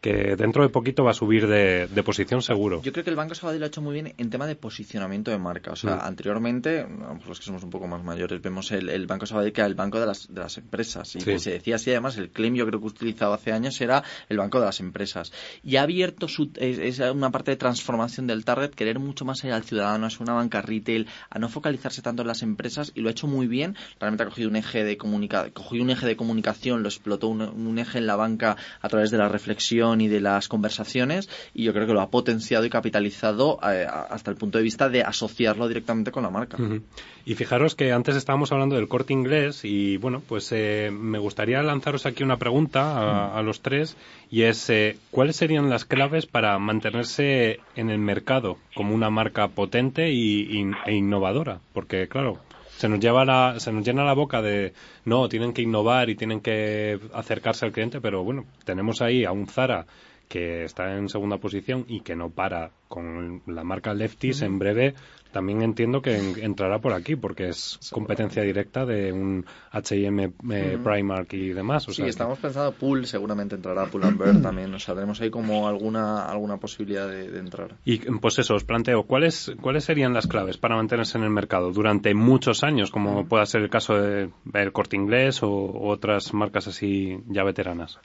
que 0.00 0.36
dentro 0.36 0.62
de 0.62 0.68
poquito 0.68 1.04
va 1.04 1.10
a 1.10 1.14
subir 1.14 1.46
de, 1.46 1.86
de, 1.86 2.02
posición 2.02 2.42
seguro. 2.42 2.82
Yo 2.82 2.92
creo 2.92 3.04
que 3.04 3.10
el 3.10 3.16
Banco 3.16 3.34
Sabadell 3.34 3.60
lo 3.60 3.66
ha 3.66 3.68
hecho 3.68 3.82
muy 3.82 3.94
bien 3.94 4.14
en 4.16 4.30
tema 4.30 4.46
de 4.46 4.56
posicionamiento 4.56 5.30
de 5.30 5.38
marca. 5.38 5.72
O 5.72 5.76
sea, 5.76 5.96
mm. 5.96 6.00
anteriormente, 6.02 6.86
los 7.26 7.38
que 7.38 7.44
somos 7.44 7.62
un 7.62 7.70
poco 7.70 7.86
más 7.86 8.02
mayores, 8.02 8.40
vemos 8.40 8.70
el, 8.72 8.88
el 8.88 9.06
Banco 9.06 9.26
Sabadell 9.26 9.52
que 9.52 9.60
era 9.60 9.68
el 9.68 9.74
banco 9.74 10.00
de 10.00 10.06
las, 10.06 10.32
de 10.32 10.40
las 10.40 10.56
empresas. 10.58 11.14
Y 11.16 11.20
sí. 11.20 11.38
se 11.38 11.50
decía 11.50 11.76
así, 11.76 11.90
además, 11.90 12.16
el 12.16 12.30
claim 12.30 12.54
yo 12.54 12.66
creo 12.66 12.80
que 12.80 12.86
utilizado 12.86 13.34
hace 13.34 13.52
años 13.52 13.80
era 13.80 14.02
el 14.28 14.38
banco 14.38 14.60
de 14.60 14.66
las 14.66 14.80
empresas. 14.80 15.32
Y 15.62 15.76
ha 15.76 15.82
abierto 15.82 16.28
su, 16.28 16.50
es, 16.56 16.78
es 16.78 16.98
una 17.00 17.30
parte 17.30 17.41
de 17.50 17.56
transformación 17.56 18.26
del 18.26 18.44
target, 18.44 18.70
querer 18.70 18.98
mucho 18.98 19.24
más 19.24 19.44
allá 19.44 19.56
al 19.56 19.64
ciudadano, 19.64 20.06
a 20.06 20.10
ser 20.10 20.22
una 20.22 20.34
banca 20.34 20.62
retail, 20.62 21.06
a 21.30 21.38
no 21.38 21.48
focalizarse 21.48 22.02
tanto 22.02 22.22
en 22.22 22.28
las 22.28 22.42
empresas 22.42 22.92
y 22.94 23.00
lo 23.00 23.08
ha 23.08 23.12
hecho 23.12 23.26
muy 23.26 23.46
bien. 23.46 23.76
Realmente 24.00 24.22
ha 24.22 24.26
cogido 24.26 24.48
un 24.48 24.56
eje 24.56 24.84
de 24.84 24.96
comunica 24.96 25.50
cogido 25.50 25.84
un 25.84 25.90
eje 25.90 26.06
de 26.06 26.16
comunicación, 26.16 26.82
lo 26.82 26.88
explotó 26.88 27.28
un, 27.28 27.42
un, 27.42 27.78
eje 27.78 27.98
en 27.98 28.06
la 28.06 28.16
banca 28.16 28.56
a 28.80 28.88
través 28.88 29.10
de 29.10 29.18
la 29.18 29.28
reflexión 29.28 30.00
y 30.00 30.08
de 30.08 30.20
las 30.20 30.48
conversaciones 30.48 31.28
y 31.54 31.64
yo 31.64 31.72
creo 31.72 31.86
que 31.86 31.92
lo 31.92 32.00
ha 32.00 32.10
potenciado 32.10 32.64
y 32.64 32.70
capitalizado 32.70 33.58
eh, 33.62 33.86
hasta 33.88 34.30
el 34.30 34.36
punto 34.36 34.58
de 34.58 34.64
vista 34.64 34.88
de 34.88 35.02
asociarlo 35.02 35.68
directamente 35.68 36.10
con 36.10 36.22
la 36.22 36.30
marca. 36.30 36.56
Uh 36.58 36.66
-huh. 36.66 36.82
Y 37.24 37.34
fijaros 37.34 37.74
que 37.74 37.92
antes 37.92 38.16
estábamos 38.16 38.52
hablando 38.52 38.76
del 38.76 38.88
corte 38.88 39.12
inglés 39.12 39.64
y 39.64 39.96
bueno, 39.96 40.22
pues 40.26 40.50
eh, 40.52 40.90
me 40.92 41.18
gustaría 41.18 41.62
lanzaros 41.62 42.06
aquí 42.06 42.24
una 42.24 42.36
pregunta 42.36 42.98
a, 42.98 43.38
a 43.38 43.42
los 43.42 43.60
tres 43.60 43.96
y 44.30 44.42
es 44.42 44.68
eh, 44.70 44.96
¿cuáles 45.10 45.36
serían 45.36 45.70
las 45.70 45.84
claves 45.84 46.26
para 46.26 46.58
mantenerse 46.58 47.31
en 47.76 47.90
el 47.90 47.98
mercado 47.98 48.58
como 48.74 48.94
una 48.94 49.10
marca 49.10 49.48
potente 49.48 50.10
y, 50.10 50.60
y, 50.60 50.70
e 50.86 50.94
innovadora? 50.94 51.60
Porque 51.72 52.08
claro, 52.08 52.38
se 52.76 52.88
nos 52.88 53.00
lleva 53.00 53.24
la, 53.24 53.60
se 53.60 53.72
nos 53.72 53.84
llena 53.84 54.04
la 54.04 54.14
boca 54.14 54.42
de 54.42 54.72
no, 55.04 55.28
tienen 55.28 55.52
que 55.52 55.62
innovar 55.62 56.10
y 56.10 56.16
tienen 56.16 56.40
que 56.40 56.98
acercarse 57.12 57.64
al 57.64 57.72
cliente, 57.72 58.00
pero 58.00 58.24
bueno, 58.24 58.44
tenemos 58.64 59.02
ahí 59.02 59.24
a 59.24 59.32
un 59.32 59.46
Zara 59.46 59.86
que 60.28 60.64
está 60.64 60.96
en 60.96 61.08
segunda 61.08 61.36
posición 61.36 61.84
y 61.88 62.00
que 62.00 62.16
no 62.16 62.30
para 62.30 62.70
con 62.88 63.42
la 63.46 63.64
marca 63.64 63.92
Lefties 63.92 64.42
en 64.42 64.58
breve 64.58 64.94
también 65.32 65.62
entiendo 65.62 66.02
que 66.02 66.16
en, 66.16 66.42
entrará 66.42 66.78
por 66.80 66.92
aquí 66.92 67.16
porque 67.16 67.48
es 67.48 67.78
competencia 67.90 68.42
directa 68.42 68.86
de 68.86 69.12
un 69.12 69.44
H&M, 69.70 70.24
eh, 70.24 70.28
uh 70.28 70.48
-huh. 70.48 70.82
Primark 70.82 71.32
y 71.32 71.48
demás. 71.48 71.88
O 71.88 71.90
sí, 71.90 72.02
sea, 72.02 72.06
estamos 72.06 72.38
que... 72.38 72.42
pensando 72.42 72.72
Pool, 72.72 73.06
seguramente 73.06 73.56
entrará 73.56 73.86
Pull&Bear 73.86 74.40
también. 74.42 74.72
O 74.74 74.78
sea, 74.78 74.94
tenemos 74.94 75.20
ahí 75.20 75.30
como 75.30 75.66
alguna 75.66 76.24
alguna 76.26 76.58
posibilidad 76.58 77.08
de, 77.08 77.30
de, 77.30 77.38
entrar. 77.38 77.76
Y 77.84 77.98
pues 77.98 78.38
eso, 78.38 78.54
os 78.54 78.64
planteo, 78.64 79.04
¿cuáles 79.04 79.52
cuáles 79.60 79.84
serían 79.84 80.12
las 80.12 80.26
claves 80.26 80.58
para 80.58 80.76
mantenerse 80.76 81.18
en 81.18 81.24
el 81.24 81.30
mercado 81.30 81.72
durante 81.72 82.14
muchos 82.14 82.62
años, 82.62 82.90
como 82.90 83.20
uh 83.20 83.22
-huh. 83.22 83.28
pueda 83.28 83.46
ser 83.46 83.62
el 83.62 83.70
caso 83.70 83.94
de 83.94 84.30
El 84.54 84.72
Corte 84.72 84.96
Inglés 84.96 85.42
o, 85.42 85.50
o 85.50 85.88
otras 85.88 86.32
marcas 86.34 86.68
así 86.68 87.18
ya 87.28 87.42
veteranas? 87.42 87.98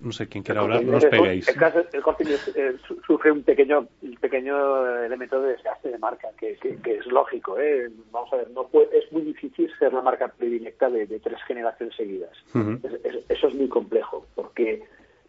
No 0.00 0.12
sé 0.12 0.28
quién 0.28 0.42
quiere 0.42 0.60
hablar, 0.60 0.82
no 0.82 0.96
os 0.96 1.04
peguéis. 1.04 1.46
El, 1.48 1.56
caso, 1.56 1.84
el 1.92 2.02
corte 2.02 2.24
eh, 2.54 2.76
sufre 3.06 3.32
un 3.32 3.42
pequeño, 3.42 3.86
un 4.02 4.16
pequeño 4.16 5.02
elemento 5.04 5.40
de 5.40 5.52
desgaste 5.52 5.90
de 5.90 5.98
marca, 5.98 6.28
que, 6.38 6.56
que, 6.56 6.76
que 6.76 6.96
es 6.96 7.06
lógico. 7.06 7.58
¿eh? 7.58 7.90
Vamos 8.10 8.32
a 8.32 8.36
ver, 8.36 8.50
no 8.50 8.66
puede, 8.68 8.98
es 8.98 9.10
muy 9.12 9.22
difícil 9.22 9.70
ser 9.78 9.92
la 9.92 10.02
marca 10.02 10.28
predilecta 10.28 10.88
de, 10.88 11.06
de 11.06 11.20
tres 11.20 11.38
generaciones 11.46 11.94
seguidas. 11.96 12.32
Uh 12.54 12.58
-huh. 12.58 12.80
es, 12.84 13.14
es, 13.14 13.24
eso 13.28 13.48
es 13.48 13.54
muy 13.54 13.68
complejo, 13.68 14.26
porque 14.34 14.82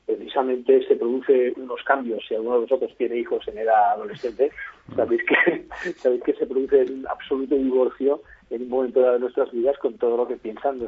precisamente 0.05 0.85
se 0.87 0.95
produce 0.95 1.53
unos 1.57 1.83
cambios. 1.83 2.23
Si 2.27 2.35
alguno 2.35 2.55
de 2.55 2.61
vosotros 2.61 2.95
tiene 2.97 3.17
hijos 3.17 3.47
en 3.47 3.57
edad 3.57 3.91
adolescente, 3.93 4.51
sabéis 4.95 5.21
que, 5.25 5.65
sabéis 5.97 6.23
que 6.23 6.33
se 6.33 6.45
produce 6.45 6.83
un 6.91 7.05
absoluto 7.07 7.55
divorcio 7.55 8.21
en 8.49 8.63
un 8.63 8.69
momento 8.69 8.99
de 9.01 9.19
nuestras 9.19 9.51
vidas 9.51 9.77
con 9.79 9.97
todo 9.97 10.17
lo 10.17 10.27
que 10.27 10.37
piensan 10.37 10.79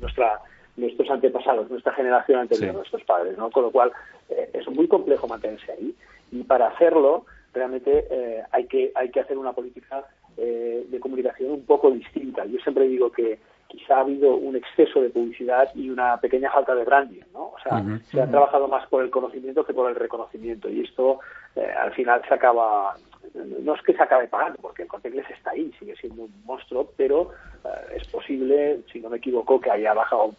nuestra 0.00 0.40
nuestros 0.76 1.10
antepasados, 1.10 1.70
nuestra 1.70 1.92
generación 1.92 2.40
anterior, 2.40 2.70
sí. 2.70 2.76
nuestros 2.76 3.04
padres, 3.04 3.36
¿no? 3.36 3.50
Con 3.50 3.64
lo 3.64 3.70
cual 3.70 3.92
eh, 4.28 4.50
es 4.52 4.68
muy 4.68 4.88
complejo 4.88 5.28
mantenerse 5.28 5.72
ahí 5.72 5.94
y 6.30 6.42
para 6.44 6.68
hacerlo 6.68 7.26
realmente 7.52 8.06
eh, 8.10 8.42
hay 8.50 8.66
que 8.66 8.92
hay 8.94 9.10
que 9.10 9.20
hacer 9.20 9.36
una 9.36 9.52
política 9.52 10.04
eh, 10.36 10.86
de 10.88 11.00
comunicación 11.00 11.50
un 11.50 11.64
poco 11.66 11.90
distinta. 11.90 12.44
Yo 12.46 12.58
siempre 12.60 12.88
digo 12.88 13.12
que 13.12 13.38
quizá 13.68 13.96
ha 13.96 14.00
habido 14.00 14.34
un 14.34 14.56
exceso 14.56 15.00
de 15.00 15.10
publicidad 15.10 15.68
y 15.74 15.90
una 15.90 16.18
pequeña 16.18 16.50
falta 16.50 16.74
de 16.74 16.84
branding, 16.84 17.22
¿no? 17.32 17.52
O 17.54 17.56
sea, 17.62 17.82
se 18.10 18.20
ha 18.20 18.26
trabajado 18.26 18.68
más 18.68 18.86
por 18.88 19.02
el 19.02 19.10
conocimiento 19.10 19.64
que 19.64 19.72
por 19.72 19.90
el 19.90 19.96
reconocimiento 19.96 20.68
y 20.68 20.80
esto 20.80 21.20
eh, 21.56 21.66
al 21.66 21.92
final 21.92 22.22
se 22.28 22.34
acaba, 22.34 22.94
no 23.34 23.74
es 23.74 23.82
que 23.82 23.94
se 23.94 24.02
acabe 24.02 24.28
pagando, 24.28 24.58
porque 24.60 24.82
el 24.82 24.88
corte 24.88 25.08
inglés 25.08 25.26
está 25.30 25.50
ahí, 25.52 25.72
sigue 25.78 25.96
siendo 25.96 26.22
un 26.22 26.32
monstruo, 26.44 26.92
pero 26.96 27.30
eh, 27.64 27.96
es 27.96 28.06
posible, 28.08 28.80
si 28.92 29.00
no 29.00 29.08
me 29.08 29.16
equivoco, 29.16 29.60
que 29.60 29.70
haya 29.70 29.94
bajado 29.94 30.30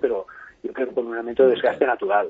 pero 0.00 0.26
yo 0.62 0.72
creo 0.72 0.88
que 0.88 0.94
con 0.94 1.06
un 1.06 1.14
elemento 1.14 1.44
de 1.44 1.50
desgaste 1.50 1.86
natural. 1.86 2.28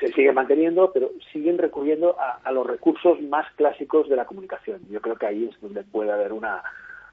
Se 0.00 0.08
sigue 0.08 0.32
manteniendo, 0.32 0.92
pero 0.92 1.10
siguen 1.32 1.56
recurriendo 1.56 2.16
a 2.18 2.52
los 2.52 2.66
recursos 2.66 3.20
más 3.22 3.50
clásicos 3.54 4.08
de 4.08 4.16
la 4.16 4.26
comunicación. 4.26 4.82
Yo 4.90 5.00
creo 5.00 5.16
que 5.16 5.26
ahí 5.26 5.44
es 5.44 5.60
donde 5.62 5.82
puede 5.82 6.12
haber 6.12 6.34
una, 6.34 6.62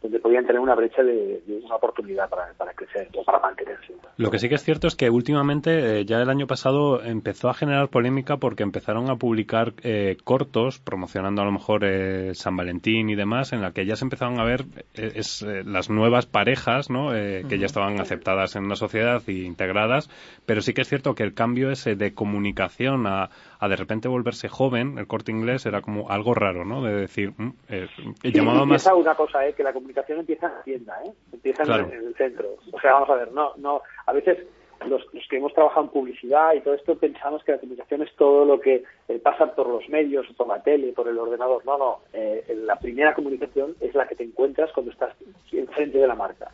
donde 0.05 0.19
podían 0.19 0.45
tener 0.45 0.59
una 0.59 0.75
brecha 0.75 1.03
de, 1.03 1.41
una 1.63 1.75
oportunidad 1.75 2.29
para, 2.29 2.53
para, 2.53 2.73
crecer 2.73 3.09
o 3.15 3.23
para 3.23 3.39
mantenerse. 3.39 3.93
Lo 4.17 4.31
que 4.31 4.39
sí 4.39 4.47
que 4.47 4.55
es 4.55 4.63
cierto 4.63 4.87
es 4.87 4.95
que 4.95 5.09
últimamente, 5.09 5.99
eh, 5.99 6.05
ya 6.05 6.21
el 6.21 6.29
año 6.29 6.47
pasado, 6.47 7.03
empezó 7.03 7.49
a 7.49 7.53
generar 7.53 7.89
polémica 7.89 8.37
porque 8.37 8.63
empezaron 8.63 9.09
a 9.09 9.17
publicar 9.17 9.73
eh, 9.83 10.17
cortos 10.23 10.79
promocionando 10.79 11.41
a 11.41 11.45
lo 11.45 11.51
mejor 11.51 11.83
eh, 11.83 12.33
San 12.33 12.55
Valentín 12.55 13.09
y 13.09 13.15
demás, 13.15 13.51
en 13.51 13.61
la 13.61 13.71
que 13.71 13.85
ya 13.85 13.95
se 13.95 14.05
empezaron 14.05 14.39
a 14.39 14.45
ver 14.45 14.65
es, 14.93 15.41
las 15.41 15.89
nuevas 15.89 16.25
parejas, 16.25 16.89
¿no? 16.89 17.09
que 17.11 17.57
ya 17.59 17.65
estaban 17.65 17.99
aceptadas 17.99 18.55
en 18.55 18.69
la 18.69 18.75
sociedad 18.75 19.21
y 19.27 19.45
integradas, 19.45 20.09
pero 20.45 20.61
sí 20.61 20.73
que 20.73 20.81
es 20.81 20.87
cierto 20.87 21.15
que 21.15 21.23
el 21.23 21.33
cambio 21.33 21.71
ese 21.71 21.95
de 21.95 22.13
comunicación 22.13 23.07
a, 23.07 23.29
a 23.59 23.67
de 23.67 23.75
repente 23.75 24.07
volverse 24.07 24.49
joven, 24.49 24.97
el 24.97 25.07
corte 25.07 25.31
inglés 25.31 25.65
era 25.65 25.81
como 25.81 26.09
algo 26.09 26.33
raro, 26.33 26.65
¿no? 26.65 26.83
De 26.83 26.93
decir, 26.93 27.33
mm, 27.37 27.53
eh, 27.69 27.87
llamaba 28.23 28.65
más... 28.65 28.85
una 28.87 29.15
cosa, 29.15 29.45
¿eh? 29.47 29.53
Que 29.53 29.63
la 29.63 29.73
comunicación 29.73 30.19
empieza 30.19 30.47
en 30.47 30.53
la 30.53 30.63
tienda, 30.63 31.03
¿eh? 31.05 31.11
Empieza 31.33 31.63
en, 31.63 31.91
el 31.91 32.15
centro. 32.15 32.55
O 32.71 32.79
sea, 32.79 32.93
vamos 32.93 33.09
a 33.09 33.15
ver, 33.15 33.31
no, 33.31 33.53
no, 33.57 33.81
a 34.05 34.13
veces 34.13 34.39
los, 34.87 35.03
que 35.29 35.37
hemos 35.37 35.53
trabajado 35.53 35.85
en 35.85 35.91
publicidad 35.91 36.53
y 36.53 36.61
todo 36.61 36.73
esto 36.73 36.95
pensamos 36.95 37.43
que 37.43 37.53
la 37.53 37.59
comunicación 37.59 38.03
es 38.03 38.13
todo 38.15 38.45
lo 38.45 38.59
que 38.59 38.83
eh, 39.07 39.19
pasa 39.19 39.53
por 39.55 39.67
los 39.67 39.87
medios, 39.89 40.27
por 40.37 40.47
la 40.47 40.61
tele, 40.61 40.93
por 40.93 41.07
el 41.07 41.17
ordenador. 41.17 41.65
No, 41.65 41.77
no. 41.77 41.99
Eh, 42.13 42.43
la 42.65 42.77
primera 42.77 43.13
comunicación 43.13 43.75
es 43.79 43.95
la 43.95 44.07
que 44.07 44.15
te 44.15 44.23
encuentras 44.23 44.71
cuando 44.73 44.91
estás 44.91 45.15
enfrente 45.51 45.97
de 45.97 46.07
la 46.07 46.15
marca 46.15 46.51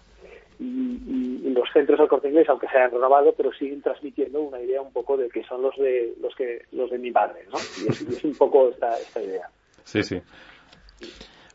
y, 0.62 1.50
los 1.54 1.68
centros 1.74 2.00
del 2.00 2.08
corte 2.08 2.30
inglés, 2.30 2.48
aunque 2.50 2.68
se 2.68 2.78
hayan 2.78 2.92
renovado, 2.92 3.34
pero 3.36 3.52
siguen 3.52 3.82
transmitiendo 3.82 4.42
una 4.42 4.62
idea 4.62 4.82
un 4.82 4.94
poco 4.94 5.18
de 5.18 5.30
que 5.30 5.44
son 5.44 5.62
los 5.62 5.76
de 5.78 6.14
los 6.22 6.34
que 6.36 6.66
los 6.72 6.90
de 6.90 6.98
mi 6.98 7.12
padre, 7.12 7.46
¿no? 7.52 7.58
Y 7.84 7.90
es, 7.90 8.24
un 8.24 8.36
poco 8.36 8.70
esta, 8.70 8.98
esta 9.00 9.22
idea. 9.22 9.50
Sí, 9.84 10.04
sí. 10.04 10.22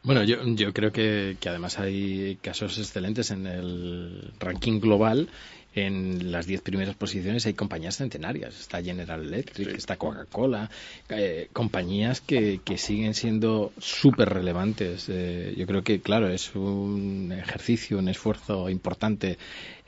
Bueno, 0.03 0.23
yo, 0.23 0.37
yo 0.55 0.73
creo 0.73 0.93
que, 0.93 1.37
que, 1.41 1.49
además 1.49 1.79
hay 1.79 2.37
casos 2.43 2.79
excelentes 2.79 3.31
en 3.31 3.47
el 3.47 4.33
ranking 4.39 4.81
global 4.81 5.29
en 5.77 6.33
las 6.33 6.47
diez 6.47 6.63
primeras 6.63 6.97
posiciones 6.97 7.45
hay 7.45 7.53
compañías 7.53 7.99
centenarias. 7.99 8.59
Está 8.59 8.83
General 8.83 9.23
Electric, 9.23 9.69
está 9.69 9.97
Coca-Cola, 9.97 10.71
eh, 11.11 11.49
compañías 11.53 12.23
que, 12.23 12.61
que, 12.65 12.79
siguen 12.79 13.13
siendo 13.13 13.73
súper 13.79 14.31
relevantes. 14.31 15.07
Eh, 15.09 15.55
yo 15.57 15.67
creo 15.67 15.85
que, 15.85 16.01
claro, 16.01 16.29
es 16.29 16.55
un 16.55 17.31
ejercicio, 17.31 17.99
un 17.99 18.09
esfuerzo 18.09 18.71
importante 18.71 19.37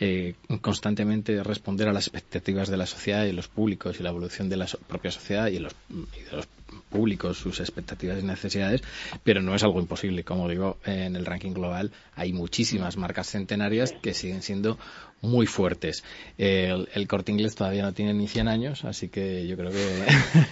eh, 0.01 0.35
constantemente 0.61 1.43
responder 1.43 1.89
a 1.89 1.93
las 1.93 2.07
expectativas 2.07 2.69
de 2.69 2.77
la 2.77 2.87
sociedad 2.87 3.25
y 3.25 3.33
los 3.33 3.49
públicos 3.49 3.99
y 3.99 4.03
la 4.03 4.11
evolución 4.11 4.49
de 4.49 4.57
la 4.57 4.67
propia 4.87 5.11
sociedad 5.11 5.49
y, 5.49 5.59
los, 5.59 5.75
y 5.91 6.23
de 6.23 6.37
los 6.37 6.49
públicos, 6.89 7.39
sus 7.39 7.61
expectativas 7.61 8.23
y 8.23 8.27
necesidades, 8.27 8.83
pero 9.23 9.43
no 9.43 9.55
es 9.55 9.63
algo 9.63 9.81
imposible. 9.81 10.25
Como 10.25 10.49
digo, 10.49 10.79
en 10.85 11.17
el 11.17 11.27
ranking 11.27 11.53
global 11.53 11.93
hay 12.15 12.33
muchísimas 12.33 12.97
marcas 12.97 13.29
centenarias 13.29 13.93
que 13.93 14.15
siguen 14.15 14.43
siendo 14.43 14.79
muy 15.21 15.47
fuertes. 15.47 16.05
El, 16.37 16.89
el, 16.95 17.09
corte 17.09 17.33
inglés 17.33 17.55
todavía 17.55 17.83
no 17.83 17.93
tiene 17.93 18.15
ni 18.15 18.29
100 18.29 18.49
años, 18.49 18.85
así 18.85 19.09
que 19.09 19.47
yo 19.47 19.57
creo 19.57 19.71
que. 19.71 20.07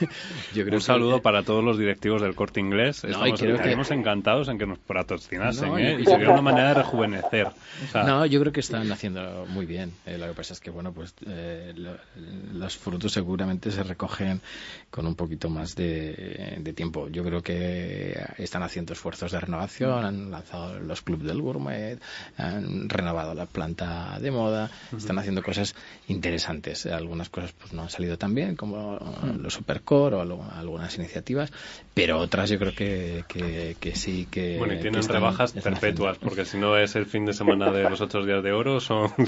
yo 0.55 0.65
creo 0.65 0.75
Un 0.75 0.83
saludo 0.83 1.23
para 1.23 1.43
todos 1.43 1.63
los 1.63 1.79
directivos 1.79 2.23
del 2.23 2.35
corte 2.35 2.61
inglés. 2.61 3.05
Estamos, 3.05 3.41
que... 3.89 3.95
encantados 3.95 4.49
en 4.49 4.59
que 4.59 4.67
nos 4.67 4.79
patrocinasen 4.79 5.79
¿eh? 5.79 5.99
y 6.01 6.05
sería 6.05 6.31
una 6.31 6.43
manera 6.43 6.69
de 6.69 6.75
rejuvenecer. 6.75 7.49
No, 7.95 8.27
yo 8.27 8.41
creo 8.41 8.53
que 8.53 8.61
están 8.61 8.91
haciendo 8.91 9.36
muy 9.45 9.67
bien. 9.67 9.93
Eh, 10.07 10.17
lo 10.17 10.27
que 10.29 10.35
pasa 10.35 10.55
es 10.55 10.61
que, 10.61 10.71
bueno, 10.71 10.93
pues 10.93 11.15
eh, 11.27 11.75
los 12.53 12.77
frutos 12.77 13.13
seguramente 13.13 13.71
se 13.71 13.83
recogen 13.83 14.41
con 14.91 15.07
un 15.07 15.15
poquito 15.15 15.51
más 15.51 15.75
de, 15.75 16.59
de, 16.61 16.73
tiempo. 16.73 17.09
Yo 17.09 17.23
creo 17.25 17.43
que 17.43 18.19
están 18.39 18.63
haciendo 18.63 18.93
esfuerzos 18.93 19.33
de 19.33 19.41
renovación, 19.41 20.05
han 20.05 20.31
lanzado 20.31 20.79
los 20.79 21.03
clubes 21.03 21.27
del 21.27 21.43
gourmet, 21.43 22.01
han 22.37 22.89
renovado 22.89 23.35
la 23.35 23.47
planta 23.47 24.19
de 24.21 24.31
moda 24.31 24.71
están 24.97 25.19
haciendo 25.19 25.43
cosas 25.43 25.75
interesantes. 26.09 26.87
Algunas 26.87 27.29
cosas 27.29 27.53
pues 27.53 27.73
no 27.73 27.83
han 27.83 27.91
salido 27.91 28.17
tan 28.17 28.35
bien 28.35 28.57
como 28.57 28.99
los 29.39 29.55
Supercore 29.55 30.17
o 30.17 30.45
algunas 30.53 30.97
iniciativas, 30.97 31.53
pero 31.95 32.19
otras 32.19 32.51
yo 32.51 32.59
creo 32.59 32.75
que, 32.75 33.25
que, 33.29 33.95
sí 33.95 34.27
que... 34.31 34.59
Bueno, 34.59 34.75
y 34.75 34.81
tienen 34.81 35.03
rebajas 35.07 35.53
perpetuas, 35.53 36.19
porque 36.19 36.45
si 36.45 36.59
no 36.59 36.77
es 36.77 36.97
el 36.97 37.07
fin 37.07 37.25
de 37.25 37.33
semana 37.33 37.71
de 37.71 37.89
los 37.89 38.01
otros 38.01 38.27
días 38.27 38.43
de 38.43 38.53
oro, 38.53 38.81
son 38.81 39.11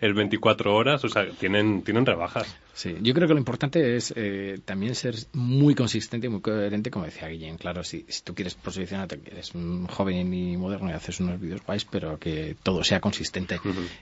el 0.00 0.14
24 0.14 0.74
horas, 0.74 1.04
o 1.04 1.08
sea, 1.08 1.28
tienen, 1.30 1.82
tienen 1.82 2.06
rebajas. 2.06 2.46
Sí, 2.74 2.94
yo 3.00 3.14
creo 3.14 3.26
que 3.26 3.34
lo 3.34 3.38
importante 3.38 3.96
es 3.96 4.12
eh, 4.16 4.58
también 4.64 4.94
ser 4.94 5.14
muy 5.32 5.74
consistente 5.74 6.26
y 6.26 6.30
muy 6.30 6.40
coherente, 6.40 6.90
como 6.90 7.06
decía 7.06 7.28
Guillén. 7.28 7.56
Claro, 7.56 7.82
si, 7.84 8.04
si 8.08 8.22
tú 8.22 8.34
quieres 8.34 8.54
posicionarte, 8.54 9.18
eres 9.24 9.52
joven 9.88 10.34
y 10.34 10.56
moderno 10.56 10.90
y 10.90 10.92
haces 10.92 11.20
unos 11.20 11.40
vídeos 11.40 11.62
guays, 11.64 11.84
pero 11.84 12.18
que 12.18 12.56
todo 12.62 12.84
sea 12.84 13.00
consistente 13.00 13.58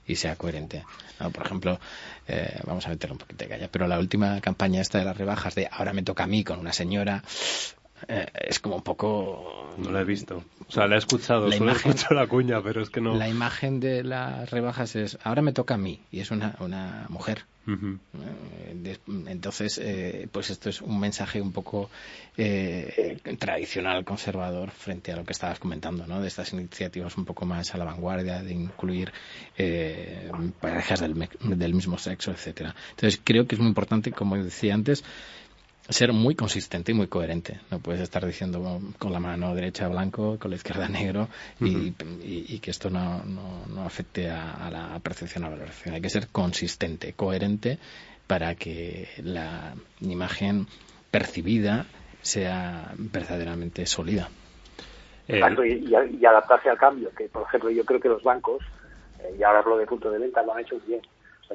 y 0.06 0.16
sea 0.16 0.36
coherente. 0.36 0.84
Por 1.32 1.46
ejemplo, 1.46 1.78
eh, 2.26 2.58
vamos 2.64 2.86
a 2.86 2.90
meter 2.90 3.12
un 3.12 3.18
poquito 3.18 3.44
de 3.44 3.50
calla, 3.50 3.68
pero 3.68 3.86
la 3.86 3.98
última 3.98 4.40
campaña 4.40 4.80
esta 4.80 4.98
de 4.98 5.04
las 5.04 5.16
rebajas 5.16 5.54
de 5.54 5.68
ahora 5.70 5.92
me 5.92 6.02
toca 6.02 6.24
a 6.24 6.26
mí 6.26 6.42
con 6.42 6.58
una 6.58 6.72
señora, 6.72 7.22
eh, 8.08 8.26
es 8.34 8.58
como 8.60 8.76
un 8.76 8.82
poco... 8.82 9.74
No 9.78 9.90
la 9.90 10.02
he 10.02 10.04
visto. 10.04 10.42
O 10.68 10.72
sea, 10.72 10.86
la 10.86 10.94
he 10.94 10.98
escuchado, 10.98 11.48
la 11.48 11.56
solo 11.56 11.70
imagen, 11.70 11.90
he 11.90 11.94
escuchado 11.94 12.20
la 12.20 12.26
cuña, 12.26 12.62
pero 12.62 12.82
es 12.82 12.90
que 12.90 13.00
no... 13.00 13.14
La 13.14 13.28
imagen 13.28 13.80
de 13.80 14.04
las 14.04 14.50
rebajas 14.50 14.96
es, 14.96 15.18
ahora 15.24 15.42
me 15.42 15.52
toca 15.52 15.74
a 15.74 15.78
mí, 15.78 16.00
y 16.10 16.20
es 16.20 16.30
una, 16.30 16.56
una 16.60 17.06
mujer. 17.08 17.44
Eh, 17.66 18.98
entonces, 19.06 19.80
eh, 19.82 20.28
pues 20.30 20.50
esto 20.50 20.68
es 20.68 20.82
un 20.82 21.00
mensaje 21.00 21.40
un 21.40 21.50
poco 21.50 21.88
eh, 22.36 23.18
tradicional, 23.38 24.04
conservador, 24.04 24.70
frente 24.70 25.12
a 25.12 25.16
lo 25.16 25.24
que 25.24 25.32
estabas 25.32 25.58
comentando, 25.58 26.06
¿no? 26.06 26.20
De 26.20 26.28
estas 26.28 26.52
iniciativas 26.52 27.16
un 27.16 27.24
poco 27.24 27.46
más 27.46 27.74
a 27.74 27.78
la 27.78 27.84
vanguardia, 27.84 28.42
de 28.42 28.52
incluir 28.52 29.12
parejas 30.60 31.00
del, 31.00 31.28
del 31.40 31.74
mismo 31.74 31.98
sexo, 31.98 32.32
etcétera. 32.32 32.74
Entonces, 32.90 33.20
creo 33.24 33.46
que 33.46 33.54
es 33.54 33.60
muy 33.60 33.68
importante, 33.68 34.12
como 34.12 34.36
decía 34.36 34.74
antes, 34.74 35.02
ser 35.88 36.12
muy 36.12 36.34
consistente 36.34 36.92
y 36.92 36.94
muy 36.94 37.08
coherente. 37.08 37.60
No 37.70 37.78
puedes 37.78 38.00
estar 38.00 38.24
diciendo 38.24 38.80
con 38.98 39.12
la 39.12 39.20
mano 39.20 39.54
derecha 39.54 39.88
blanco, 39.88 40.38
con 40.38 40.50
la 40.50 40.56
izquierda 40.56 40.88
negro 40.88 41.28
y, 41.60 41.92
que 42.60 42.70
esto 42.70 42.90
no, 42.90 43.22
no, 43.24 43.84
afecte 43.84 44.30
a, 44.30 44.70
la 44.70 44.98
percepción 45.00 45.44
o 45.44 45.50
valoración. 45.50 45.94
Hay 45.94 46.00
que 46.00 46.08
ser 46.08 46.28
consistente, 46.28 47.12
coherente 47.12 47.78
para 48.26 48.54
que 48.54 49.08
la 49.22 49.74
imagen 50.00 50.66
percibida 51.10 51.86
sea 52.22 52.92
verdaderamente 52.96 53.84
sólida. 53.84 54.30
Eh, 55.28 55.40
y, 55.40 56.24
adaptarse 56.24 56.70
al 56.70 56.78
cambio, 56.78 57.10
que 57.16 57.28
por 57.28 57.42
ejemplo 57.42 57.70
yo 57.70 57.84
creo 57.84 58.00
que 58.00 58.08
los 58.08 58.22
bancos, 58.22 58.62
eh, 59.20 59.36
y 59.38 59.42
ahora 59.42 59.60
hablo 59.60 59.76
de 59.76 59.86
punto 59.86 60.10
de 60.10 60.18
venta, 60.18 60.42
lo 60.42 60.54
han 60.54 60.60
hecho 60.60 60.78
bien 60.86 61.00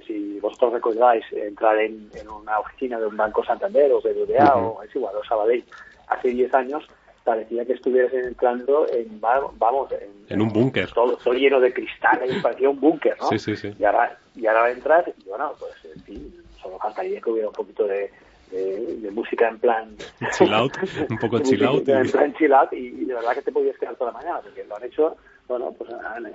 si 0.05 0.39
vosotros 0.39 0.73
recordáis 0.73 1.25
entrar 1.31 1.77
en, 1.79 2.09
una 2.29 2.59
oficina 2.59 2.99
de 2.99 3.07
un 3.07 3.17
banco 3.17 3.43
Santander 3.43 3.91
o 3.91 4.01
BBVA 4.01 4.55
o 4.55 4.83
es 4.83 4.95
igual, 4.95 5.15
o 5.15 5.23
Sabadell, 5.23 5.63
hace 6.07 6.29
10 6.29 6.53
años 6.53 6.87
parecía 7.23 7.65
que 7.65 7.73
estuvieras 7.73 8.13
entrando 8.13 8.87
en, 8.91 9.19
vamos, 9.21 9.89
en, 10.29 10.41
un 10.41 10.49
búnker. 10.49 10.89
Todo, 10.91 11.17
lleno 11.33 11.59
de 11.59 11.73
cristal, 11.73 12.19
parecía 12.41 12.69
un 12.69 12.79
búnker, 12.79 13.15
¿no? 13.19 13.27
Sí, 13.27 13.39
sí, 13.39 13.55
sí. 13.55 13.71
Y 13.77 13.83
ahora, 13.83 14.17
y 14.35 14.47
ahora 14.47 14.71
entras 14.71 15.05
y 15.07 15.29
bueno, 15.29 15.53
pues 15.59 15.95
en 15.95 16.01
fin, 16.03 16.35
solo 16.61 16.79
faltaría 16.79 17.21
que 17.21 17.29
hubiera 17.29 17.49
un 17.49 17.53
poquito 17.53 17.85
de, 17.85 18.11
de, 18.51 19.11
música 19.11 19.47
en 19.47 19.59
plan 19.59 19.95
chill 20.37 20.53
out, 20.53 20.73
un 21.09 21.17
poco 21.17 21.39
chill 21.43 21.63
out. 21.65 21.87
En 21.87 22.09
plan 22.09 22.33
chill 22.33 22.53
out 22.53 22.73
y, 22.73 23.05
de 23.05 23.13
verdad 23.13 23.33
que 23.33 23.41
te 23.41 23.51
podías 23.51 23.77
quedar 23.77 23.95
toda 23.95 24.11
la 24.11 24.17
mañana 24.17 24.41
porque 24.41 24.63
lo 24.63 24.75
han 24.75 24.83
hecho 24.83 25.15
bueno, 25.49 25.73
pues 25.77 25.89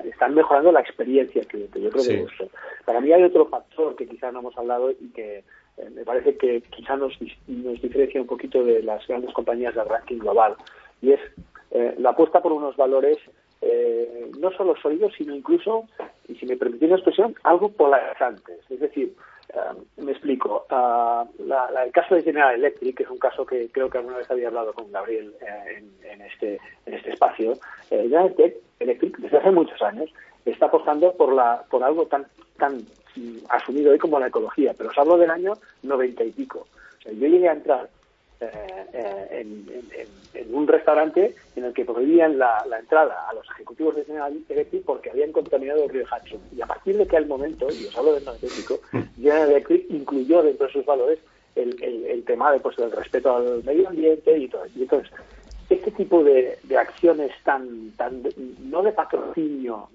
están 0.04 0.34
mejorando 0.34 0.72
la 0.72 0.80
experiencia 0.80 1.42
que, 1.44 1.60
yo 1.60 1.90
creo 1.90 1.92
que 1.92 2.00
sí. 2.00 2.26
Para 2.84 3.00
mí 3.00 3.12
hay 3.12 3.22
otro 3.22 3.46
factor 3.46 3.94
que 3.94 4.08
quizás 4.08 4.32
no 4.32 4.40
hemos 4.40 4.58
hablado 4.58 4.90
y 4.90 5.08
que 5.14 5.44
eh, 5.78 5.90
me 5.94 6.04
parece 6.04 6.36
que 6.36 6.60
quizás 6.62 6.98
nos, 6.98 7.16
nos 7.46 7.80
diferencia 7.80 8.20
un 8.20 8.26
poquito 8.26 8.64
de 8.64 8.82
las 8.82 9.06
grandes 9.06 9.32
compañías 9.32 9.74
del 9.74 9.88
ranking 9.88 10.18
global 10.18 10.56
y 11.00 11.12
es 11.12 11.20
eh, 11.70 11.94
la 11.98 12.10
apuesta 12.10 12.42
por 12.42 12.52
unos 12.52 12.76
valores 12.76 13.18
eh, 13.62 14.30
no 14.38 14.50
solo 14.52 14.74
sólidos, 14.76 15.12
sino 15.16 15.34
incluso, 15.34 15.84
y 16.28 16.34
si 16.34 16.44
me 16.44 16.56
permitís 16.56 16.88
la 16.88 16.96
expresión, 16.96 17.34
algo 17.44 17.70
polarizantes. 17.70 18.60
Es 18.68 18.80
decir, 18.80 19.14
me 19.96 20.12
explico. 20.12 20.66
el 20.68 21.92
caso 21.92 22.14
de 22.14 22.22
General 22.22 22.54
Electric, 22.54 22.96
que 22.96 23.02
es 23.04 23.10
un 23.10 23.18
caso 23.18 23.44
que 23.44 23.68
creo 23.70 23.88
que 23.88 23.98
alguna 23.98 24.18
vez 24.18 24.30
había 24.30 24.48
hablado 24.48 24.72
con 24.72 24.90
Gabriel 24.90 25.34
en, 26.06 26.20
este, 26.22 26.58
en 26.86 26.94
este 26.94 27.12
espacio, 27.12 27.54
General 27.88 28.34
Electric 28.78 29.18
desde 29.18 29.38
hace 29.38 29.50
muchos 29.50 29.80
años, 29.82 30.10
está 30.44 30.66
apostando 30.66 31.12
por, 31.14 31.32
la, 31.32 31.64
por 31.70 31.82
algo 31.82 32.06
tan, 32.06 32.26
tan 32.58 32.78
mm, 33.16 33.38
asumido 33.48 33.92
hoy 33.92 33.98
como 33.98 34.18
la 34.18 34.28
ecología, 34.28 34.74
pero 34.76 34.90
os 34.90 34.98
hablo 34.98 35.16
del 35.16 35.30
año 35.30 35.54
noventa 35.82 36.24
y 36.24 36.30
pico. 36.30 36.66
yo 37.04 37.26
llegué 37.26 37.48
a 37.48 37.52
entrar 37.52 37.88
eh, 38.52 38.86
eh, 38.92 40.06
en, 40.34 40.54
un 40.54 40.66
restaurante 40.66 41.34
en 41.56 41.64
el 41.64 41.72
que 41.72 41.84
prohibían 41.84 42.38
la, 42.38 42.64
entrada 42.78 43.28
a 43.28 43.34
los 43.34 43.48
ejecutivos 43.50 43.96
de 43.96 44.04
General 44.04 44.36
Electric 44.48 44.84
porque 44.84 45.10
habían 45.10 45.32
contaminado 45.32 45.84
el 45.84 45.90
río 45.90 46.04
Hudson. 46.04 46.40
Y 46.56 46.60
a 46.60 46.66
partir 46.66 46.96
de 46.96 47.04
aquel 47.04 47.26
momento, 47.26 47.66
y 47.70 47.86
os 47.86 47.96
hablo 47.96 48.12
del 48.12 48.24
pico, 48.24 48.80
General 49.16 49.50
Electric 49.50 49.90
incluyó 49.90 50.42
dentro 50.42 50.66
de 50.66 50.72
sus 50.72 50.84
valores 50.84 51.18
el, 51.54 52.24
tema 52.26 52.52
de, 52.52 52.60
pues, 52.60 52.76
del 52.76 52.90
respeto 52.90 53.36
al 53.36 53.62
medio 53.64 53.88
ambiente 53.88 54.36
y 54.36 54.48
todo. 54.48 54.64
Y 54.74 54.82
entonces, 54.82 55.10
este 55.70 55.90
tipo 55.92 56.22
de, 56.22 56.58
acciones 56.78 57.32
tan, 57.44 57.92
tan 57.92 58.22
no 58.64 58.82
de 58.82 58.92
patrocinio 58.92 59.88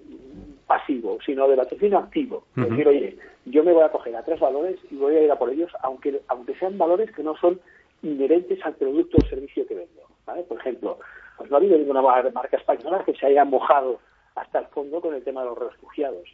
pasivo, 0.66 1.18
sino 1.24 1.48
de 1.48 1.56
patrocinio 1.56 1.98
activo. 1.98 2.44
decir, 2.54 2.88
oye, 2.88 3.18
yo 3.46 3.64
me 3.64 3.72
voy 3.72 3.82
a 3.82 3.90
coger 3.90 4.14
a 4.16 4.22
tres 4.22 4.38
valores 4.40 4.76
y 4.90 4.96
voy 4.96 5.16
a 5.16 5.22
ir 5.22 5.30
a 5.30 5.38
por 5.38 5.50
ellos, 5.50 5.72
aunque, 5.82 6.20
aunque 6.28 6.54
sean 6.54 6.78
valores 6.78 7.10
que 7.12 7.22
no 7.22 7.36
son 7.36 7.60
inherentes 8.02 8.64
al 8.64 8.74
producto 8.74 9.18
o 9.18 9.28
servicio 9.28 9.66
que 9.66 9.74
vendo. 9.74 10.02
Por 10.46 10.58
ejemplo, 10.58 10.98
pues 11.36 11.50
no 11.50 11.56
ha 11.56 11.60
habido 11.60 11.78
ninguna 11.78 12.02
marca 12.02 12.56
española 12.56 13.02
que 13.04 13.14
se 13.14 13.26
haya 13.26 13.44
mojado 13.44 13.98
hasta 14.36 14.60
el 14.60 14.66
fondo 14.66 15.00
con 15.00 15.14
el 15.14 15.24
tema 15.24 15.42
de 15.42 15.48
los 15.48 15.58
refugiados. 15.58 16.28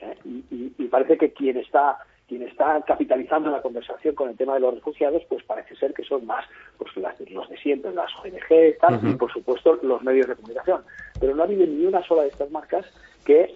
¿eh? 0.00 0.16
Y, 0.24 0.84
parece 0.88 1.16
que 1.16 1.32
quien 1.32 1.56
está 1.56 1.98
quien 2.26 2.42
está 2.42 2.80
capitalizando 2.86 3.50
la 3.50 3.60
conversación 3.60 4.14
con 4.14 4.28
el 4.28 4.36
tema 4.36 4.54
de 4.54 4.60
los 4.60 4.74
refugiados, 4.74 5.22
pues 5.28 5.42
parece 5.42 5.74
ser 5.74 5.92
que 5.92 6.04
son 6.04 6.26
más 6.26 6.44
pues 6.78 6.90
los 6.96 7.48
de 7.48 7.56
siempre, 7.56 7.92
las 7.92 8.10
ONG 8.24 8.78
tal, 8.80 9.00
y 9.02 9.14
por 9.14 9.32
supuesto 9.32 9.80
los 9.82 10.00
medios 10.02 10.28
de 10.28 10.36
comunicación. 10.36 10.84
Pero 11.18 11.34
no 11.34 11.42
ha 11.42 11.46
habido 11.46 11.66
ni 11.66 11.86
una 11.86 12.04
sola 12.04 12.22
de 12.22 12.28
estas 12.28 12.48
marcas 12.52 12.86
que 13.24 13.52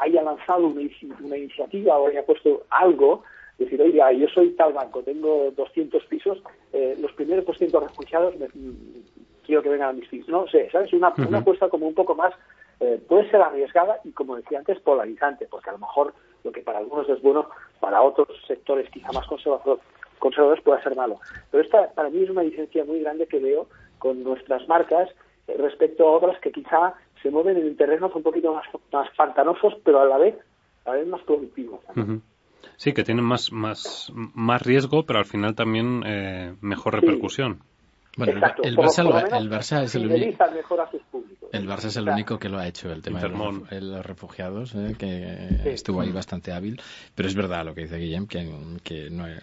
haya 0.00 0.22
lanzado 0.22 0.66
una, 0.66 1.36
iniciativa 1.36 1.98
o 1.98 2.08
haya 2.08 2.26
puesto 2.26 2.64
algo 2.70 3.22
decir, 3.58 3.80
oiga, 3.80 4.12
yo 4.12 4.28
soy 4.28 4.50
tal 4.50 4.72
banco, 4.72 5.02
tengo 5.02 5.50
200 5.56 6.04
pisos, 6.06 6.42
eh, 6.72 6.96
los 7.00 7.12
primeros 7.12 7.46
200 7.46 7.82
refugiados 7.82 8.34
quiero 9.44 9.62
que 9.62 9.68
vengan 9.68 9.90
a 9.90 9.92
mis 9.92 10.08
pisos. 10.08 10.28
No 10.28 10.46
sé, 10.48 10.68
¿sabes? 10.70 10.92
Una, 10.92 11.12
una 11.16 11.38
apuesta 11.38 11.68
como 11.68 11.86
un 11.86 11.94
poco 11.94 12.14
más, 12.14 12.34
eh, 12.80 13.00
puede 13.08 13.30
ser 13.30 13.40
arriesgada 13.40 14.00
y, 14.04 14.10
como 14.10 14.36
decía 14.36 14.58
antes, 14.58 14.78
polarizante, 14.80 15.46
porque 15.50 15.70
a 15.70 15.72
lo 15.72 15.78
mejor 15.78 16.12
lo 16.44 16.52
que 16.52 16.60
para 16.60 16.78
algunos 16.78 17.08
es 17.08 17.22
bueno, 17.22 17.48
para 17.80 18.02
otros 18.02 18.28
sectores 18.46 18.90
quizá 18.90 19.12
más 19.12 19.26
conservadores 19.26 20.62
puede 20.62 20.82
ser 20.82 20.94
malo. 20.94 21.18
Pero 21.50 21.62
esta 21.62 21.90
para 21.92 22.10
mí 22.10 22.22
es 22.22 22.30
una 22.30 22.42
diferencia 22.42 22.84
muy 22.84 23.00
grande 23.00 23.26
que 23.26 23.38
veo 23.38 23.68
con 23.98 24.22
nuestras 24.22 24.68
marcas 24.68 25.08
eh, 25.48 25.56
respecto 25.58 26.06
a 26.06 26.12
otras 26.12 26.38
que 26.40 26.52
quizá 26.52 26.94
se 27.22 27.30
mueven 27.30 27.56
en 27.56 27.76
terrenos 27.76 28.14
un 28.14 28.22
poquito 28.22 28.52
más, 28.52 28.66
más 28.92 29.08
pantanosos, 29.16 29.74
pero 29.84 30.00
a 30.00 30.04
la 30.04 30.18
vez, 30.18 30.36
a 30.84 30.90
la 30.90 30.96
vez 30.96 31.06
más 31.06 31.22
productivos. 31.22 31.80
Sí, 32.76 32.92
que 32.92 33.04
tienen 33.04 33.24
más, 33.24 33.52
más, 33.52 34.12
más 34.14 34.62
riesgo, 34.62 35.04
pero 35.04 35.18
al 35.18 35.24
final 35.24 35.54
también 35.54 36.02
eh, 36.06 36.54
mejor 36.60 36.94
repercusión. 36.94 37.60
Bueno, 38.16 38.32
el, 38.62 38.76
Barça, 38.76 39.82
es 39.82 39.94
el 39.94 40.06
único. 40.06 40.44
El 41.52 41.68
Barça 41.68 41.84
es 41.84 41.96
el 41.96 42.08
único 42.08 42.38
que 42.38 42.48
lo 42.48 42.58
ha 42.58 42.66
hecho, 42.66 42.90
el 42.90 43.02
tema 43.02 43.20
de 43.20 43.80
los, 43.80 44.06
refugiados, 44.06 44.74
eh, 44.74 44.94
que 44.98 45.70
estuvo 45.70 46.00
ahí 46.00 46.12
bastante 46.12 46.50
hábil. 46.52 46.80
Pero 47.14 47.28
es 47.28 47.34
verdad 47.34 47.66
lo 47.66 47.74
que 47.74 47.82
dice 47.82 47.98
Guillem, 47.98 48.26
que, 48.26 48.50
que 48.82 49.10
no, 49.10 49.24
hay, 49.24 49.36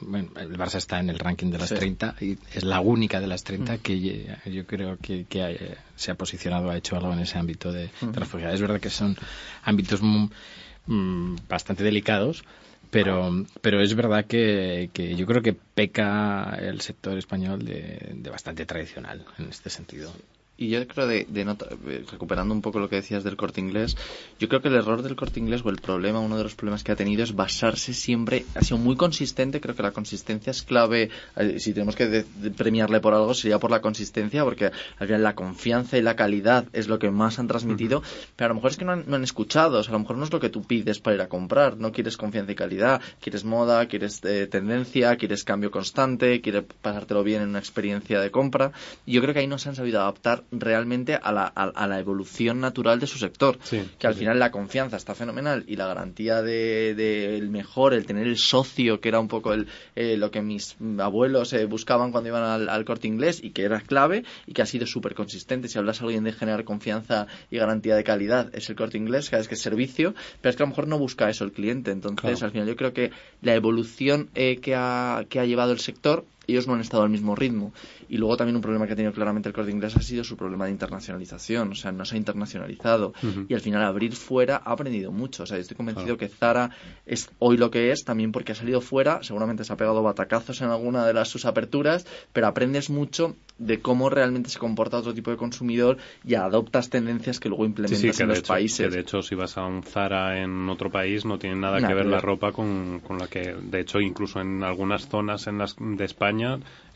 bueno, 0.00 0.30
el 0.36 0.56
Barça 0.56 0.76
está 0.76 0.98
en 0.98 1.10
el 1.10 1.18
ranking 1.18 1.50
de 1.50 1.58
las 1.58 1.68
30 1.68 2.16
y 2.22 2.38
es 2.54 2.64
la 2.64 2.80
única 2.80 3.20
de 3.20 3.26
las 3.26 3.44
30 3.44 3.74
mm. 3.74 3.78
que 3.80 4.36
yo 4.46 4.66
creo 4.66 4.96
que, 4.96 5.26
que 5.26 5.76
se 5.94 6.10
ha 6.10 6.14
posicionado, 6.14 6.70
ha 6.70 6.76
hecho 6.76 6.96
algo 6.96 7.12
en 7.12 7.18
ese 7.18 7.38
ámbito 7.38 7.70
de, 7.70 7.90
mm. 8.00 8.12
refugiados. 8.14 8.54
Es 8.54 8.60
verdad 8.62 8.80
que 8.80 8.90
son 8.90 9.14
ámbitos 9.62 10.00
mm, 10.02 11.36
bastante 11.48 11.84
delicados 11.84 12.44
pero, 12.90 13.44
pero 13.60 13.80
es 13.80 13.94
verdad 13.94 14.24
que, 14.26 14.90
que 14.92 15.14
yo 15.16 15.26
creo 15.26 15.42
que 15.42 15.52
peca 15.52 16.56
el 16.60 16.80
sector 16.80 17.16
español 17.18 17.64
de, 17.64 18.12
de 18.14 18.30
bastante 18.30 18.66
tradicional 18.66 19.24
en 19.38 19.48
este 19.48 19.70
sentido. 19.70 20.12
Y 20.58 20.68
yo 20.68 20.86
creo, 20.86 21.06
de, 21.06 21.26
de 21.28 22.04
recuperando 22.10 22.54
un 22.54 22.62
poco 22.62 22.78
lo 22.78 22.88
que 22.88 22.96
decías 22.96 23.22
del 23.24 23.36
corte 23.36 23.60
inglés, 23.60 23.94
yo 24.38 24.48
creo 24.48 24.62
que 24.62 24.68
el 24.68 24.74
error 24.74 25.02
del 25.02 25.14
corte 25.14 25.38
inglés 25.38 25.62
o 25.64 25.68
el 25.68 25.76
problema, 25.76 26.18
uno 26.20 26.38
de 26.38 26.44
los 26.44 26.54
problemas 26.54 26.82
que 26.82 26.92
ha 26.92 26.96
tenido 26.96 27.22
es 27.22 27.34
basarse 27.34 27.92
siempre, 27.92 28.46
ha 28.54 28.62
sido 28.62 28.78
muy 28.78 28.96
consistente, 28.96 29.60
creo 29.60 29.74
que 29.74 29.82
la 29.82 29.90
consistencia 29.90 30.50
es 30.50 30.62
clave, 30.62 31.10
eh, 31.36 31.60
si 31.60 31.74
tenemos 31.74 31.94
que 31.94 32.24
premiarle 32.56 33.00
por 33.00 33.12
algo 33.12 33.34
sería 33.34 33.58
por 33.58 33.70
la 33.70 33.82
consistencia, 33.82 34.44
porque 34.44 34.70
al 34.98 35.06
final 35.06 35.22
la 35.22 35.34
confianza 35.34 35.98
y 35.98 36.02
la 36.02 36.16
calidad 36.16 36.66
es 36.72 36.88
lo 36.88 36.98
que 36.98 37.10
más 37.10 37.38
han 37.38 37.48
transmitido, 37.48 38.02
pero 38.34 38.46
a 38.46 38.48
lo 38.48 38.54
mejor 38.54 38.70
es 38.70 38.76
que 38.78 38.86
no 38.86 38.92
han, 38.92 39.04
no 39.06 39.16
han, 39.16 39.24
escuchado, 39.24 39.80
o 39.80 39.82
sea, 39.82 39.90
a 39.90 39.92
lo 39.92 40.00
mejor 40.00 40.16
no 40.16 40.24
es 40.24 40.32
lo 40.32 40.40
que 40.40 40.48
tú 40.48 40.62
pides 40.62 41.00
para 41.00 41.16
ir 41.16 41.20
a 41.20 41.28
comprar, 41.28 41.76
no 41.76 41.92
quieres 41.92 42.16
confianza 42.16 42.52
y 42.52 42.54
calidad, 42.54 43.02
quieres 43.20 43.44
moda, 43.44 43.86
quieres 43.88 44.24
eh, 44.24 44.46
tendencia, 44.46 45.16
quieres 45.16 45.44
cambio 45.44 45.70
constante, 45.70 46.40
quieres 46.40 46.64
pasártelo 46.80 47.22
bien 47.22 47.42
en 47.42 47.50
una 47.50 47.58
experiencia 47.58 48.20
de 48.20 48.30
compra, 48.30 48.72
y 49.04 49.12
yo 49.12 49.20
creo 49.20 49.34
que 49.34 49.40
ahí 49.40 49.46
no 49.46 49.58
se 49.58 49.68
han 49.68 49.74
sabido 49.74 50.00
adaptar 50.00 50.45
realmente 50.50 51.14
a 51.14 51.32
la, 51.32 51.46
a, 51.46 51.86
la 51.86 51.98
evolución 51.98 52.60
natural 52.60 53.00
de 53.00 53.06
su 53.06 53.18
sector. 53.18 53.58
que 53.98 54.06
al 54.06 54.14
final 54.14 54.38
la 54.38 54.50
confianza 54.50 54.96
está 54.96 55.14
fenomenal 55.14 55.64
y 55.66 55.76
la 55.76 55.86
garantía 55.86 56.42
del 56.42 56.96
de, 56.96 57.48
mejor, 57.50 57.94
el 57.94 58.06
tener 58.06 58.26
el 58.26 58.38
socio, 58.38 59.00
que 59.00 59.08
era 59.08 59.20
un 59.20 59.28
poco 59.28 59.52
el, 59.52 59.66
eh, 59.94 60.16
lo 60.16 60.30
que 60.30 60.42
mis 60.42 60.76
abuelos 60.98 61.52
eh, 61.52 61.66
buscaban 61.66 62.12
cuando 62.12 62.28
iban 62.28 62.68
al, 62.68 62.84
corte 62.84 63.08
inglés 63.08 63.40
y 63.42 63.50
que 63.50 63.62
era 63.62 63.80
clave 63.80 64.24
y 64.46 64.52
que 64.52 64.62
ha 64.62 64.66
sido 64.66 64.86
súper 64.86 65.14
consistente. 65.14 65.68
Si 65.68 65.78
hablas 65.78 66.00
a 66.00 66.04
alguien 66.04 66.24
de 66.24 66.32
generar 66.32 66.64
confianza 66.64 67.26
y 67.50 67.58
garantía 67.58 67.96
de 67.96 68.04
calidad, 68.04 68.54
es 68.54 68.68
el 68.70 68.76
corte 68.76 68.98
inglés, 68.98 69.30
que 69.30 69.36
es 69.36 69.48
que 69.48 69.54
es 69.54 69.60
servicio, 69.60 70.14
pero 70.40 70.50
es 70.50 70.56
que 70.56 70.62
a 70.62 70.66
lo 70.66 70.70
mejor 70.70 70.88
no 70.88 70.98
busca 70.98 71.28
eso 71.28 71.44
el 71.44 71.52
cliente. 71.52 71.90
Entonces, 71.90 72.42
al 72.42 72.52
final 72.52 72.66
yo 72.66 72.76
creo 72.76 72.92
que 72.92 73.10
la 73.42 73.54
evolución 73.54 74.30
eh, 74.34 74.58
que, 74.60 74.74
ha, 74.74 75.24
que 75.28 75.40
ha 75.40 75.44
llevado 75.44 75.72
el 75.72 75.80
sector 75.80 76.24
ellos 76.46 76.66
no 76.66 76.74
han 76.74 76.80
estado 76.80 77.02
al 77.02 77.10
mismo 77.10 77.34
ritmo. 77.34 77.72
Y 78.08 78.18
luego 78.18 78.36
también 78.36 78.56
un 78.56 78.62
problema 78.62 78.86
que 78.86 78.92
ha 78.92 78.96
tenido 78.96 79.12
claramente 79.12 79.48
el 79.48 79.54
corte 79.54 79.70
inglés 79.70 79.96
ha 79.96 80.02
sido 80.02 80.24
su 80.24 80.36
problema 80.36 80.66
de 80.66 80.70
internacionalización. 80.70 81.72
O 81.72 81.74
sea, 81.74 81.92
no 81.92 82.04
se 82.04 82.14
ha 82.14 82.18
internacionalizado. 82.18 83.12
Y 83.48 83.54
al 83.54 83.60
final 83.60 83.84
abrir 83.84 84.14
fuera 84.14 84.62
ha 84.64 84.72
aprendido 84.72 85.12
mucho. 85.12 85.42
O 85.42 85.46
sea, 85.46 85.58
estoy 85.58 85.76
convencido 85.76 86.16
que 86.16 86.28
Zara 86.28 86.70
es 87.04 87.30
hoy 87.38 87.56
lo 87.56 87.70
que 87.70 87.90
es 87.90 88.04
también 88.04 88.32
porque 88.32 88.52
ha 88.52 88.54
salido 88.54 88.80
fuera. 88.80 89.22
Seguramente 89.22 89.64
se 89.64 89.72
ha 89.72 89.76
pegado 89.76 90.02
batacazos 90.02 90.60
en 90.60 90.68
alguna 90.68 91.06
de 91.06 91.14
las, 91.14 91.28
sus 91.28 91.44
aperturas, 91.44 92.06
pero 92.32 92.46
aprendes 92.46 92.90
mucho 92.90 93.36
de 93.58 93.80
cómo 93.80 94.10
realmente 94.10 94.50
se 94.50 94.58
comporta 94.58 94.98
otro 94.98 95.14
tipo 95.14 95.30
de 95.30 95.36
consumidor 95.36 95.96
y 96.24 96.34
adoptas 96.34 96.90
tendencias 96.90 97.40
que 97.40 97.48
luego 97.48 97.64
implementas 97.64 98.20
en 98.20 98.28
los 98.28 98.42
países. 98.42 98.88
Que 98.88 98.94
de 98.94 99.00
hecho, 99.00 99.22
si 99.22 99.34
vas 99.34 99.56
a 99.56 99.64
un 99.64 99.82
Zara 99.82 100.42
en 100.42 100.68
otro 100.68 100.90
país, 100.90 101.24
no 101.24 101.38
tiene 101.38 101.56
nada, 101.56 101.86
que 101.86 101.94
ver 101.94 102.06
la 102.06 102.20
ropa 102.20 102.52
con, 102.52 103.00
con, 103.00 103.18
la 103.18 103.28
que, 103.28 103.54
de 103.54 103.80
hecho, 103.80 104.00
incluso 104.00 104.40
en 104.40 104.62
algunas 104.62 105.08
zonas 105.08 105.46
en 105.46 105.58
las 105.58 105.76
de 105.78 106.04
España, 106.04 106.35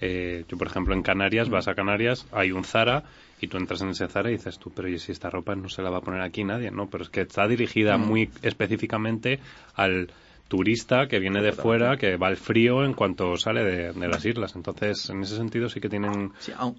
eh, 0.00 0.44
yo 0.48 0.56
por 0.56 0.66
ejemplo 0.66 0.94
en 0.94 1.02
Canarias, 1.02 1.48
vas 1.48 1.68
a 1.68 1.74
Canarias, 1.74 2.26
hay 2.32 2.52
un 2.52 2.64
Zara 2.64 3.04
y 3.40 3.48
tú 3.48 3.56
entras 3.56 3.80
en 3.82 3.90
ese 3.90 4.08
Zara 4.08 4.30
y 4.30 4.34
dices 4.34 4.58
tú, 4.58 4.70
pero 4.74 4.88
¿y 4.88 4.98
si 4.98 5.12
esta 5.12 5.30
ropa 5.30 5.54
no 5.54 5.68
se 5.68 5.82
la 5.82 5.90
va 5.90 5.98
a 5.98 6.02
poner 6.02 6.22
aquí 6.22 6.44
nadie? 6.44 6.70
No, 6.70 6.88
pero 6.88 7.04
es 7.04 7.10
que 7.10 7.22
está 7.22 7.46
dirigida 7.48 7.96
mm. 7.96 8.06
muy 8.06 8.30
específicamente 8.42 9.40
al 9.74 10.10
turista 10.50 11.06
que 11.06 11.20
viene 11.20 11.40
de 11.42 11.52
fuera, 11.52 11.96
que 11.96 12.16
va 12.16 12.26
al 12.26 12.36
frío 12.36 12.84
en 12.84 12.92
cuanto 12.92 13.36
sale 13.36 13.62
de, 13.62 14.08
las 14.08 14.24
islas. 14.24 14.56
Entonces, 14.56 15.08
en 15.08 15.22
ese 15.22 15.36
sentido 15.36 15.68
sí 15.68 15.80
que 15.80 15.88
tienen... 15.88 16.32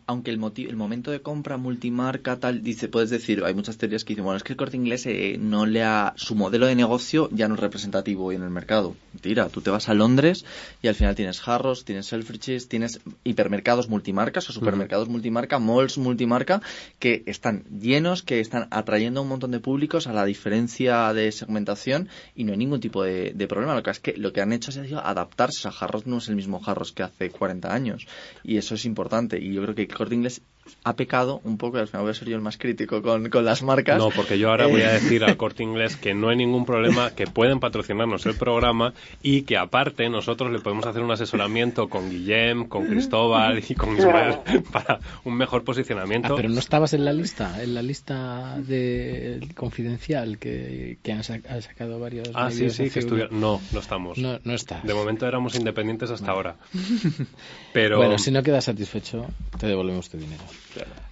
aunque 0.06 0.30
el, 0.30 0.42
el 0.58 0.76
momento 0.76 1.10
de 1.10 1.22
compra 1.22 1.56
multimarca 1.56 2.38
tal, 2.38 2.64
dice, 2.64 2.90
puedes 2.90 3.10
decir, 3.10 3.42
hay 3.46 3.54
muchas 3.54 3.78
teorías 3.78 4.04
que 4.04 4.10
dicen, 4.10 4.26
bueno, 4.26 4.36
es 4.36 4.44
que 4.44 4.54
el 4.54 4.58
corte 4.58 4.76
inglés 4.76 5.06
eh, 5.06 5.38
no 5.40 5.66
le 5.66 5.84
ha... 5.84 6.14
su 6.18 6.36
modelo 6.36 6.66
de 6.66 6.76
negocio 6.76 7.30
ya 7.32 7.48
no 7.48 7.56
es 7.56 7.62
representativo 7.62 8.26
hoy 8.26 8.36
en 8.36 8.44
el 8.44 8.50
mercado. 8.50 8.94
Tira, 9.22 9.48
tú 9.48 9.62
te 9.62 9.70
vas 9.70 9.88
a 9.88 9.94
Londres 9.94 10.44
y 10.82 10.90
al 10.90 10.96
final 10.96 11.16
tienes 11.16 11.42
Harrods, 11.48 11.86
tienes 11.86 12.08
Selfridges, 12.08 12.68
tienes 12.68 13.00
hipermercados 13.24 13.88
multimarcas 13.88 14.50
o 14.50 14.54
supermercados 14.54 15.08
multimarca, 15.08 15.60
malls 15.60 15.98
multimarca, 15.98 16.62
que 17.00 17.24
están 17.26 17.64
llenos, 17.80 18.22
que 18.22 18.42
están 18.42 18.68
atrayendo 18.70 19.22
a 19.22 19.24
un 19.24 19.30
montón 19.30 19.52
de 19.52 19.62
públicos 19.62 20.08
a 20.08 20.14
la 20.14 20.26
diferencia 20.26 21.14
de 21.14 21.32
segmentación 21.32 22.10
y 22.36 22.44
no 22.44 22.52
hay 22.52 22.58
ningún 22.58 22.82
tipo 22.82 23.02
de, 23.04 23.32
de 23.34 23.48
problema 23.48 23.61
lo 23.66 23.84
que 23.84 23.92
es 23.92 24.00
que 24.00 24.14
lo 24.18 24.34
que 24.34 24.42
han 24.42 24.54
hecho 24.54 24.72
ha 24.72 24.74
sido 24.74 25.06
adaptarse. 25.06 25.68
a 25.68 25.72
Jarros 25.72 26.08
no 26.08 26.18
es 26.18 26.28
el 26.30 26.36
mismo 26.36 26.60
Jarros 26.60 26.92
que 26.92 27.04
hace 27.04 27.30
40 27.30 27.74
años. 27.74 28.08
Y 28.44 28.58
eso 28.58 28.76
es 28.76 28.86
importante. 28.86 29.40
Y 29.40 29.54
yo 29.54 29.62
creo 29.64 29.76
que 29.76 29.88
Corte 29.88 30.16
Inglés 30.16 30.42
ha 30.84 30.96
pecado 30.96 31.42
un 31.44 31.58
poco, 31.58 31.78
al 31.78 31.88
final 31.88 32.04
voy 32.04 32.12
a 32.12 32.14
ser 32.14 32.30
yo 32.30 32.36
el 32.36 32.42
más 32.42 32.58
crítico 32.58 33.02
con, 33.02 33.30
las 33.46 33.64
marcas. 33.64 33.98
No, 33.98 34.10
porque 34.10 34.38
yo 34.38 34.50
ahora 34.50 34.68
voy 34.68 34.82
a 34.82 34.92
eh, 34.92 34.94
decir 34.94 35.24
al 35.24 35.38
corte 35.38 35.64
inglés 35.72 35.96
que 35.96 36.14
no 36.14 36.30
hay 36.30 36.38
ningún 36.38 36.66
problema, 36.66 37.12
que 37.12 37.28
pueden 37.28 37.60
patrocinarnos 37.60 38.26
el 38.26 38.36
programa 38.36 38.94
y 39.22 39.44
que 39.44 39.58
aparte 39.58 40.10
nosotros 40.10 40.52
le 40.52 40.60
podemos 40.60 40.86
hacer 40.86 41.02
un 41.02 41.12
asesoramiento 41.12 41.90
con 41.90 42.10
Guillem, 42.10 42.68
con 42.68 42.88
Cristóbal 42.88 43.64
y 43.68 43.76
con 43.76 43.98
Ismael 43.98 44.40
para 44.72 45.00
un 45.24 45.36
mejor 45.36 45.64
posicionamiento. 45.64 46.34
Ah, 46.34 46.36
pero 46.36 46.50
no 46.50 46.60
estabas 46.60 46.94
en 46.94 47.06
la 47.06 47.14
lista, 47.14 47.62
en 47.62 47.74
la 47.74 47.82
lista 47.82 48.58
de 48.60 49.48
confidencial 49.56 50.38
que, 50.38 50.98
que 51.02 51.12
han, 51.12 51.24
sacado 51.24 52.00
varios. 52.00 52.30
Ah, 52.34 52.52
sí, 52.52 52.70
sí, 52.70 52.90
que 52.90 53.28
No, 53.32 53.62
no 53.72 53.80
estamos. 53.80 54.18
No, 54.18 54.40
no 54.44 54.54
estás. 54.54 54.84
De 54.84 54.94
momento 54.94 55.28
éramos 55.28 55.56
independientes 55.56 56.12
hasta 56.12 56.32
ahora. 56.32 56.56
Pero... 57.74 57.98
Bueno, 57.98 58.18
si 58.18 58.32
no 58.32 58.44
quedas 58.44 58.66
satisfecho, 58.66 59.26
te 59.60 59.68
devolvemos 59.68 60.10
tu 60.10 60.18
dinero. 60.18 60.44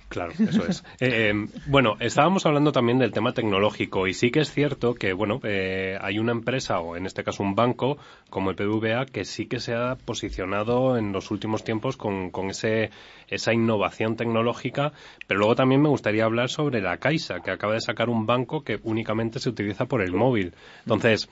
Claro, 0.09 0.33
eso 0.37 0.65
es. 0.65 0.83
Eh, 0.99 1.31
eh, 1.31 1.47
bueno, 1.67 1.95
estábamos 1.99 2.45
hablando 2.45 2.71
también 2.71 2.97
del 2.97 3.11
tema 3.11 3.31
tecnológico 3.31 4.07
y 4.07 4.13
sí 4.13 4.31
que 4.31 4.41
es 4.41 4.51
cierto 4.51 4.95
que, 4.95 5.13
bueno, 5.13 5.39
eh, 5.43 5.97
hay 6.01 6.19
una 6.19 6.31
empresa 6.31 6.79
o 6.79 6.97
en 6.97 7.05
este 7.05 7.23
caso 7.23 7.43
un 7.43 7.55
banco 7.55 7.97
como 8.29 8.49
el 8.49 8.55
PVA 8.55 9.05
que 9.05 9.23
sí 9.23 9.45
que 9.45 9.59
se 9.59 9.75
ha 9.75 9.95
posicionado 9.95 10.97
en 10.97 11.13
los 11.13 11.31
últimos 11.31 11.63
tiempos 11.63 11.95
con, 11.95 12.31
con 12.31 12.49
ese, 12.49 12.89
esa 13.27 13.53
innovación 13.53 14.15
tecnológica, 14.15 14.91
pero 15.27 15.39
luego 15.39 15.55
también 15.55 15.81
me 15.81 15.89
gustaría 15.89 16.25
hablar 16.25 16.49
sobre 16.49 16.81
la 16.81 16.97
Caixa, 16.97 17.39
que 17.41 17.51
acaba 17.51 17.73
de 17.73 17.81
sacar 17.81 18.09
un 18.09 18.25
banco 18.25 18.63
que 18.63 18.79
únicamente 18.83 19.39
se 19.39 19.49
utiliza 19.49 19.85
por 19.85 20.01
el 20.01 20.11
móvil. 20.11 20.53
Entonces, 20.81 21.29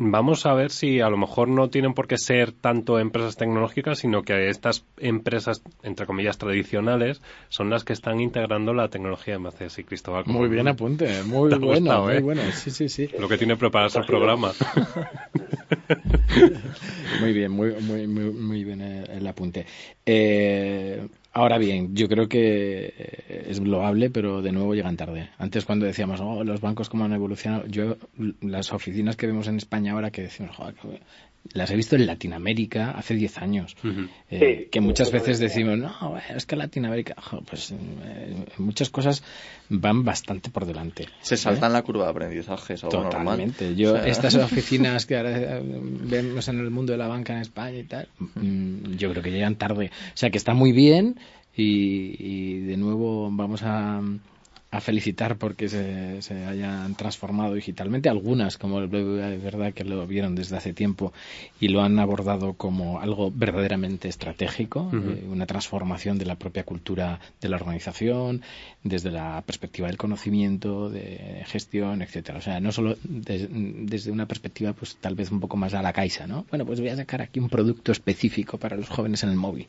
Vamos 0.00 0.46
a 0.46 0.54
ver 0.54 0.70
si 0.70 1.00
a 1.00 1.08
lo 1.08 1.16
mejor 1.16 1.48
no 1.48 1.70
tienen 1.70 1.92
por 1.92 2.06
qué 2.06 2.18
ser 2.18 2.52
tanto 2.52 3.00
empresas 3.00 3.36
tecnológicas, 3.36 3.98
sino 3.98 4.22
que 4.22 4.48
estas 4.48 4.84
empresas, 4.96 5.64
entre 5.82 6.06
comillas, 6.06 6.38
tradicionales, 6.38 7.20
son 7.48 7.68
las 7.68 7.82
que 7.82 7.94
están 7.94 8.20
integrando 8.20 8.72
la 8.72 8.90
tecnología 8.90 9.36
de 9.36 9.66
y 9.76 9.82
Cristóbal. 9.82 10.22
Muy 10.26 10.48
bien 10.48 10.68
apunte, 10.68 11.22
muy 11.24 11.52
bueno, 11.58 12.04
muy 12.04 12.14
¿eh? 12.14 12.20
bueno, 12.20 12.42
sí, 12.52 12.70
sí, 12.70 12.88
sí. 12.88 13.10
Lo 13.18 13.28
que 13.28 13.38
tiene 13.38 13.56
prepararse 13.56 13.98
el 13.98 14.06
programa. 14.06 14.52
muy 17.20 17.32
bien, 17.32 17.50
muy, 17.50 17.72
muy, 17.80 18.06
muy, 18.06 18.62
bien 18.62 18.80
el 18.80 19.26
apunte. 19.26 19.66
Eh, 20.06 21.08
Ahora 21.38 21.56
bien, 21.58 21.94
yo 21.94 22.08
creo 22.08 22.28
que 22.28 22.92
eh, 22.98 23.46
es 23.48 23.60
loable, 23.60 24.10
pero 24.10 24.42
de 24.42 24.50
nuevo 24.50 24.74
llegan 24.74 24.96
tarde. 24.96 25.30
Antes 25.38 25.64
cuando 25.64 25.86
decíamos, 25.86 26.20
oh, 26.20 26.42
los 26.42 26.60
bancos 26.60 26.88
cómo 26.88 27.04
han 27.04 27.12
evolucionado, 27.12 27.64
yo 27.68 27.96
las 28.40 28.72
oficinas 28.72 29.14
que 29.14 29.28
vemos 29.28 29.46
en 29.46 29.56
España 29.56 29.92
ahora 29.92 30.10
que 30.10 30.22
decimos, 30.22 30.56
joder, 30.56 30.74
las 31.52 31.70
he 31.70 31.76
visto 31.76 31.96
en 31.96 32.06
Latinoamérica 32.06 32.90
hace 32.90 33.14
10 33.14 33.38
años. 33.38 33.76
Eh, 34.30 34.68
que 34.70 34.80
muchas 34.80 35.10
veces 35.10 35.38
decimos, 35.38 35.78
no, 35.78 36.18
es 36.34 36.46
que 36.46 36.56
Latinoamérica, 36.56 37.16
pues 37.48 37.72
eh, 37.72 38.44
muchas 38.58 38.90
cosas 38.90 39.22
van 39.68 40.04
bastante 40.04 40.50
por 40.50 40.66
delante. 40.66 41.08
Se 41.20 41.36
saltan 41.36 41.72
la 41.72 41.82
curva 41.82 42.04
de 42.04 42.10
aprendizaje, 42.10 42.74
es 42.74 42.84
algo 42.84 43.02
Totalmente. 43.02 43.74
Yo, 43.74 43.96
estas 43.96 44.34
oficinas 44.36 45.06
que 45.06 45.16
ahora 45.16 45.60
vemos 45.62 46.48
en 46.48 46.58
el 46.58 46.70
mundo 46.70 46.92
de 46.92 46.98
la 46.98 47.08
banca 47.08 47.32
en 47.34 47.40
España 47.40 47.78
y 47.78 47.84
tal, 47.84 48.08
mm, 48.18 48.96
yo 48.96 49.10
creo 49.10 49.22
que 49.22 49.30
llegan 49.30 49.56
tarde. 49.56 49.90
O 50.08 50.16
sea, 50.16 50.30
que 50.30 50.38
está 50.38 50.54
muy 50.54 50.72
bien 50.72 51.18
y 51.60 52.60
de 52.60 52.76
nuevo 52.76 53.28
vamos 53.32 53.62
a 53.64 54.00
a 54.70 54.82
felicitar 54.82 55.36
porque 55.38 55.68
se, 55.68 56.20
se, 56.20 56.44
hayan 56.44 56.94
transformado 56.94 57.54
digitalmente. 57.54 58.10
Algunas, 58.10 58.58
como 58.58 58.80
el 58.80 58.88
BBVA, 58.88 59.32
es 59.32 59.42
verdad 59.42 59.72
que 59.72 59.84
lo 59.84 60.06
vieron 60.06 60.34
desde 60.34 60.58
hace 60.58 60.74
tiempo 60.74 61.12
y 61.58 61.68
lo 61.68 61.82
han 61.82 61.98
abordado 61.98 62.52
como 62.52 63.00
algo 63.00 63.32
verdaderamente 63.34 64.08
estratégico, 64.08 64.90
eh, 64.92 65.24
una 65.26 65.46
transformación 65.46 66.18
de 66.18 66.26
la 66.26 66.36
propia 66.36 66.64
cultura 66.64 67.18
de 67.40 67.48
la 67.48 67.56
organización, 67.56 68.42
desde 68.82 69.10
la 69.10 69.42
perspectiva 69.46 69.88
del 69.88 69.96
conocimiento, 69.96 70.90
de 70.90 71.44
gestión, 71.46 72.02
etcétera. 72.02 72.38
O 72.38 72.42
sea, 72.42 72.60
no 72.60 72.70
solo 72.70 72.96
desde 73.02 74.10
una 74.10 74.26
perspectiva, 74.26 74.74
pues 74.74 74.96
tal 74.96 75.14
vez 75.14 75.30
un 75.30 75.40
poco 75.40 75.56
más 75.56 75.72
a 75.72 75.80
la 75.80 75.94
caixa, 75.94 76.26
¿no? 76.26 76.44
Bueno, 76.50 76.66
pues 76.66 76.80
voy 76.80 76.90
a 76.90 76.96
sacar 76.96 77.22
aquí 77.22 77.40
un 77.40 77.48
producto 77.48 77.90
específico 77.90 78.58
para 78.58 78.76
los 78.76 78.88
jóvenes 78.90 79.22
en 79.22 79.30
el 79.30 79.36
móvil. 79.36 79.66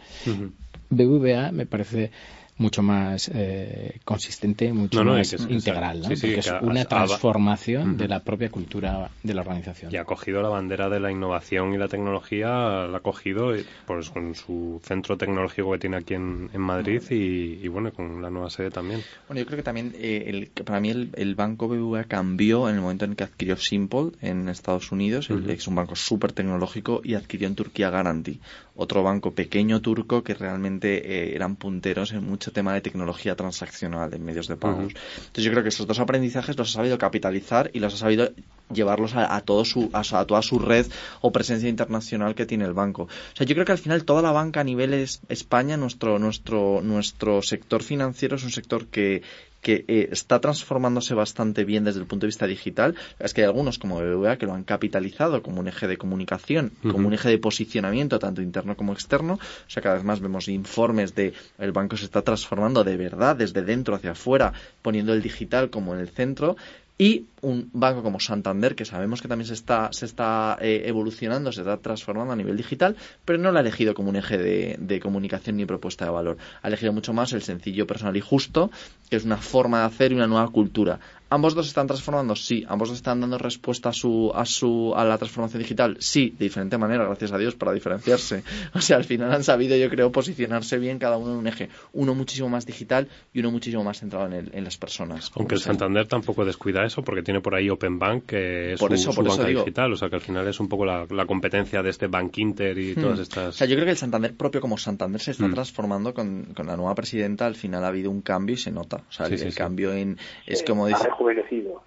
BBVA 0.90 1.52
me 1.52 1.66
parece 1.66 2.12
mucho 2.60 2.84
más 2.84 3.32
eh, 3.34 4.00
consistente, 4.04 4.72
mucho 4.74 5.04
más 5.04 5.34
integral, 5.50 6.02
¿no? 6.02 6.10
porque 6.10 6.40
es 6.40 6.54
una 6.62 6.86
transformación 6.86 7.98
de 7.98 8.08
la 8.08 8.20
propia 8.20 8.50
cultura 8.50 9.10
de 9.24 9.34
la 9.34 9.42
organización. 9.42 9.92
Y 9.94 9.98
ha 9.98 10.04
cogido 10.04 10.42
la 10.42 10.50
bandera 10.50 10.90
de 10.90 11.00
la 11.00 11.10
innovación 11.10 11.74
y 11.74 11.78
la 11.78 11.88
tecnología, 11.88 12.50
la 12.88 12.98
ha 12.98 13.00
cogido 13.00 13.54
pues, 13.86 14.10
con 14.10 14.36
su 14.36 14.82
centro 14.84 15.18
tecnológico 15.18 15.72
que 15.72 15.80
tiene 15.80 15.98
aquí 15.98 16.14
en, 16.14 16.50
Madrid 16.60 17.02
y, 17.10 17.68
bueno, 17.70 17.94
con 17.94 18.22
la 18.22 18.30
nueva 18.30 18.50
sede 18.50 18.70
también. 18.70 19.02
Bueno, 19.28 19.40
yo 19.40 19.46
creo 19.46 19.58
que 19.58 19.64
también, 19.64 19.94
eh, 19.96 20.26
el, 20.28 20.48
para 20.66 20.82
mí 20.82 20.90
el, 20.90 21.36
banco 21.36 21.70
BBVA 21.70 22.04
cambió 22.04 22.68
en 22.68 22.76
el 22.76 22.82
momento 22.82 23.06
en 23.06 23.16
que 23.16 23.24
adquirió 23.24 23.56
Simple 23.56 24.12
en 24.22 24.50
Estados 24.50 24.92
Unidos, 24.92 25.30
es 25.30 25.68
un 25.68 25.76
banco 25.76 25.96
súper 25.96 26.34
tecnológico, 26.34 27.02
y 27.04 27.14
adquirió 27.14 27.48
en 27.48 27.56
Turquía 27.56 27.90
Garanti, 27.90 28.42
otro 28.76 29.04
banco 29.04 29.32
pequeño 29.32 29.82
turco 29.82 30.24
que 30.24 30.34
realmente 30.34 30.98
eh, 30.98 31.36
eran 31.36 31.56
punteros 31.56 32.12
en 32.12 32.26
mucho 32.50 32.54
tema 32.54 32.74
de 32.74 32.82
tecnología 32.82 33.36
transaccional 33.36 34.14
en 34.14 34.24
medios 34.24 34.48
de 34.48 34.56
pagos. 34.56 34.94
Entonces 35.18 35.44
yo 35.44 35.52
creo 35.52 35.64
que 35.64 35.70
esos 35.70 35.86
dos 35.86 36.00
aprendizajes 36.00 36.58
los 36.58 36.70
ha 36.70 36.74
sabido 36.74 36.98
capitalizar 36.98 37.70
y 37.74 37.80
los 37.80 37.94
ha 37.94 37.98
sabido 37.98 38.32
llevarlos 38.74 39.14
a, 39.16 39.40
todo 39.42 39.66
su, 39.66 39.90
a, 39.94 40.26
toda 40.26 40.42
su 40.42 40.60
red 40.60 40.86
o 41.22 41.32
presencia 41.32 41.70
internacional 41.70 42.36
que 42.36 42.46
tiene 42.46 42.66
el 42.66 42.74
banco. 42.74 43.04
O 43.04 43.36
sea, 43.36 43.46
yo 43.46 43.56
creo 43.56 43.66
que 43.66 43.72
al 43.72 43.78
final 43.78 44.04
toda 44.04 44.22
la 44.22 44.32
banca 44.32 44.62
a 44.62 44.64
nivel 44.64 44.94
España, 44.94 45.78
nuestro, 45.78 46.20
nuestro, 46.20 46.82
nuestro 46.82 47.42
sector 47.42 47.84
financiero 47.84 48.36
es 48.36 48.44
un 48.44 48.52
sector 48.52 48.88
que, 48.88 49.22
que 49.62 49.86
eh, 49.88 50.10
está 50.12 50.40
transformándose 50.40 51.14
bastante 51.14 51.66
bien 51.66 51.84
desde 51.84 52.00
el 52.00 52.06
punto 52.06 52.26
de 52.26 52.30
vista 52.30 52.48
digital. 52.48 52.96
Es 53.20 53.34
que 53.34 53.42
hay 53.42 53.48
algunos 53.48 53.78
como 53.78 54.00
BBVA 54.00 54.38
que 54.38 54.46
lo 54.46 54.54
han 54.54 54.64
capitalizado 54.64 55.42
como 55.42 55.60
un 55.60 55.68
eje 55.68 55.88
de 55.88 55.98
comunicación, 55.98 56.72
como 56.82 57.08
un 57.08 57.14
eje 57.14 57.30
de 57.30 57.38
posicionamiento 57.38 58.20
tanto 58.20 58.42
interno 58.42 58.76
como 58.76 58.94
externo. 58.94 59.34
O 59.34 59.70
sea, 59.70 59.84
cada 59.84 59.96
vez 59.96 60.04
más 60.04 60.20
vemos 60.20 60.48
informes 60.48 61.16
de 61.16 61.34
el 61.58 61.72
banco 61.72 61.98
se 61.98 62.06
está 62.06 62.22
transformando 62.22 62.84
de 62.84 62.98
verdad 62.98 63.36
desde 63.36 63.62
dentro 63.62 63.96
hacia 63.96 64.12
afuera, 64.12 64.54
poniendo 64.82 65.14
el 65.14 65.22
digital 65.22 65.70
como 65.70 65.94
en 65.94 66.02
el 66.02 66.10
centro 66.10 66.56
y 67.02 67.28
un 67.42 67.70
banco 67.72 68.04
como 68.04 68.20
Santander, 68.20 68.76
que 68.76 68.84
sabemos 68.84 69.22
que 69.22 69.30
también 69.30 69.48
se 69.48 69.54
está, 69.54 69.88
se 69.94 70.06
está 70.06 70.58
eh, 70.60 70.84
evolucionando, 70.86 71.54
se 71.54 71.62
está 71.62 71.78
transformando 71.78 72.34
a 72.34 72.36
nivel 72.36 72.58
digital, 72.58 72.98
pero 73.24 73.40
no 73.40 73.54
lo 73.54 73.58
ha 73.58 73.62
elegido 73.62 73.94
como 73.94 74.10
un 74.10 74.18
eje 74.18 74.38
de, 74.38 74.76
de, 74.78 75.00
comunicación 75.00 75.56
ni 75.56 75.66
propuesta 75.66 76.04
de 76.04 76.12
valor. 76.12 76.38
Ha 76.62 76.68
elegido 76.68 76.92
mucho 76.92 77.14
más 77.14 77.32
el 77.32 77.42
sencillo, 77.42 77.88
personal 77.88 78.18
y 78.18 78.22
justo, 78.22 78.70
que 79.10 79.16
es 79.16 79.24
una 79.24 79.38
forma 79.38 79.80
de 79.80 79.86
hacer 79.86 80.12
y 80.12 80.16
una 80.16 80.28
nueva 80.28 80.50
cultura. 80.50 81.00
¿Ambos 81.30 81.54
dos 81.54 81.68
están 81.68 81.88
transformando? 81.88 82.36
Sí. 82.36 82.66
¿Ambos 82.68 82.90
dos 82.90 82.98
están 82.98 83.22
dando 83.22 83.38
respuesta 83.38 83.90
a 83.90 83.94
su, 83.94 84.32
a 84.34 84.46
su, 84.46 84.94
a 84.96 85.06
la 85.06 85.18
transformación 85.18 85.62
digital? 85.62 85.98
Sí, 86.00 86.34
de 86.38 86.46
diferente 86.46 86.78
manera, 86.78 87.06
gracias 87.06 87.32
a 87.32 87.38
Dios, 87.38 87.56
para 87.56 87.74
diferenciarse. 87.74 88.44
O 88.74 88.82
sea, 88.82 88.98
al 88.98 89.04
final 89.04 89.32
han 89.32 89.44
sabido, 89.44 89.76
yo 89.76 89.90
creo, 89.90 90.12
posicionarse 90.12 90.78
bien 90.78 91.00
cada 91.00 91.18
uno 91.18 91.34
en 91.34 91.38
un 91.38 91.48
eje. 91.48 91.70
Uno 91.94 92.16
muchísimo 92.16 92.50
más 92.50 92.66
digital 92.66 93.08
y 93.34 93.40
uno 93.40 93.52
muchísimo 93.52 93.84
más 93.84 94.00
centrado 94.00 94.28
en, 94.28 94.34
el, 94.34 94.52
en 94.54 94.64
las 94.64 94.78
personas. 94.78 95.32
Aunque 95.36 95.56
el 95.56 95.62
Santander 95.62 96.08
tampoco 96.08 96.46
descuida 96.46 96.86
eso, 96.86 97.04
porque 97.04 97.24
tiene 97.24 97.42
por 97.42 97.56
ahí 97.56 97.70
Open 97.70 98.00
Bank, 98.00 98.26
que 98.26 98.74
es 98.74 98.80
su, 98.80 99.14
banca 99.14 99.46
digital. 99.46 99.94
O 99.94 99.98
sea, 99.98 100.10
que 100.10 100.16
al 100.16 100.22
final 100.22 100.48
es 100.48 100.60
un 100.60 100.68
poco 100.68 100.86
la, 100.86 101.08
competencia 101.26 101.84
de 101.84 101.90
este 101.90 102.08
Bank 102.08 102.38
Inter 102.38 102.78
y 102.78 102.94
hmm. 102.94 103.02
todas 103.02 103.20
estas. 103.20 103.48
O 103.50 103.58
sea, 103.58 103.68
yo 103.68 103.76
creo 103.76 103.86
que 103.86 103.92
el 103.92 103.98
Santander 103.98 104.34
propio 104.34 104.62
como 104.62 104.78
Santander 104.78 105.22
se 105.22 105.32
está 105.32 105.48
hmm. 105.48 105.54
transformando 105.54 106.14
con, 106.14 106.46
con, 106.56 106.68
la 106.68 106.76
nueva 106.76 106.96
presidenta. 106.96 107.46
Al 107.46 107.56
final 107.56 107.84
ha 107.84 107.88
habido 107.88 108.10
un 108.10 108.22
cambio 108.22 108.56
y 108.56 108.58
se 108.58 108.72
nota. 108.72 109.04
O 109.10 109.12
sea, 109.12 109.28
el, 109.28 109.54
cambio 109.54 109.94
en. 109.94 110.18
Es 110.46 110.64
como 110.64 110.88
dice. 110.88 111.08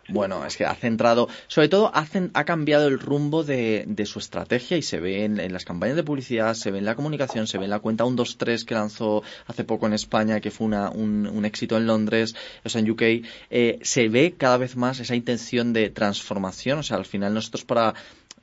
Bueno, 0.09 0.45
es 0.45 0.57
que 0.57 0.65
ha 0.65 0.75
centrado, 0.75 1.29
sobre 1.47 1.69
todo 1.69 1.91
ha, 1.95 2.45
cambiado 2.45 2.89
el 2.89 2.99
rumbo 2.99 3.45
de, 3.45 3.85
de, 3.87 4.07
su 4.07 4.19
estrategia 4.19 4.77
y 4.77 4.83
se 4.83 5.01
ve 5.01 5.25
en, 5.25 5.53
las 5.53 5.65
campañas 5.65 5.97
de 5.97 6.03
publicidad, 6.03 6.55
se 6.55 6.71
ve 6.71 6.79
en 6.79 6.85
la 6.85 6.95
comunicación, 6.95 7.47
se 7.47 7.59
ve 7.59 7.65
en 7.65 7.71
la 7.71 7.79
cuenta 7.79 8.05
123 8.05 8.65
que 8.65 8.75
lanzó 8.75 9.23
hace 9.47 9.65
poco 9.65 9.87
en 9.87 9.95
España, 9.95 10.41
que 10.41 10.51
fue 10.51 10.67
una, 10.67 10.91
un, 10.91 11.27
un, 11.27 11.45
éxito 11.45 11.77
en 11.77 11.87
Londres, 11.87 12.35
o 12.65 12.69
sea, 12.69 12.81
en 12.81 12.91
UK, 12.91 13.03
eh, 13.51 13.79
se 13.83 14.09
ve 14.09 14.35
cada 14.37 14.59
vez 14.59 14.77
más 14.77 15.01
esa 15.01 15.15
intención 15.15 15.73
de 15.73 15.91
transformación, 15.91 16.79
o 16.79 16.83
sea, 16.83 16.97
al 16.97 17.07
final 17.07 17.35
nosotros 17.35 17.65
para 17.65 17.95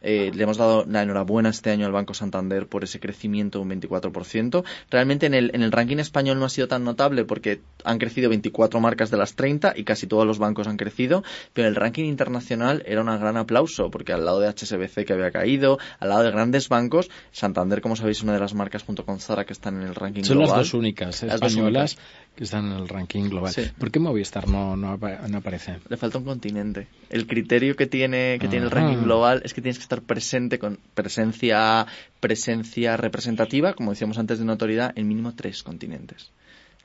eh, 0.02 0.32
le 0.34 0.44
hemos 0.44 0.58
dado 0.58 0.86
la 0.88 1.04
enhorabuena 1.04 1.50
este 1.50 1.72
año 1.72 1.86
al 1.86 1.92
Banco 1.92 2.14
Santander 2.14 2.68
por 2.68 2.84
ese 2.84 3.00
crecimiento 3.00 3.60
de 3.60 3.64
un 3.64 3.82
24%. 3.82 4.64
Realmente 4.90 5.26
en 5.26 5.34
el, 5.34 5.52
en 5.54 5.62
el 5.62 5.72
ranking 5.72 5.98
español 5.98 6.40
no 6.40 6.46
ha 6.46 6.50
sido 6.50 6.68
tan 6.68 6.84
notable 6.84 7.26
porque 7.26 7.62
han 7.84 7.98
crecido 7.98 8.30
24 8.30 8.80
marcas 8.80 9.12
de 9.12 9.18
las 9.18 9.36
30 9.36 9.74
y 9.76 9.84
casi 9.84 10.08
todos 10.08 10.26
los 10.26 10.40
bancos 10.40 10.68
han 10.68 10.78
crecido, 10.78 11.24
pero 11.54 11.68
el 11.68 11.76
ranking 11.76 12.06
internacional 12.06 12.84
era 12.86 13.02
un 13.02 13.08
gran 13.08 13.38
aplauso 13.38 13.90
porque 13.90 14.14
al 14.14 14.26
lado 14.26 14.40
de 14.40 14.48
HSBC 14.48 15.06
que 15.06 15.14
había 15.14 15.32
caído, 15.32 15.80
al 16.00 16.10
lado 16.10 16.24
de 16.24 16.32
grandes 16.32 16.70
bancos, 16.70 17.10
Santander, 17.32 17.82
como 17.82 17.96
sabéis, 17.96 18.24
una 18.24 18.34
de 18.34 18.40
las 18.40 18.54
marcas 18.54 18.84
junto 18.84 19.06
con 19.06 19.20
Zara 19.20 19.46
que 19.46 19.54
están 19.54 19.82
en 19.82 19.88
el 19.88 19.96
ranking 19.96 20.22
global. 20.22 20.48
Son 20.48 20.58
las 20.58 20.66
dos 20.66 20.74
únicas 20.74 21.24
españolas 21.24 21.98
que 22.40 22.46
están 22.46 22.72
en 22.72 22.78
el 22.78 22.88
ranking 22.88 23.24
global. 23.24 23.54
¿Por 23.78 23.92
qué 23.92 24.00
Movistar 24.00 24.48
no, 24.48 24.78
no, 24.78 24.94
aparece? 24.94 25.80
Le 25.90 25.98
falta 25.98 26.20
un 26.20 26.24
continente. 26.24 26.88
El 27.10 27.28
criterio 27.28 27.76
que 27.76 27.86
tiene, 27.86 28.38
que 28.40 28.48
tiene 28.48 28.64
el 28.64 28.72
ranking 28.72 29.04
global 29.04 29.42
es 29.44 29.54
que 29.54 29.62
tienes 29.62 29.78
que 29.78 29.84
estar 29.84 30.02
presente 30.02 30.58
con 30.58 30.80
presencia, 30.94 31.86
presencia 32.22 32.96
representativa, 32.96 33.74
como 33.74 33.92
decíamos 33.92 34.20
antes 34.20 34.40
de 34.40 34.46
notoriedad, 34.46 34.94
en 34.96 35.10
mínimo 35.10 35.36
tres 35.36 35.64
continentes. 35.64 36.32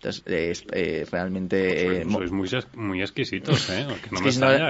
Entonces, 0.04 0.22
es 0.26 0.64
eh, 0.72 1.06
realmente... 1.10 2.00
Eh, 2.00 2.06
sois, 2.10 2.30
muy, 2.30 2.48
muy 2.76 3.00
exquisitos, 3.00 3.70
¿eh? 3.70 3.86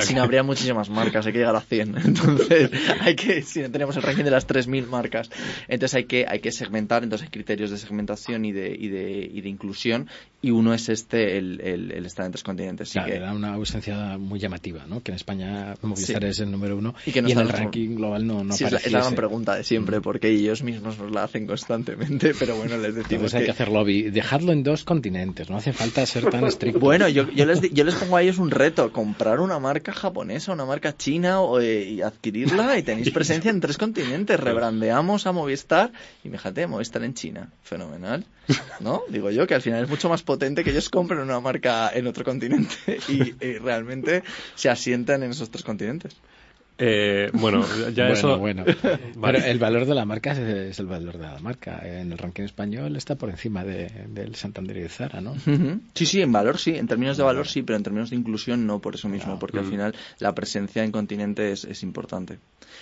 si, 0.01 0.15
no, 0.15 0.23
habría 0.23 0.45
muchísimas 0.45 0.91
marcas, 0.91 1.27
hay 1.27 1.33
que 1.33 1.39
llegar 1.39 1.57
a 1.57 1.61
100. 1.61 1.97
Entonces, 2.05 2.71
hay 3.01 3.17
que, 3.17 3.43
si 3.43 3.61
no 3.61 3.71
tenemos 3.71 3.97
el 3.97 4.03
ranking 4.03 4.23
de 4.23 4.31
las 4.31 4.47
3.000 4.47 4.87
marcas, 4.87 5.31
entonces 5.67 5.95
hay 5.95 6.05
que, 6.05 6.27
hay 6.29 6.39
que 6.39 6.53
segmentar, 6.53 7.03
entonces 7.03 7.27
hay 7.27 7.31
criterios 7.31 7.71
de 7.71 7.79
segmentación 7.79 8.45
y 8.45 8.53
de, 8.53 8.77
y 8.79 8.89
de, 8.89 9.29
y 9.33 9.41
de 9.41 9.49
inclusión, 9.49 10.09
y 10.41 10.51
uno 10.51 10.75
es 10.75 10.89
este, 10.89 11.39
el, 11.39 11.61
el, 11.61 11.91
el 11.91 12.07
estar 12.07 12.27
en 12.27 12.33
tres 12.33 12.45
continentes. 12.45 12.93
Claro, 12.93 13.09
que... 13.09 13.17
era 13.17 13.33
una 13.33 13.55
ausencia 13.55 14.19
muy 14.19 14.39
llamativa, 14.39 14.85
¿no? 14.87 15.03
Que 15.03 15.11
en 15.11 15.17
España 15.17 15.75
Movistar 15.83 16.25
es 16.25 16.39
el 16.41 16.51
número 16.51 16.77
uno 16.77 16.95
y, 17.07 17.13
que 17.13 17.21
en 17.21 17.29
el 17.29 17.49
ranking 17.49 17.97
global 17.97 18.27
no, 18.27 18.45
no 18.45 18.55
sí, 18.55 18.65
Es 18.65 18.93
la, 18.93 19.01
gran 19.01 19.15
pregunta 19.15 19.57
de 19.57 19.65
siempre, 19.65 19.99
mm. 19.99 20.03
porque 20.03 20.29
ellos 20.29 20.63
mismos 20.63 20.99
nos 20.99 21.11
la 21.11 21.25
hacen 21.25 21.47
constantemente, 21.47 22.35
pero 22.39 22.57
bueno, 22.57 22.77
les 22.77 22.95
decimos 22.95 23.35
hay 23.35 23.45
que 23.45 23.51
hacer 23.51 23.69
lobby. 23.69 24.11
Dejadlo 24.11 24.53
en 24.53 24.63
dos 24.63 24.85
continentes 24.85 25.24
No 25.49 25.57
hace 25.57 25.73
falta 25.73 26.05
ser 26.07 26.29
tan 26.31 26.45
estricto. 26.45 26.79
Bueno, 26.79 27.09
yo, 27.09 27.31
yo, 27.31 27.47
les, 27.47 27.61
yo 27.61 27.85
les 27.85 27.95
pongo 27.95 28.17
a 28.17 28.23
ellos 28.23 28.39
un 28.39 28.51
reto, 28.51 28.93
comprar 28.93 29.41
una 29.41 29.59
marca 29.59 29.93
japonesa, 29.93 30.53
una 30.53 30.65
marca 30.65 30.97
china 30.97 31.41
o, 31.41 31.61
eh, 31.61 31.85
y 31.85 32.03
adquirirla 32.03 32.79
y 32.79 32.83
tenéis 32.83 33.11
presencia 33.11 33.51
en 33.51 33.61
tres 33.61 33.79
continentes. 33.79 34.39
Rebrandeamos 34.39 35.27
a 35.27 35.33
Movistar 35.33 35.93
y 36.23 36.29
fíjate, 36.29 36.67
Movistar 36.67 37.05
en 37.05 37.15
China. 37.15 37.51
Fenomenal. 37.63 38.27
¿No? 38.81 39.03
Digo 39.09 39.31
yo 39.31 39.47
que 39.47 39.55
al 39.55 39.63
final 39.63 39.85
es 39.85 39.89
mucho 39.89 40.09
más 40.09 40.23
potente 40.23 40.65
que 40.65 40.71
ellos 40.71 40.91
compren 40.91 41.21
una 41.21 41.41
marca 41.41 41.91
en 41.95 42.07
otro 42.07 42.25
continente 42.25 42.75
y 43.09 43.33
realmente 43.59 44.23
se 44.55 44.69
asientan 44.69 45.23
en 45.23 45.31
esos 45.31 45.51
tres 45.51 45.65
continentes. 45.65 46.17
Eh, 46.77 47.31
bueno, 47.35 47.65
ya 47.95 48.09
eso. 48.09 48.37
Bueno. 48.39 48.65
el 49.45 49.59
valor 49.59 49.87
de 49.87 49.95
la 49.95 50.05
marca 50.05 50.33
es, 50.33 50.79
el 50.79 50.87
valor 50.87 51.19
de 51.19 51.23
la 51.23 51.39
marca. 51.39 51.81
En 51.85 52.13
el 52.13 52.19
ranking 52.19 52.43
español 52.43 52.97
está 52.97 53.15
por 53.15 53.31
encima 53.31 53.65
del 53.65 54.35
Santander 54.35 54.77
y 54.79 54.81
de 54.81 54.89
Zara, 54.89 55.21
¿no? 55.21 55.37
Sí, 55.95 56.07
sí, 56.07 56.21
en 56.21 56.33
valor 56.33 56.59
sí. 56.59 56.75
En 56.75 56.89
términos 56.89 57.17
de 57.17 57.23
valor 57.23 57.47
sí, 57.47 57.63
pero 57.63 57.77
en 57.77 57.85
términos 57.85 58.11
de 58.11 58.17
inclusión 58.17 58.67
no, 58.67 58.81
por 58.81 58.97
eso 58.97 59.09
mismo, 59.09 59.39
porque 59.39 59.59
al 59.59 59.67
mm. 59.67 59.71
final 59.71 59.95
la 60.19 60.35
presencia 60.35 60.83
en 60.83 60.91
continente 60.91 61.53
es, 61.53 61.83
importante. 61.83 62.39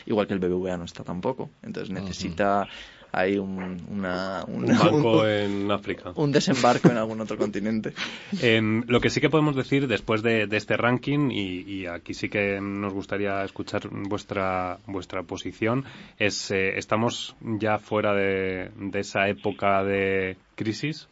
Igual 0.07 0.27
que 0.27 0.35
el 0.35 0.39
BBVA 0.39 0.77
no 0.77 0.85
está 0.85 1.05
tampoco. 1.05 1.51
Entonces 1.63 1.93
necesita 1.93 2.69
hay 3.13 3.37
un, 3.37 3.81
una, 3.91 4.43
un 4.49 4.67
banco 4.67 5.29
en 5.29 5.71
África. 5.71 6.13
Un 6.15 6.33
desembarco 6.33 6.89
en 6.89 6.97
algún 6.97 7.21
otro 7.21 7.37
continente. 7.37 7.93
Em, 8.41 8.83
lo 8.89 9.01
que 9.01 9.11
sí 9.11 9.21
que 9.21 9.29
podemos 9.29 9.55
decir 9.55 9.87
después 9.87 10.23
de, 10.23 10.49
este 10.51 10.77
ranking, 10.77 11.31
y, 11.31 11.87
aquí 11.87 12.15
sí 12.15 12.29
que 12.29 12.59
nos 12.61 12.93
gustaría 12.95 13.45
escuchar 13.45 13.89
vuestra, 13.91 14.79
vuestra 14.87 15.23
posición, 15.23 15.85
es 16.19 16.51
eh, 16.51 16.79
estamos 16.79 17.37
ya 17.41 17.79
fuera 17.79 18.15
de, 18.15 18.71
esa 18.95 19.29
época 19.29 19.85
de 19.85 20.37
crisis. 20.55 21.09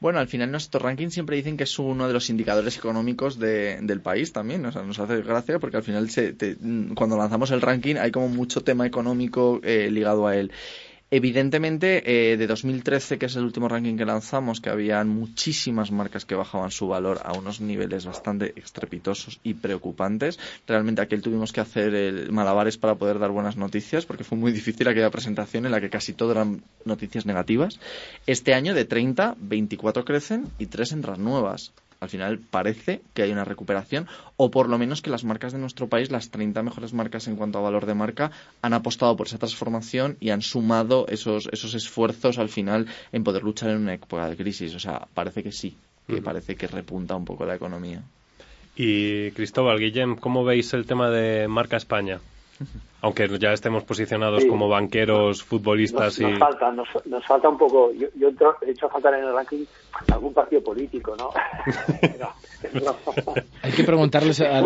Bueno, 0.00 0.18
al 0.18 0.28
final 0.28 0.50
nuestro 0.50 0.80
ranking 0.80 1.08
siempre 1.08 1.36
dicen 1.36 1.56
que 1.56 1.64
es 1.64 1.78
uno 1.78 2.08
de 2.08 2.12
los 2.12 2.28
indicadores 2.28 2.76
económicos 2.76 3.38
del 3.38 4.00
país 4.00 4.32
también. 4.32 4.66
O 4.66 4.72
sea, 4.72 4.82
nos 4.82 4.98
hace 4.98 5.22
gracia 5.22 5.60
porque 5.60 5.76
al 5.76 5.84
final 5.84 6.08
cuando 6.96 7.16
lanzamos 7.16 7.52
el 7.52 7.60
ranking 7.60 7.94
hay 7.96 8.10
como 8.10 8.28
mucho 8.28 8.62
tema 8.62 8.84
económico 8.84 9.60
eh, 9.62 9.88
ligado 9.90 10.26
a 10.26 10.36
él. 10.36 10.50
Evidentemente, 11.14 11.88
eh, 12.06 12.38
de 12.38 12.46
2013, 12.46 13.18
que 13.18 13.26
es 13.26 13.36
el 13.36 13.44
último 13.44 13.68
ranking 13.68 13.98
que 13.98 14.06
lanzamos, 14.06 14.62
que 14.62 14.70
habían 14.70 15.10
muchísimas 15.10 15.90
marcas 15.90 16.24
que 16.24 16.34
bajaban 16.34 16.70
su 16.70 16.88
valor 16.88 17.20
a 17.22 17.34
unos 17.34 17.60
niveles 17.60 18.06
bastante 18.06 18.54
estrepitosos 18.56 19.38
y 19.44 19.52
preocupantes. 19.52 20.38
Realmente 20.66 21.02
aquel 21.02 21.20
tuvimos 21.20 21.52
que 21.52 21.60
hacer 21.60 21.94
el 21.94 22.32
malabares 22.32 22.78
para 22.78 22.94
poder 22.94 23.18
dar 23.18 23.30
buenas 23.30 23.58
noticias, 23.58 24.06
porque 24.06 24.24
fue 24.24 24.38
muy 24.38 24.52
difícil 24.52 24.88
aquella 24.88 25.10
presentación 25.10 25.66
en 25.66 25.72
la 25.72 25.82
que 25.82 25.90
casi 25.90 26.14
todo 26.14 26.32
eran 26.32 26.62
noticias 26.86 27.26
negativas. 27.26 27.78
Este 28.26 28.54
año 28.54 28.72
de 28.72 28.86
30, 28.86 29.36
24 29.38 30.06
crecen 30.06 30.46
y 30.58 30.64
3 30.64 30.92
entran 30.92 31.22
nuevas 31.22 31.74
al 32.02 32.08
final 32.08 32.40
parece 32.40 33.00
que 33.14 33.22
hay 33.22 33.30
una 33.30 33.44
recuperación 33.44 34.08
o 34.36 34.50
por 34.50 34.68
lo 34.68 34.76
menos 34.76 35.02
que 35.02 35.10
las 35.10 35.22
marcas 35.22 35.52
de 35.52 35.60
nuestro 35.60 35.88
país, 35.88 36.10
las 36.10 36.30
30 36.30 36.60
mejores 36.64 36.92
marcas 36.92 37.28
en 37.28 37.36
cuanto 37.36 37.58
a 37.58 37.62
valor 37.62 37.86
de 37.86 37.94
marca, 37.94 38.32
han 38.60 38.74
apostado 38.74 39.16
por 39.16 39.28
esa 39.28 39.38
transformación 39.38 40.16
y 40.18 40.30
han 40.30 40.42
sumado 40.42 41.06
esos, 41.06 41.48
esos 41.52 41.74
esfuerzos 41.74 42.38
al 42.38 42.48
final 42.48 42.88
en 43.12 43.22
poder 43.22 43.44
luchar 43.44 43.70
en 43.70 43.76
una 43.76 43.94
época 43.94 44.28
de 44.28 44.36
crisis. 44.36 44.74
O 44.74 44.80
sea, 44.80 45.06
parece 45.14 45.44
que 45.44 45.52
sí, 45.52 45.76
que 46.08 46.20
parece 46.20 46.56
que 46.56 46.66
repunta 46.66 47.14
un 47.14 47.24
poco 47.24 47.46
la 47.46 47.54
economía. 47.54 48.02
Y 48.74 49.30
Cristóbal, 49.30 49.78
Guillem, 49.78 50.16
¿cómo 50.16 50.42
veis 50.42 50.74
el 50.74 50.86
tema 50.86 51.08
de 51.08 51.46
marca 51.46 51.76
España? 51.76 52.18
Aunque 53.02 53.28
ya 53.38 53.52
estemos 53.52 53.84
posicionados 53.84 54.44
como 54.46 54.68
banqueros, 54.68 55.42
futbolistas 55.42 56.18
nos, 56.18 56.30
y... 56.30 56.32
Nos 56.32 56.38
falta, 56.38 56.72
nos, 56.72 57.26
falta 57.26 57.48
un 57.48 57.58
poco... 57.58 57.92
Yo, 57.92 58.08
yo 58.14 58.30
he 58.62 58.70
hecho 58.70 58.88
faltar 58.88 59.14
en 59.14 59.24
el 59.24 59.34
ranking 59.34 59.64
algún 60.10 60.32
partido 60.32 60.62
político, 60.62 61.14
¿no? 61.16 61.30
Hay 63.62 63.72
que 63.72 63.84
preguntarles 63.84 64.40
a, 64.40 64.62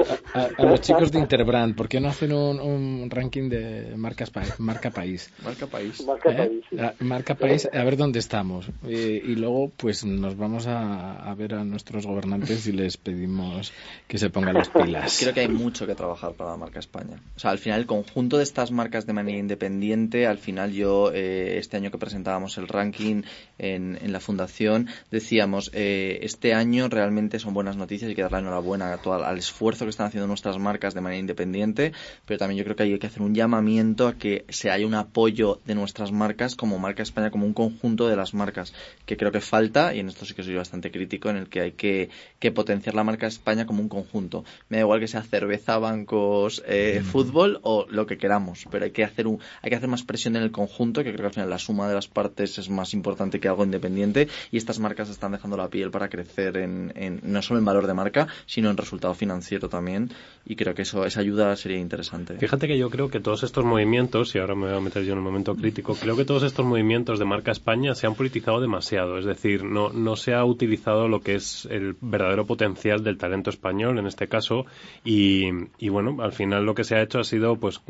los 0.58 0.80
chicos 0.80 1.10
de 1.10 1.18
Interbrand, 1.18 1.74
¿por 1.74 1.88
qué 1.88 2.00
no 2.00 2.08
hacen 2.08 2.32
un, 2.32 3.08
ranking 3.10 3.48
de 3.48 3.94
marcas 3.96 4.30
marca 4.58 4.90
país? 4.90 5.30
Marca 5.42 5.66
país. 5.66 6.04
Marca 6.06 6.30
¿Eh? 6.30 6.34
país. 6.34 6.64
Marca 7.00 7.34
país, 7.34 7.68
a 7.72 7.84
ver 7.84 7.96
dónde 7.96 8.18
estamos. 8.18 8.68
y 8.86 9.34
luego, 9.36 9.70
pues 9.76 10.04
nos 10.04 10.36
vamos 10.36 10.66
a, 10.66 11.34
ver 11.36 11.54
a 11.54 11.64
nuestros 11.64 12.06
gobernantes 12.06 12.66
y 12.66 12.72
les 12.72 12.96
pedimos 12.96 13.72
que 14.06 14.18
se 14.18 14.30
pongan 14.30 14.54
las 14.54 14.68
pilas. 14.68 15.18
Creo 15.20 15.34
que 15.34 15.40
hay 15.40 15.48
mucho 15.48 15.86
que 15.86 15.94
trabajar 15.94 16.32
para 16.32 16.50
la 16.50 16.56
marca 16.56 16.78
España. 16.78 17.20
O 17.36 17.38
sea, 17.38 17.50
al 17.50 17.58
final 17.58 17.80
el 17.80 17.86
conjunto 17.86 18.25
de 18.28 18.42
estas 18.42 18.72
marcas 18.72 19.06
de 19.06 19.12
manera 19.12 19.38
independiente, 19.38 20.26
al 20.26 20.38
final 20.38 20.72
yo, 20.72 21.12
eh, 21.14 21.58
este 21.58 21.76
año 21.76 21.92
que 21.92 21.98
presentábamos 21.98 22.58
el 22.58 22.66
ranking 22.66 23.22
en, 23.58 23.96
en 24.02 24.12
la 24.12 24.18
fundación, 24.20 24.88
decíamos, 25.10 25.70
eh, 25.72 26.18
este 26.22 26.52
año 26.54 26.88
realmente 26.88 27.38
son 27.38 27.54
buenas 27.54 27.76
noticias 27.76 28.08
y 28.08 28.12
hay 28.12 28.16
que 28.16 28.22
darle 28.22 28.38
enhorabuena 28.38 28.92
a 28.92 28.98
todo, 28.98 29.24
al 29.24 29.38
esfuerzo 29.38 29.84
que 29.84 29.90
están 29.90 30.08
haciendo 30.08 30.26
nuestras 30.26 30.58
marcas 30.58 30.94
de 30.94 31.00
manera 31.00 31.20
independiente, 31.20 31.92
pero 32.24 32.38
también 32.38 32.58
yo 32.58 32.64
creo 32.64 32.76
que 32.76 32.82
hay 32.82 32.98
que 32.98 33.06
hacer 33.06 33.22
un 33.22 33.34
llamamiento 33.34 34.08
a 34.08 34.14
que 34.14 34.44
se 34.48 34.70
haya 34.70 34.86
un 34.86 34.94
apoyo 34.94 35.60
de 35.64 35.74
nuestras 35.74 36.10
marcas 36.10 36.56
como 36.56 36.78
marca 36.78 37.02
España, 37.02 37.30
como 37.30 37.46
un 37.46 37.54
conjunto 37.54 38.08
de 38.08 38.16
las 38.16 38.34
marcas, 38.34 38.74
que 39.04 39.16
creo 39.16 39.30
que 39.30 39.40
falta, 39.40 39.94
y 39.94 40.00
en 40.00 40.08
esto 40.08 40.24
sí 40.24 40.34
que 40.34 40.42
soy 40.42 40.54
bastante 40.54 40.90
crítico, 40.90 41.30
en 41.30 41.36
el 41.36 41.48
que 41.48 41.60
hay 41.60 41.72
que, 41.72 42.10
potenciar 42.54 42.94
la 42.94 43.02
marca 43.02 43.26
España 43.26 43.66
como 43.66 43.82
un 43.82 43.88
conjunto. 43.88 44.44
Me 44.68 44.76
da 44.76 44.84
igual 44.84 45.00
que 45.00 45.08
sea 45.08 45.22
cerveza, 45.22 45.78
bancos, 45.78 46.62
eh, 46.66 47.02
fútbol 47.04 47.58
o 47.62 47.86
lo 47.90 48.06
que 48.06 48.15
queramos, 48.18 48.66
pero 48.70 48.84
hay 48.84 48.90
que 48.90 49.04
hacer 49.04 49.26
un, 49.26 49.40
hay 49.62 49.70
que 49.70 49.76
hacer 49.76 49.88
más 49.88 50.02
presión 50.02 50.36
en 50.36 50.42
el 50.42 50.50
conjunto, 50.50 51.02
que 51.02 51.12
creo 51.12 51.22
que 51.22 51.26
al 51.26 51.34
final 51.34 51.50
la 51.50 51.58
suma 51.58 51.88
de 51.88 51.94
las 51.94 52.08
partes 52.08 52.58
es 52.58 52.68
más 52.70 52.94
importante 52.94 53.40
que 53.40 53.48
algo 53.48 53.64
independiente, 53.64 54.28
y 54.50 54.56
estas 54.56 54.78
marcas 54.78 55.08
están 55.08 55.32
dejando 55.32 55.56
la 55.56 55.68
piel 55.68 55.90
para 55.90 56.08
crecer 56.08 56.56
en, 56.56 57.20
no 57.22 57.42
solo 57.42 57.58
en 57.58 57.64
valor 57.64 57.86
de 57.86 57.94
marca, 57.94 58.28
sino 58.46 58.70
en 58.70 58.76
resultado 58.76 59.14
financiero 59.14 59.68
también. 59.68 60.10
Y 60.44 60.56
creo 60.56 60.74
que 60.74 60.82
eso, 60.82 61.04
esa 61.04 61.20
ayuda 61.20 61.56
sería 61.56 61.78
interesante. 61.78 62.36
Fíjate 62.38 62.68
que 62.68 62.78
yo 62.78 62.90
creo 62.90 63.08
que 63.08 63.20
todos 63.20 63.42
estos 63.42 63.64
movimientos, 63.64 64.34
y 64.34 64.38
ahora 64.38 64.54
me 64.54 64.66
voy 64.66 64.76
a 64.76 64.80
meter 64.80 65.04
yo 65.04 65.12
en 65.12 65.18
un 65.18 65.24
momento 65.24 65.54
crítico, 65.54 65.94
creo 65.94 66.16
que 66.16 66.24
todos 66.24 66.42
estos 66.42 66.64
movimientos 66.64 67.18
de 67.18 67.24
marca 67.24 67.50
España 67.50 67.94
se 67.94 68.06
han 68.06 68.14
politizado 68.14 68.60
demasiado. 68.60 69.18
Es 69.18 69.24
decir, 69.24 69.64
no, 69.64 69.90
no 69.90 70.16
se 70.16 70.34
ha 70.34 70.44
utilizado 70.44 71.08
lo 71.08 71.20
que 71.20 71.34
es 71.34 71.66
el 71.70 71.96
verdadero 72.00 72.46
potencial 72.46 73.02
del 73.02 73.18
talento 73.18 73.50
español 73.50 73.98
en 73.98 74.06
este 74.06 74.28
caso. 74.28 74.66
Y, 75.04 75.48
y 75.78 75.88
bueno, 75.88 76.16
al 76.22 76.32
final 76.32 76.64
lo 76.64 76.74
que 76.74 76.84
se 76.84 76.94
ha 76.94 77.02
hecho 77.02 77.18
ha 77.18 77.24
sido, 77.24 77.56
pues, 77.56 77.80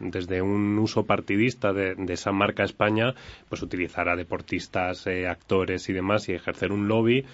desde 0.00 0.42
un 0.42 0.78
uso 0.78 1.04
partidista 1.04 1.72
de, 1.72 1.94
esa 2.08 2.32
marca 2.32 2.64
España, 2.64 3.14
pues 3.48 3.62
utilizar 3.62 4.08
a 4.08 4.16
deportistas, 4.16 5.06
eh, 5.06 5.26
actores 5.26 5.88
y 5.88 5.92
demás 5.92 6.28
y 6.28 6.32
ejercer 6.32 6.72
un 6.72 6.88
lobby 6.88 7.24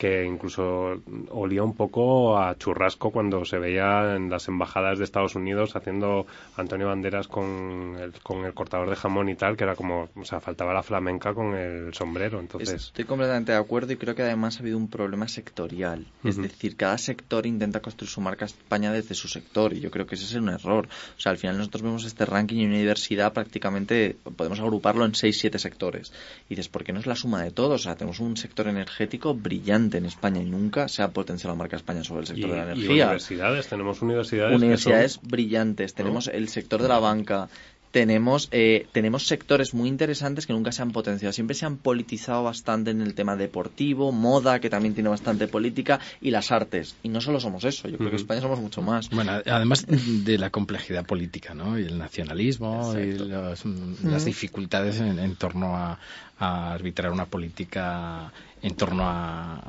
que 0.00 0.24
incluso 0.24 1.02
olía 1.28 1.62
un 1.62 1.74
poco 1.74 2.38
a 2.38 2.56
churrasco 2.56 3.10
cuando 3.10 3.44
se 3.44 3.58
veía 3.58 4.16
en 4.16 4.30
las 4.30 4.48
embajadas 4.48 4.96
de 4.96 5.04
Estados 5.04 5.34
Unidos 5.34 5.76
haciendo 5.76 6.26
Antonio 6.56 6.86
Banderas 6.86 7.28
con 7.28 7.98
el, 8.00 8.14
con 8.22 8.46
el 8.46 8.54
cortador 8.54 8.88
de 8.88 8.96
jamón 8.96 9.28
y 9.28 9.34
tal, 9.34 9.58
que 9.58 9.64
era 9.64 9.76
como, 9.76 10.08
o 10.16 10.24
sea, 10.24 10.40
faltaba 10.40 10.72
la 10.72 10.82
flamenca 10.82 11.34
con 11.34 11.54
el 11.54 11.92
sombrero. 11.92 12.40
Entonces... 12.40 12.86
Estoy 12.86 13.04
completamente 13.04 13.52
de 13.52 13.58
acuerdo 13.58 13.92
y 13.92 13.98
creo 13.98 14.14
que 14.14 14.22
además 14.22 14.56
ha 14.56 14.60
habido 14.60 14.78
un 14.78 14.88
problema 14.88 15.28
sectorial. 15.28 16.06
Es 16.24 16.38
decir, 16.38 16.76
cada 16.76 16.96
sector 16.96 17.44
intenta 17.44 17.80
construir 17.80 18.08
su 18.08 18.22
marca 18.22 18.46
España 18.46 18.92
desde 18.92 19.14
su 19.14 19.28
sector 19.28 19.74
y 19.74 19.80
yo 19.80 19.90
creo 19.90 20.06
que 20.06 20.14
ese 20.14 20.24
es 20.24 20.32
un 20.32 20.48
error. 20.48 20.88
O 21.18 21.20
sea, 21.20 21.32
al 21.32 21.36
final 21.36 21.58
nosotros 21.58 21.82
vemos 21.82 22.06
este 22.06 22.24
ranking 22.24 22.56
y 22.56 22.64
una 22.64 22.78
diversidad 22.78 23.34
prácticamente 23.34 24.16
podemos 24.34 24.60
agruparlo 24.60 25.04
en 25.04 25.12
6-7 25.12 25.58
sectores. 25.58 26.10
Y 26.46 26.54
dices, 26.54 26.70
¿por 26.70 26.84
qué 26.84 26.94
no 26.94 27.00
es 27.00 27.06
la 27.06 27.16
suma 27.16 27.42
de 27.42 27.50
todos? 27.50 27.82
O 27.82 27.84
sea, 27.84 27.96
tenemos 27.96 28.18
un 28.20 28.38
sector 28.38 28.66
energético 28.66 29.34
brillante 29.34 29.89
en 29.98 30.06
España 30.06 30.40
y 30.40 30.46
nunca 30.46 30.88
se 30.88 31.02
ha 31.02 31.10
potenciado 31.10 31.54
la 31.54 31.58
marca 31.58 31.76
España 31.76 32.04
sobre 32.04 32.22
el 32.22 32.26
sector 32.26 32.50
de 32.50 32.56
la 32.56 32.62
energía. 32.64 32.86
Y 32.86 33.00
universidades, 33.00 33.68
tenemos 33.68 34.02
universidades. 34.02 34.56
Universidades 34.56 35.20
brillantes, 35.22 35.94
tenemos 35.94 36.28
el 36.28 36.48
sector 36.48 36.82
de 36.82 36.88
la 36.88 36.98
banca, 36.98 37.48
tenemos, 37.90 38.48
eh, 38.52 38.86
tenemos 38.92 39.26
sectores 39.26 39.74
muy 39.74 39.88
interesantes 39.88 40.46
que 40.46 40.52
nunca 40.52 40.72
se 40.72 40.82
han 40.82 40.92
potenciado. 40.92 41.32
Siempre 41.32 41.54
se 41.54 41.66
han 41.66 41.76
politizado 41.76 42.44
bastante 42.44 42.90
en 42.92 43.00
el 43.00 43.14
tema 43.14 43.36
deportivo, 43.36 44.12
moda, 44.12 44.60
que 44.60 44.70
también 44.70 44.94
tiene 44.94 45.08
bastante 45.08 45.48
política, 45.48 45.98
y 46.20 46.30
las 46.30 46.52
artes. 46.52 46.94
Y 47.02 47.08
no 47.08 47.20
solo 47.20 47.40
somos 47.40 47.64
eso, 47.64 47.88
yo 47.88 47.96
creo 47.98 48.10
que 48.10 48.16
en 48.16 48.22
España 48.22 48.40
somos 48.40 48.60
mucho 48.60 48.82
más. 48.82 49.10
Bueno, 49.10 49.32
además 49.44 49.86
de 49.88 50.38
la 50.38 50.50
complejidad 50.50 51.04
política, 51.04 51.54
¿no? 51.54 51.78
Y 51.78 51.84
el 51.84 51.98
nacionalismo 51.98 52.94
y 52.96 53.18
las 53.18 54.24
dificultades 54.24 55.00
en, 55.00 55.36
torno 55.36 55.76
a, 55.76 55.98
arbitrar 56.38 57.12
una 57.12 57.26
política 57.26 58.32
en 58.62 58.74
torno 58.74 59.04
a, 59.04 59.60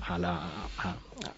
a 0.00 0.18
la, 0.18 0.48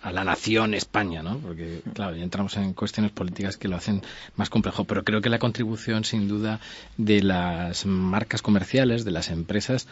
a 0.02 0.12
la 0.12 0.24
nación 0.24 0.74
España, 0.74 1.22
¿no? 1.22 1.38
Porque, 1.38 1.82
claro, 1.94 2.16
ya 2.16 2.22
entramos 2.22 2.56
en 2.56 2.72
cuestiones 2.72 3.12
políticas 3.12 3.56
que 3.56 3.68
lo 3.68 3.76
hacen 3.76 4.02
más 4.36 4.50
complejo, 4.50 4.84
pero 4.84 5.04
creo 5.04 5.20
que 5.20 5.28
la 5.28 5.38
contribución, 5.38 6.04
sin 6.04 6.28
duda, 6.28 6.60
de 6.96 7.22
las 7.22 7.86
marcas 7.86 8.42
comerciales, 8.42 9.04
de 9.04 9.10
las 9.10 9.30
empresas, 9.30 9.86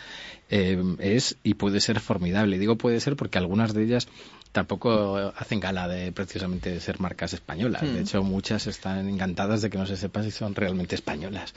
eh, 0.51 0.83
es 0.99 1.37
y 1.43 1.55
puede 1.55 1.81
ser 1.81 2.01
formidable. 2.01 2.59
Digo 2.59 2.77
puede 2.77 3.01
ser 3.01 3.17
porque 3.17 3.39
algunas 3.39 3.75
de 3.75 3.85
ellas 3.85 4.09
tampoco 4.53 5.33
hacen 5.37 5.61
gala 5.61 5.89
de 5.89 6.11
precisamente 6.13 6.81
ser 6.81 7.01
marcas 7.01 7.35
españolas. 7.35 7.83
De 7.83 7.89
hmm. 7.89 8.03
hecho, 8.03 8.23
muchas 8.23 8.67
están 8.67 9.09
encantadas 9.09 9.63
de 9.63 9.71
que 9.71 9.79
no 9.79 9.87
se 9.87 9.97
sepa 9.97 10.23
si 10.23 10.31
son 10.31 10.55
realmente 10.55 10.95
españolas. 10.95 11.55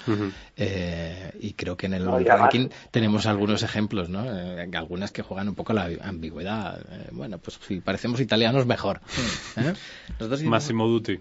Eh, 0.58 1.32
y 1.40 1.54
creo 1.54 1.78
que 1.78 1.86
en 1.86 1.94
el 1.94 2.06
ranking 2.26 2.70
tenemos 2.92 3.26
algunos 3.26 3.64
ejemplos, 3.64 4.10
¿no? 4.10 4.26
Eh, 4.26 4.70
algunas 4.74 5.12
que 5.12 5.22
juegan 5.22 5.41
juegan 5.42 5.50
un 5.50 5.56
poco 5.56 5.74
la 5.74 5.90
ambigüedad. 6.04 6.80
Eh, 6.90 7.10
bueno, 7.12 7.38
pues 7.40 7.60
si 7.68 7.82
parecemos 7.82 8.20
italianos, 8.20 8.66
mejor. 8.66 9.02
¿Eh? 9.58 9.74
Massimo 10.44 10.88
Dutti. 10.88 11.20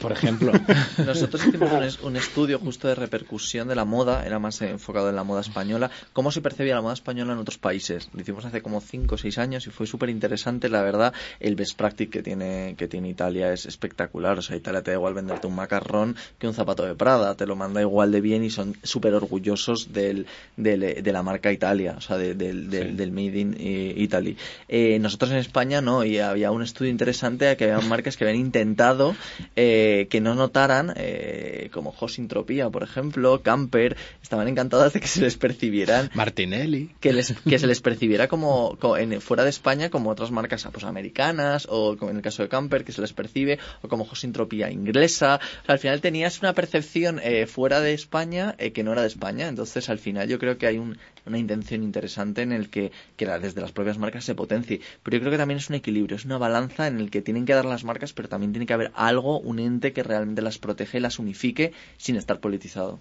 Por 0.00 0.12
ejemplo. 0.12 0.52
Nosotros 1.06 1.46
hicimos 1.46 1.98
un, 2.02 2.16
estudio 2.16 2.58
justo 2.58 2.88
de 2.88 2.94
repercusión 2.94 3.68
de 3.68 3.76
la 3.76 3.84
moda, 3.84 4.26
era 4.26 4.38
más 4.38 4.60
enfocado 4.62 5.08
en 5.08 5.16
la 5.16 5.24
moda 5.24 5.40
española, 5.40 5.90
cómo 6.12 6.32
se 6.32 6.40
percibía 6.40 6.74
la 6.74 6.82
moda 6.82 6.94
española 6.94 7.32
en 7.32 7.38
otros 7.38 7.58
países. 7.58 8.08
Lo 8.12 8.20
hicimos 8.20 8.44
hace 8.44 8.60
como 8.60 8.80
5 8.80 9.14
o 9.14 9.18
6 9.18 9.38
años 9.38 9.66
y 9.66 9.70
fue 9.70 9.86
súper 9.86 10.10
interesante, 10.10 10.68
la 10.68 10.82
verdad. 10.82 11.14
El 11.38 11.54
best 11.54 11.76
practice 11.76 12.10
que 12.10 12.22
tiene, 12.22 12.74
que 12.76 12.88
tiene 12.88 13.08
Italia 13.08 13.52
es 13.52 13.66
espectacular. 13.66 14.38
O 14.38 14.42
sea, 14.42 14.56
Italia 14.56 14.82
te 14.82 14.90
da 14.90 14.96
igual 14.96 15.14
venderte 15.14 15.46
un 15.46 15.54
macarrón 15.54 16.16
que 16.38 16.48
un 16.48 16.54
zapato 16.54 16.84
de 16.84 16.94
Prada, 16.94 17.36
te 17.36 17.46
lo 17.46 17.54
manda 17.54 17.80
igual 17.80 18.10
de 18.10 18.20
bien 18.20 18.42
y 18.44 18.50
son 18.50 18.76
súper 18.82 19.14
orgullosos 19.14 19.92
del, 19.92 20.26
de 20.56 21.12
la 21.12 21.22
marca 21.22 21.52
Italia, 21.52 21.94
o 21.96 22.00
sea, 22.00 22.16
del, 22.16 22.36
del, 22.36 23.12
Made 23.12 23.38
in 23.38 23.56
eh, 23.58 23.94
Italy. 23.96 24.36
Eh, 24.68 24.98
nosotros 24.98 25.30
en 25.30 25.38
España 25.38 25.80
no, 25.80 26.04
y 26.04 26.18
había 26.18 26.50
un 26.50 26.62
estudio 26.62 26.90
interesante 26.90 27.56
que 27.56 27.70
había 27.70 27.86
marcas 27.88 28.16
que 28.16 28.24
habían 28.24 28.40
intentado. 28.40 29.14
Eh, 29.56 29.67
que 30.10 30.20
no 30.20 30.34
notaran, 30.34 30.92
eh, 30.96 31.70
como 31.72 31.92
Josintropía, 31.92 32.70
por 32.70 32.82
ejemplo, 32.82 33.42
Camper, 33.42 33.96
estaban 34.22 34.48
encantadas 34.48 34.92
de 34.92 35.00
que 35.00 35.08
se 35.08 35.20
les 35.20 35.36
percibieran. 35.36 36.10
Martinelli. 36.14 36.90
Que, 37.00 37.12
les, 37.12 37.32
que 37.32 37.58
se 37.58 37.66
les 37.66 37.80
percibiera 37.80 38.28
como, 38.28 38.78
en, 38.98 39.20
fuera 39.20 39.44
de 39.44 39.50
España 39.50 39.90
como 39.90 40.10
otras 40.10 40.30
marcas 40.30 40.66
pues, 40.72 40.84
americanas, 40.84 41.66
o 41.70 41.96
como 41.96 42.10
en 42.10 42.16
el 42.18 42.22
caso 42.22 42.42
de 42.42 42.48
Camper, 42.48 42.84
que 42.84 42.92
se 42.92 43.00
les 43.00 43.12
percibe, 43.12 43.58
o 43.82 43.88
como 43.88 44.04
Josintropía 44.04 44.70
inglesa. 44.70 45.40
al 45.66 45.78
final 45.78 46.00
tenías 46.00 46.40
una 46.40 46.52
percepción 46.52 47.20
eh, 47.22 47.46
fuera 47.46 47.80
de 47.80 47.94
España 47.94 48.54
eh, 48.58 48.72
que 48.72 48.84
no 48.84 48.92
era 48.92 49.02
de 49.02 49.08
España. 49.08 49.48
Entonces, 49.48 49.88
al 49.88 49.98
final 49.98 50.28
yo 50.28 50.38
creo 50.38 50.58
que 50.58 50.66
hay 50.66 50.78
una 51.26 51.38
intención 51.38 51.82
interesante 51.82 52.42
en 52.42 52.52
el 52.52 52.70
que, 52.70 52.92
que 53.16 53.26
desde 53.26 53.60
las 53.60 53.72
propias 53.72 53.98
marcas 53.98 54.24
se 54.24 54.34
potencie. 54.34 54.80
Pero 55.02 55.16
yo 55.16 55.20
creo 55.20 55.32
que 55.32 55.38
también 55.38 55.58
es 55.58 55.68
un 55.68 55.76
equilibrio, 55.76 56.16
es 56.16 56.24
una 56.24 56.38
balanza 56.38 56.86
en 56.86 56.98
el 56.98 57.10
que 57.10 57.22
tienen 57.22 57.46
que 57.46 57.54
dar 57.54 57.64
las 57.64 57.84
marcas, 57.84 58.12
pero 58.12 58.28
también 58.28 58.52
tiene 58.52 58.66
que 58.66 58.74
haber 58.74 58.92
algo, 58.94 59.40
un 59.40 59.58
ente 59.58 59.92
que 59.92 60.02
realmente 60.02 60.42
las 60.42 60.58
protege 60.58 60.98
y 60.98 61.00
las 61.00 61.18
unifique 61.18 61.72
sin 61.96 62.16
estar 62.16 62.40
politizado. 62.40 62.98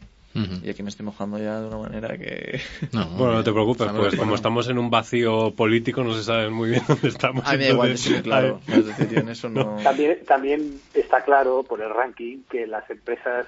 Y 0.63 0.69
aquí 0.69 0.83
me 0.83 0.89
estoy 0.89 1.05
mojando 1.05 1.39
ya 1.39 1.59
de 1.59 1.67
una 1.67 1.77
manera 1.77 2.15
que... 2.17 2.59
bueno, 2.91 3.33
no 3.33 3.43
te 3.43 3.51
preocupes, 3.51 3.87
pues 3.91 4.15
como 4.15 4.35
estamos 4.35 4.69
en 4.69 4.77
un 4.77 4.89
vacío 4.89 5.51
político 5.55 6.03
no 6.03 6.13
se 6.13 6.23
sabe 6.23 6.49
muy 6.49 6.69
bien 6.69 6.83
dónde 6.87 7.07
estamos. 7.07 7.43
A 7.45 7.53
mí 7.53 7.63
da 7.63 7.69
igual, 7.71 7.97
sí, 7.97 8.13
claro. 8.21 8.59
eso 8.67 9.49
no... 9.49 9.77
también, 9.83 10.19
también 10.27 10.79
está 10.93 11.23
claro 11.23 11.63
por 11.63 11.81
el 11.81 11.89
ranking 11.89 12.43
que 12.49 12.67
las 12.67 12.87
empresas 12.89 13.47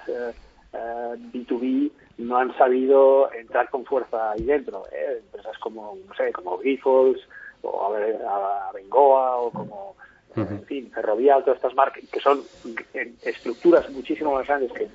B2B 0.74 1.64
eh, 1.64 1.86
eh, 1.86 1.92
no 2.20 2.38
han 2.38 2.56
sabido 2.58 3.32
entrar 3.34 3.70
con 3.70 3.86
fuerza 3.86 4.32
ahí 4.32 4.44
dentro. 4.44 4.84
¿eh? 4.92 5.22
Empresas 5.22 5.58
como, 5.60 5.98
no 6.08 6.14
sé, 6.16 6.32
como 6.32 6.58
Grifols 6.58 7.20
o 7.62 7.94
a, 7.96 8.72
Bengoa 8.74 9.38
o 9.38 9.52
como 9.52 9.96
en 10.36 10.64
fin, 10.66 10.92
Ferrovial, 10.92 11.44
todas 11.44 11.58
estas 11.58 11.74
marcas, 11.74 12.04
que 12.10 12.20
son 12.20 12.42
estructuras 13.24 13.90
muchísimo 13.90 14.34
más 14.34 14.48
grandes 14.48 14.72
que, 14.72 14.88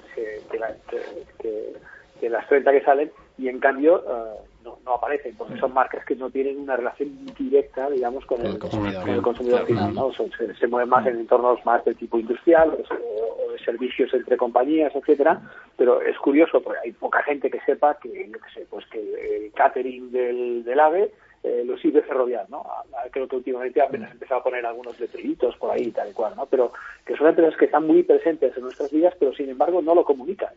que, 2.20 2.29
las 2.31 2.49
30 2.49 2.72
que 2.72 2.81
salen, 2.83 3.12
y 3.37 3.49
en 3.49 3.59
cambio 3.59 4.03
eh, 4.07 4.41
no, 4.64 4.78
no, 4.85 4.95
aparecen, 4.95 5.35
porque 5.37 5.59
son 5.59 5.74
marcas 5.74 6.05
que 6.05 6.14
no 6.14 6.30
tienen 6.30 6.59
una 6.59 6.76
relación 6.76 7.26
directa, 7.39 7.91
digamos, 7.91 8.24
con 8.26 8.45
el, 8.45 8.59
consumidor, 8.59 9.66
final, 9.66 9.95
¿no? 9.95 10.12
se, 10.12 10.66
mueven 10.66 10.89
más 10.89 11.07
en 11.07 11.20
entornos 11.20 11.64
más 11.64 11.85
de 11.85 11.95
tipo 11.95 12.18
industrial 12.18 12.70
o, 12.70 13.53
de 13.53 13.59
servicios 13.59 14.12
entre 14.14 14.37
compañías, 14.37 14.95
etcétera, 14.95 15.41
pero 15.76 16.01
es 16.01 16.16
curioso, 16.18 16.62
porque 16.62 16.80
hay 16.85 16.93
poca 16.93 17.22
gente 17.24 17.51
que 17.51 17.61
sepa 17.61 17.99
que, 17.99 18.30
yo 18.30 18.39
sé, 18.55 18.66
pues 18.70 18.87
que 18.87 19.47
el 19.47 19.53
catering 19.53 20.12
del, 20.12 20.64
del 20.64 20.80
AVE 20.80 21.12
eh, 21.45 21.62
lo 21.62 21.76
sirve 21.76 22.01
ferrovial, 22.01 22.47
¿no? 22.49 22.64
Creo 23.11 23.28
que 23.28 23.37
últimamente 23.37 23.82
apenas 23.82 24.11
empezado 24.11 24.41
a 24.41 24.45
poner 24.45 24.64
algunos 24.64 24.99
letreritos 24.99 25.55
por 25.59 25.70
ahí, 25.70 25.91
tal 25.91 26.09
y 26.09 26.14
cual, 26.14 26.35
¿no? 26.37 26.47
Pero 26.47 26.72
que 27.05 27.14
son 27.16 27.26
empresas 27.26 27.55
que 27.59 27.66
están 27.66 27.87
muy 27.87 28.03
presentes 28.03 28.57
en 28.57 28.62
nuestras 28.62 28.91
vidas, 28.91 29.14
pero 29.18 29.35
sin 29.35 29.51
embargo 29.51 29.82
no 29.82 29.95
lo 29.95 30.05
comunican. 30.05 30.55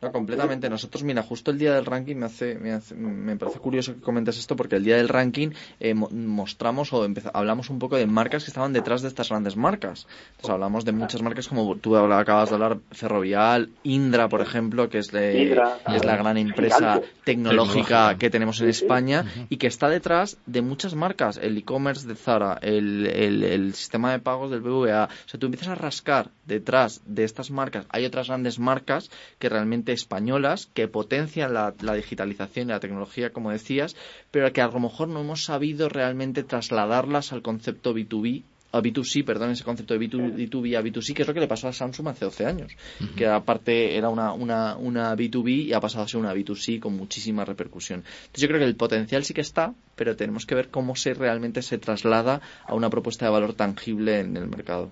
No, 0.00 0.12
completamente. 0.12 0.68
Nosotros, 0.68 1.02
mira, 1.02 1.22
justo 1.22 1.50
el 1.50 1.58
día 1.58 1.74
del 1.74 1.86
ranking 1.86 2.16
me 2.16 2.26
hace, 2.26 2.56
me, 2.56 2.78
me 2.96 3.36
parece 3.36 3.58
curioso 3.58 3.94
que 3.94 4.00
comentes 4.00 4.38
esto 4.38 4.56
porque 4.56 4.76
el 4.76 4.84
día 4.84 4.96
del 4.96 5.08
ranking 5.08 5.50
eh, 5.80 5.94
mostramos 5.94 6.92
o 6.92 7.06
hablamos 7.32 7.70
un 7.70 7.78
poco 7.78 7.96
de 7.96 8.06
marcas 8.06 8.44
que 8.44 8.50
estaban 8.50 8.72
detrás 8.72 9.02
de 9.02 9.08
estas 9.08 9.28
grandes 9.28 9.56
marcas. 9.56 10.06
Entonces 10.32 10.50
hablamos 10.50 10.84
de 10.84 10.92
muchas 10.92 11.22
marcas 11.22 11.48
como 11.48 11.76
tú 11.76 11.96
acabas 11.96 12.50
de 12.50 12.54
hablar, 12.54 12.78
Ferrovial, 12.90 13.70
Indra, 13.82 14.28
por 14.28 14.40
ejemplo, 14.40 14.88
que 14.88 14.98
es, 14.98 15.12
es 15.12 16.04
la 16.04 16.16
gran 16.16 16.36
empresa 16.36 17.00
tecnológica 17.24 18.16
que 18.18 18.30
tenemos 18.30 18.60
en 18.60 18.68
España 18.68 19.24
y 19.48 19.56
que 19.56 19.66
está 19.66 19.88
detrás 19.88 20.38
de 20.46 20.62
muchas 20.62 20.94
marcas. 20.94 21.38
El 21.38 21.56
e-commerce 21.56 22.06
de 22.06 22.14
Zara, 22.14 22.58
el, 22.62 23.06
el 23.06 23.74
sistema 23.74 24.12
de 24.12 24.18
pagos 24.18 24.50
del 24.50 24.60
BVA. 24.60 25.04
O 25.04 25.28
sea, 25.28 25.40
tú 25.40 25.46
empiezas 25.46 25.68
a 25.68 25.74
rascar 25.74 26.30
detrás 26.46 27.02
de 27.06 27.24
estas 27.24 27.50
marcas. 27.50 27.86
Hay 27.90 28.04
otras 28.04 28.28
grandes 28.28 28.58
marcas 28.58 29.10
que 29.38 29.48
realmente 29.48 29.83
españolas 29.92 30.66
que 30.74 30.88
potencian 30.88 31.54
la, 31.54 31.72
digitalización 31.72 32.68
y 32.68 32.72
la 32.72 32.80
tecnología, 32.80 33.30
como 33.30 33.50
decías, 33.50 33.96
pero 34.30 34.52
que 34.52 34.60
a 34.60 34.68
lo 34.68 34.80
mejor 34.80 35.08
no 35.08 35.20
hemos 35.20 35.44
sabido 35.44 35.88
realmente 35.88 36.44
trasladarlas 36.44 37.32
al 37.32 37.42
concepto 37.42 37.94
B2B 37.94 38.42
a 38.74 38.82
B2C, 38.82 39.24
perdón, 39.24 39.50
ese 39.50 39.62
concepto 39.62 39.96
de 39.96 40.00
B2B 40.00 40.76
a 40.76 40.82
B2C, 40.82 41.14
que 41.14 41.22
es 41.22 41.28
lo 41.28 41.34
que 41.34 41.38
le 41.38 41.46
pasó 41.46 41.68
a 41.68 41.72
Samsung 41.72 42.08
hace 42.08 42.24
12 42.24 42.44
años, 42.44 42.76
que 43.16 43.24
aparte 43.24 43.96
era 43.96 44.08
una, 44.08 44.32
una, 44.32 44.76
una 44.76 45.14
B2B 45.14 45.66
y 45.66 45.72
ha 45.72 45.80
pasado 45.80 46.04
a 46.04 46.08
ser 46.08 46.18
una 46.18 46.34
B2C 46.34 46.80
con 46.80 46.96
muchísima 46.96 47.44
repercusión. 47.44 48.00
Entonces 48.00 48.42
yo 48.42 48.48
creo 48.48 48.58
que 48.58 48.66
el 48.66 48.74
potencial 48.74 49.24
sí 49.24 49.32
que 49.32 49.42
está, 49.42 49.74
pero 49.94 50.16
tenemos 50.16 50.44
que 50.44 50.56
ver 50.56 50.70
cómo 50.70 50.96
se 50.96 51.14
realmente 51.14 51.62
se 51.62 51.78
traslada 51.78 52.40
a 52.66 52.74
una 52.74 52.90
propuesta 52.90 53.26
de 53.26 53.30
valor 53.30 53.54
tangible 53.54 54.18
en 54.18 54.36
el 54.36 54.48
mercado. 54.48 54.90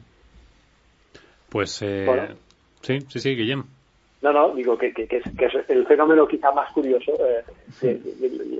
Pues 1.48 1.82
eh, 1.82 2.06
sí, 2.82 3.00
sí, 3.08 3.18
sí, 3.18 3.34
Guillem. 3.34 3.64
No, 4.22 4.32
no, 4.32 4.54
digo 4.54 4.78
que, 4.78 4.92
que, 4.92 5.16
es, 5.16 5.24
el 5.68 5.84
fenómeno 5.84 6.28
quizá 6.28 6.52
más 6.52 6.72
curioso, 6.72 7.12
eh, 7.26 7.42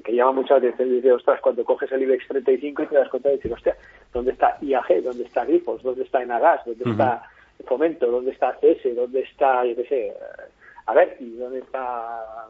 que, 0.05 0.13
llama 0.13 0.33
mucha 0.33 0.57
atención, 0.57 0.91
dice, 0.91 1.13
ostras, 1.13 1.41
cuando 1.41 1.65
coges 1.65 1.91
el 1.93 2.03
IBEX 2.03 2.27
35 2.27 2.83
y 2.83 2.87
te 2.87 2.95
das 2.97 3.09
cuenta 3.09 3.29
de 3.29 3.37
decir, 3.37 3.53
hostia, 3.53 3.77
¿dónde 4.13 4.33
está 4.33 4.59
IAG? 4.61 5.05
¿Dónde 5.05 5.23
está 5.23 5.45
Grifos? 5.45 5.81
¿Dónde 5.85 6.03
está 6.03 6.21
Enagas? 6.21 6.65
¿Dónde 6.67 6.91
está 6.91 7.23
Fomento? 7.65 8.11
¿Dónde 8.11 8.33
está 8.33 8.59
CS? 8.61 8.97
¿Dónde 8.97 9.21
está, 9.21 9.65
yo 9.65 9.77
qué 9.77 9.85
sé, 9.85 10.07
eh, 10.09 10.15
Averti? 10.87 11.31
¿Dónde 11.37 11.61
está 11.61 12.49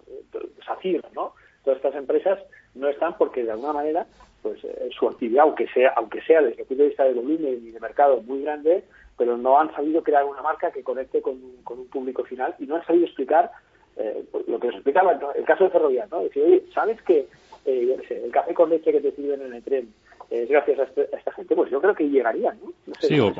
SACIR? 0.64 1.04
¿no? 1.14 1.34
Todas 1.64 1.76
estas 1.76 1.94
empresas 1.96 2.38
no 2.74 2.88
están 2.88 3.18
porque 3.18 3.44
de 3.44 3.52
alguna 3.52 3.74
manera 3.74 4.06
pues 4.40 4.64
eh, 4.64 4.88
su 4.98 5.06
actividad, 5.06 5.44
aunque 5.44 5.68
sea, 5.68 5.92
aunque 5.96 6.20
sea 6.22 6.40
desde 6.40 6.62
el 6.62 6.66
punto 6.66 6.82
de 6.82 6.88
vista 6.88 7.04
de 7.04 7.12
volumen 7.12 7.60
y 7.62 7.70
de 7.70 7.78
mercado 7.78 8.22
muy 8.22 8.42
grande, 8.42 8.84
pero 9.22 9.36
no 9.36 9.60
han 9.60 9.72
sabido 9.72 10.02
crear 10.02 10.24
una 10.24 10.42
marca 10.42 10.72
que 10.72 10.82
conecte 10.82 11.22
con, 11.22 11.34
un 11.34 11.86
público 11.86 12.24
final 12.24 12.56
y 12.58 12.66
no 12.66 12.74
han 12.74 12.84
sabido 12.84 13.04
explicar 13.04 13.52
eh, 13.96 14.24
pues, 14.32 14.48
lo 14.48 14.58
que 14.58 14.66
os 14.66 14.74
explicaba 14.74 15.12
el 15.12 15.44
caso 15.44 15.62
de 15.62 15.70
Ferrovial, 15.70 16.08
¿no? 16.10 16.24
Decir, 16.24 16.68
¿sabes 16.74 17.00
que 17.02 17.28
eh, 17.64 17.96
el 18.10 18.32
café 18.32 18.52
con 18.52 18.70
leche 18.70 18.90
que 18.90 19.00
te 19.00 19.12
sirven 19.12 19.42
en 19.42 19.54
el 19.54 19.62
tren 19.62 19.94
es 20.32 20.48
gracias 20.48 20.78
este, 20.78 21.08
a, 21.14 21.18
esta 21.18 21.32
gente, 21.32 21.54
pues 21.54 21.70
yo 21.70 21.80
creo 21.80 21.94
que 21.94 22.08
llegarían, 22.08 22.58
¿no? 22.60 22.72
sí, 23.00 23.20
o, 23.20 23.32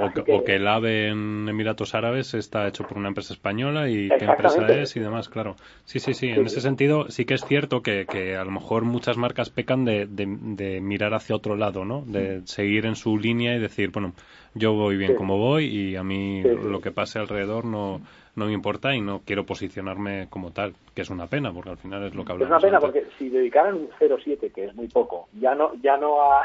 que, 0.45 0.57
el 0.57 0.69
AVE 0.69 1.09
en 1.09 1.49
Emiratos 1.49 1.95
Árabes 1.95 2.35
está 2.35 2.69
hecho 2.69 2.85
por 2.85 2.99
una 2.99 3.09
empresa 3.09 3.33
española 3.33 3.89
y 3.89 4.09
qué 4.09 4.25
empresa 4.27 4.67
es 4.69 4.95
y 4.97 5.01
demás, 5.01 5.29
claro. 5.29 5.57
Sí, 5.85 6.01
sí, 6.01 6.13
sí, 6.13 6.29
en 6.29 6.47
ese 6.47 6.61
sentido 6.61 7.09
sí 7.09 7.25
que 7.25 7.35
es 7.35 7.45
cierto 7.45 7.83
que, 7.83 8.07
que 8.07 8.37
a 8.37 8.45
lo 8.45 8.51
mejor 8.51 8.85
muchas 8.85 9.17
marcas 9.17 9.51
pecan 9.51 9.85
de, 9.85 10.07
de, 10.07 10.81
mirar 10.81 11.15
hacia 11.15 11.35
otro 11.35 11.57
lado, 11.57 11.85
¿no? 11.85 12.05
De 12.07 12.43
seguir 12.45 12.87
en 12.87 12.97
su 12.97 13.19
línea 13.19 13.57
y 13.57 13.59
decir, 13.59 13.91
bueno, 13.91 14.13
yo 14.55 14.75
voy 14.75 14.97
bien 14.97 15.15
como 15.15 15.39
voy 15.39 15.67
y 15.67 15.97
a 15.97 16.03
mí 16.03 16.43
lo 16.43 16.81
que 16.81 16.91
pase 16.91 17.19
alrededor 17.19 17.65
no 17.65 18.01
no 18.35 18.47
me 18.47 18.53
importa 18.53 18.95
y 18.95 19.01
no 19.01 19.21
quiero 19.25 19.45
posicionarme 19.45 20.27
como 20.31 20.53
tal, 20.53 20.75
que 20.95 21.03
es 21.03 21.11
una 21.11 21.27
pena, 21.27 21.53
porque 21.53 21.71
al 21.71 21.77
final 21.77 22.03
es 22.05 22.15
lo 22.15 22.25
que 22.25 22.33
hablamos. 22.33 22.51
Es 22.51 22.51
una 22.51 22.61
pena 22.61 22.81
porque 22.81 23.07
si 23.19 23.29
dedicaran 23.29 23.75
un 23.75 23.91
0,7, 24.01 24.53
que 24.53 24.65
es 24.65 24.75
muy 24.75 24.89
poco, 24.89 25.29
ya 25.39 25.55
no 25.55 25.75
ya 25.83 25.97
no 25.97 26.23
a 26.23 26.43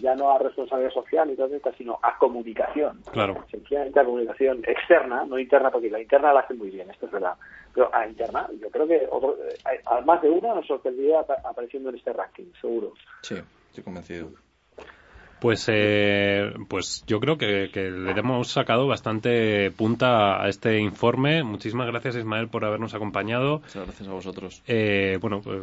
ya 0.00 0.14
no 0.14 0.30
a 0.30 0.38
responsabilidad 0.38 0.92
social 0.92 1.30
y 1.30 1.36
todo 1.36 1.54
esto, 1.54 1.72
sino 1.76 1.98
a 2.02 2.16
comunicación. 2.18 3.00
Claro. 3.10 3.44
Sencillamente 3.50 3.98
a 3.98 4.04
comunicación 4.04 4.62
externa, 4.66 5.24
no 5.24 5.38
interna, 5.38 5.70
porque 5.70 5.90
la 5.90 6.00
interna 6.00 6.32
la 6.32 6.40
hace 6.40 6.54
muy 6.54 6.70
bien, 6.70 6.88
esto 6.90 7.06
es 7.06 7.12
verdad. 7.12 7.34
Pero 7.74 7.92
a 7.92 8.06
interna, 8.06 8.48
yo 8.60 8.70
creo 8.70 8.86
que 8.86 9.08
otro, 9.10 9.36
eh, 9.44 9.80
más 10.04 10.22
de 10.22 10.30
una 10.30 10.54
nos 10.54 10.66
sorprendería 10.66 11.20
apareciendo 11.20 11.90
en 11.90 11.96
este 11.96 12.12
ranking, 12.12 12.46
seguro. 12.60 12.92
Sí, 13.22 13.34
estoy 13.70 13.82
convencido. 13.82 14.28
Pues, 15.44 15.66
eh, 15.68 16.54
pues 16.68 17.04
yo 17.06 17.20
creo 17.20 17.36
que, 17.36 17.68
le 17.74 18.18
hemos 18.18 18.48
sacado 18.48 18.86
bastante 18.86 19.70
punta 19.72 20.42
a 20.42 20.48
este 20.48 20.78
informe. 20.78 21.42
Muchísimas 21.42 21.86
gracias, 21.86 22.16
Ismael, 22.16 22.48
por 22.48 22.64
habernos 22.64 22.94
acompañado. 22.94 23.58
Muchas 23.58 23.84
gracias 23.84 24.08
a 24.08 24.12
vosotros. 24.12 24.62
Eh, 24.66 25.18
bueno, 25.20 25.42
pues 25.42 25.60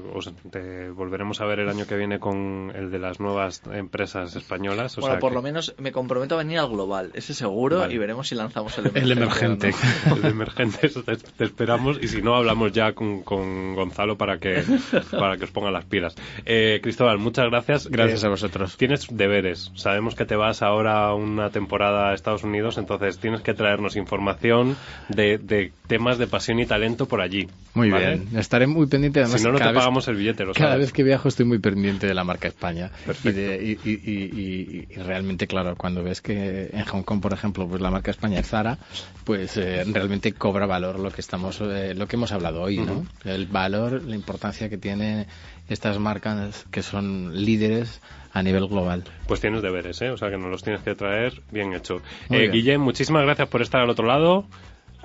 volveremos 0.93 1.41
a 1.41 1.45
ver 1.45 1.61
el 1.61 1.69
año 1.69 1.87
que 1.87 1.97
viene 1.97 2.19
con 2.19 2.71
el 2.75 2.91
de 2.91 2.99
las 2.99 3.19
nuevas 3.19 3.63
empresas 3.73 4.35
españolas. 4.35 4.97
bueno, 4.97 5.17
por 5.17 5.31
lo 5.31 5.41
menos 5.41 5.73
me 5.79 5.91
comprometo 5.91 6.35
a 6.35 6.37
venir 6.37 6.59
al 6.59 6.69
global, 6.69 7.09
ese 7.15 7.33
seguro, 7.33 7.89
y 7.89 7.97
veremos 7.97 8.27
si 8.27 8.35
lanzamos 8.35 8.77
el 8.77 8.85
emergente. 8.85 9.11
el 9.11 9.17
emergente. 9.17 9.73
el 10.15 10.25
emergente, 10.25 10.85
eso 10.85 11.01
te, 11.01 11.43
esperamos. 11.43 11.97
Y 11.99 12.07
si 12.07 12.21
no, 12.21 12.35
hablamos 12.35 12.71
ya 12.71 12.93
con, 12.93 13.23
con 13.23 13.73
Gonzalo 13.73 14.15
para 14.15 14.37
que, 14.37 14.63
para 15.09 15.37
que 15.37 15.45
os 15.45 15.51
ponga 15.51 15.71
las 15.71 15.85
pilas. 15.85 16.13
Eh, 16.45 16.81
Cristóbal, 16.83 17.17
muchas 17.17 17.49
gracias. 17.49 17.87
Gracias 17.87 18.23
a 18.23 18.29
vosotros. 18.29 18.77
Tienes 18.77 19.07
deberes 19.09 19.70
sabemos 19.75 20.15
que 20.15 20.25
te 20.25 20.35
vas 20.35 20.61
ahora 20.61 21.13
una 21.13 21.49
temporada 21.49 22.09
a 22.09 22.13
Estados 22.13 22.43
Unidos, 22.43 22.77
entonces 22.77 23.19
tienes 23.19 23.41
que 23.41 23.53
traernos 23.53 23.95
información 23.95 24.75
de, 25.09 25.71
temas 25.87 26.17
de 26.17 26.27
pasión 26.27 26.59
y 26.59 26.65
talento 26.65 27.07
por 27.07 27.21
allí. 27.21 27.47
Muy 27.73 27.89
bien, 27.89 28.27
estaré 28.35 28.67
muy 28.67 28.87
pendiente. 28.87 29.21
Además, 29.21 29.39
si 29.39 29.47
no, 29.47 29.53
no 29.53 29.59
te 29.59 29.73
pagamos 29.73 30.07
el 30.07 30.15
billete, 30.15 30.45
lo 30.45 30.53
Cada 30.53 30.77
vez 30.77 30.91
que 30.91 31.03
viajo 31.03 31.27
estoy 31.27 31.45
muy 31.45 31.59
pendiente 31.59 32.07
de 32.07 32.13
la 32.13 32.23
marca 32.23 32.47
España. 32.47 32.91
Y, 33.23 34.85
realmente, 34.95 35.47
claro, 35.47 35.75
cuando 35.75 36.03
ves 36.03 36.21
que 36.21 36.69
en 36.71 36.85
Hong 36.85 37.03
Kong, 37.03 37.21
por 37.21 37.33
ejemplo, 37.33 37.67
pues 37.67 37.81
la 37.81 37.91
marca 37.91 38.11
España 38.11 38.39
es 38.39 38.47
Zara, 38.47 38.77
pues 39.23 39.57
eh, 39.57 39.83
realmente 39.85 40.33
cobra 40.33 40.65
valor 40.65 40.99
lo 40.99 41.11
que 41.11 41.21
estamos, 41.21 41.61
eh, 41.61 41.93
lo 41.95 42.07
que 42.07 42.15
hemos 42.17 42.31
hablado 42.31 42.61
hoy, 42.61 42.77
¿no? 42.77 43.05
El 43.23 43.47
valor, 43.47 44.03
la 44.03 44.15
importancia 44.15 44.69
que 44.69 44.77
tiene 44.77 45.27
estas 45.69 45.99
marcas 45.99 46.65
que 46.71 46.83
son 46.83 47.45
líderes 47.45 48.01
a 48.33 48.43
nivel 48.43 48.67
global. 48.67 49.03
Pues 49.27 49.41
tienes 49.41 49.61
deberes, 49.61 50.01
¿eh? 50.01 50.09
O 50.09 50.17
sea 50.17 50.29
que 50.29 50.37
nos 50.37 50.49
los 50.49 50.63
tienes 50.63 50.81
que 50.81 50.95
traer 50.95 51.41
bien 51.51 51.73
hecho. 51.73 52.01
Eh, 52.29 52.49
Guillem, 52.51 52.81
muchísimas 52.81 53.23
gracias 53.23 53.47
por 53.47 53.61
estar 53.61 53.81
al 53.81 53.89
otro 53.89 54.05
lado. 54.05 54.45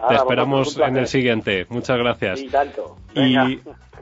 Te 0.08 0.14
esperamos 0.14 0.78
en 0.78 0.96
el 0.96 1.06
siguiente. 1.06 1.66
Muchas 1.68 1.98
gracias. 1.98 2.40
Y 2.40 2.48
tanto. 2.48 2.96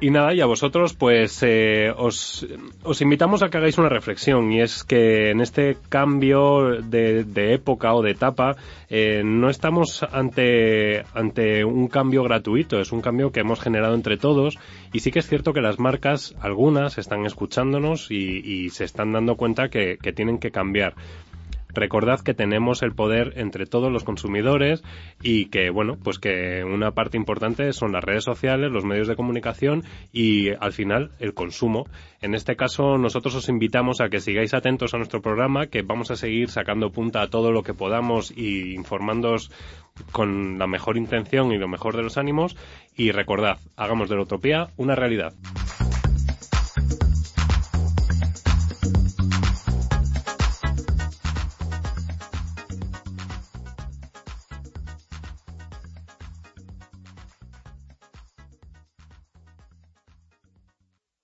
Y, 0.00 0.10
nada, 0.10 0.34
y 0.34 0.40
a 0.40 0.46
vosotros, 0.46 0.92
pues 0.92 1.40
eh, 1.42 1.90
os, 1.96 2.46
os, 2.82 3.00
invitamos 3.00 3.42
a 3.42 3.48
que 3.48 3.58
hagáis 3.58 3.78
una 3.78 3.88
reflexión. 3.88 4.50
Y 4.52 4.60
es 4.60 4.82
que 4.82 5.30
en 5.30 5.40
este 5.40 5.76
cambio 5.88 6.82
de, 6.82 7.54
época 7.54 7.94
o 7.94 8.02
de 8.02 8.10
etapa, 8.10 8.56
eh, 8.90 9.22
no 9.24 9.48
estamos 9.48 10.02
ante, 10.02 11.04
ante 11.14 11.64
un 11.64 11.86
cambio 11.86 12.24
gratuito, 12.24 12.80
es 12.80 12.90
un 12.90 13.00
cambio 13.00 13.30
que 13.30 13.40
hemos 13.40 13.60
generado 13.60 13.94
entre 13.94 14.16
todos. 14.16 14.58
Y 14.92 15.00
sí 15.00 15.12
que 15.12 15.20
es 15.20 15.28
cierto 15.28 15.52
que 15.52 15.60
las 15.60 15.78
marcas, 15.78 16.34
algunas, 16.40 16.98
están 16.98 17.24
escuchándonos 17.24 18.10
y, 18.10 18.68
se 18.70 18.84
están 18.84 19.12
dando 19.12 19.36
cuenta 19.36 19.68
que 19.68 19.96
tienen 20.14 20.38
que 20.38 20.50
cambiar. 20.50 20.94
Recordad 21.74 22.20
que 22.20 22.34
tenemos 22.34 22.82
el 22.82 22.94
poder 22.94 23.34
entre 23.36 23.66
todos 23.66 23.92
los 23.92 24.04
consumidores 24.04 24.82
y 25.22 25.46
que, 25.46 25.70
bueno, 25.70 25.96
pues 26.02 26.18
que 26.18 26.64
una 26.64 26.92
parte 26.92 27.16
importante 27.16 27.72
son 27.72 27.92
las 27.92 28.04
redes 28.04 28.24
sociales, 28.24 28.70
los 28.70 28.84
medios 28.84 29.08
de 29.08 29.16
comunicación 29.16 29.82
y 30.12 30.50
al 30.60 30.72
final 30.72 31.10
el 31.18 31.34
consumo. 31.34 31.86
En 32.20 32.34
este 32.34 32.56
caso, 32.56 32.96
nosotros 32.96 33.34
os 33.34 33.48
invitamos 33.48 34.00
a 34.00 34.08
que 34.08 34.20
sigáis 34.20 34.54
atentos 34.54 34.94
a 34.94 34.98
nuestro 34.98 35.20
programa, 35.20 35.66
que 35.66 35.82
vamos 35.82 36.10
a 36.10 36.16
seguir 36.16 36.48
sacando 36.48 36.90
punta 36.90 37.22
a 37.22 37.28
todo 37.28 37.52
lo 37.52 37.62
que 37.62 37.74
podamos 37.74 38.32
y 38.36 38.74
informándoos 38.74 39.50
con 40.12 40.58
la 40.58 40.66
mejor 40.66 40.96
intención 40.96 41.52
y 41.52 41.58
lo 41.58 41.68
mejor 41.68 41.96
de 41.96 42.02
los 42.02 42.16
ánimos. 42.16 42.56
Y 42.96 43.10
recordad, 43.10 43.58
hagamos 43.76 44.08
de 44.08 44.16
la 44.16 44.22
utopía 44.22 44.68
una 44.76 44.94
realidad. 44.94 45.34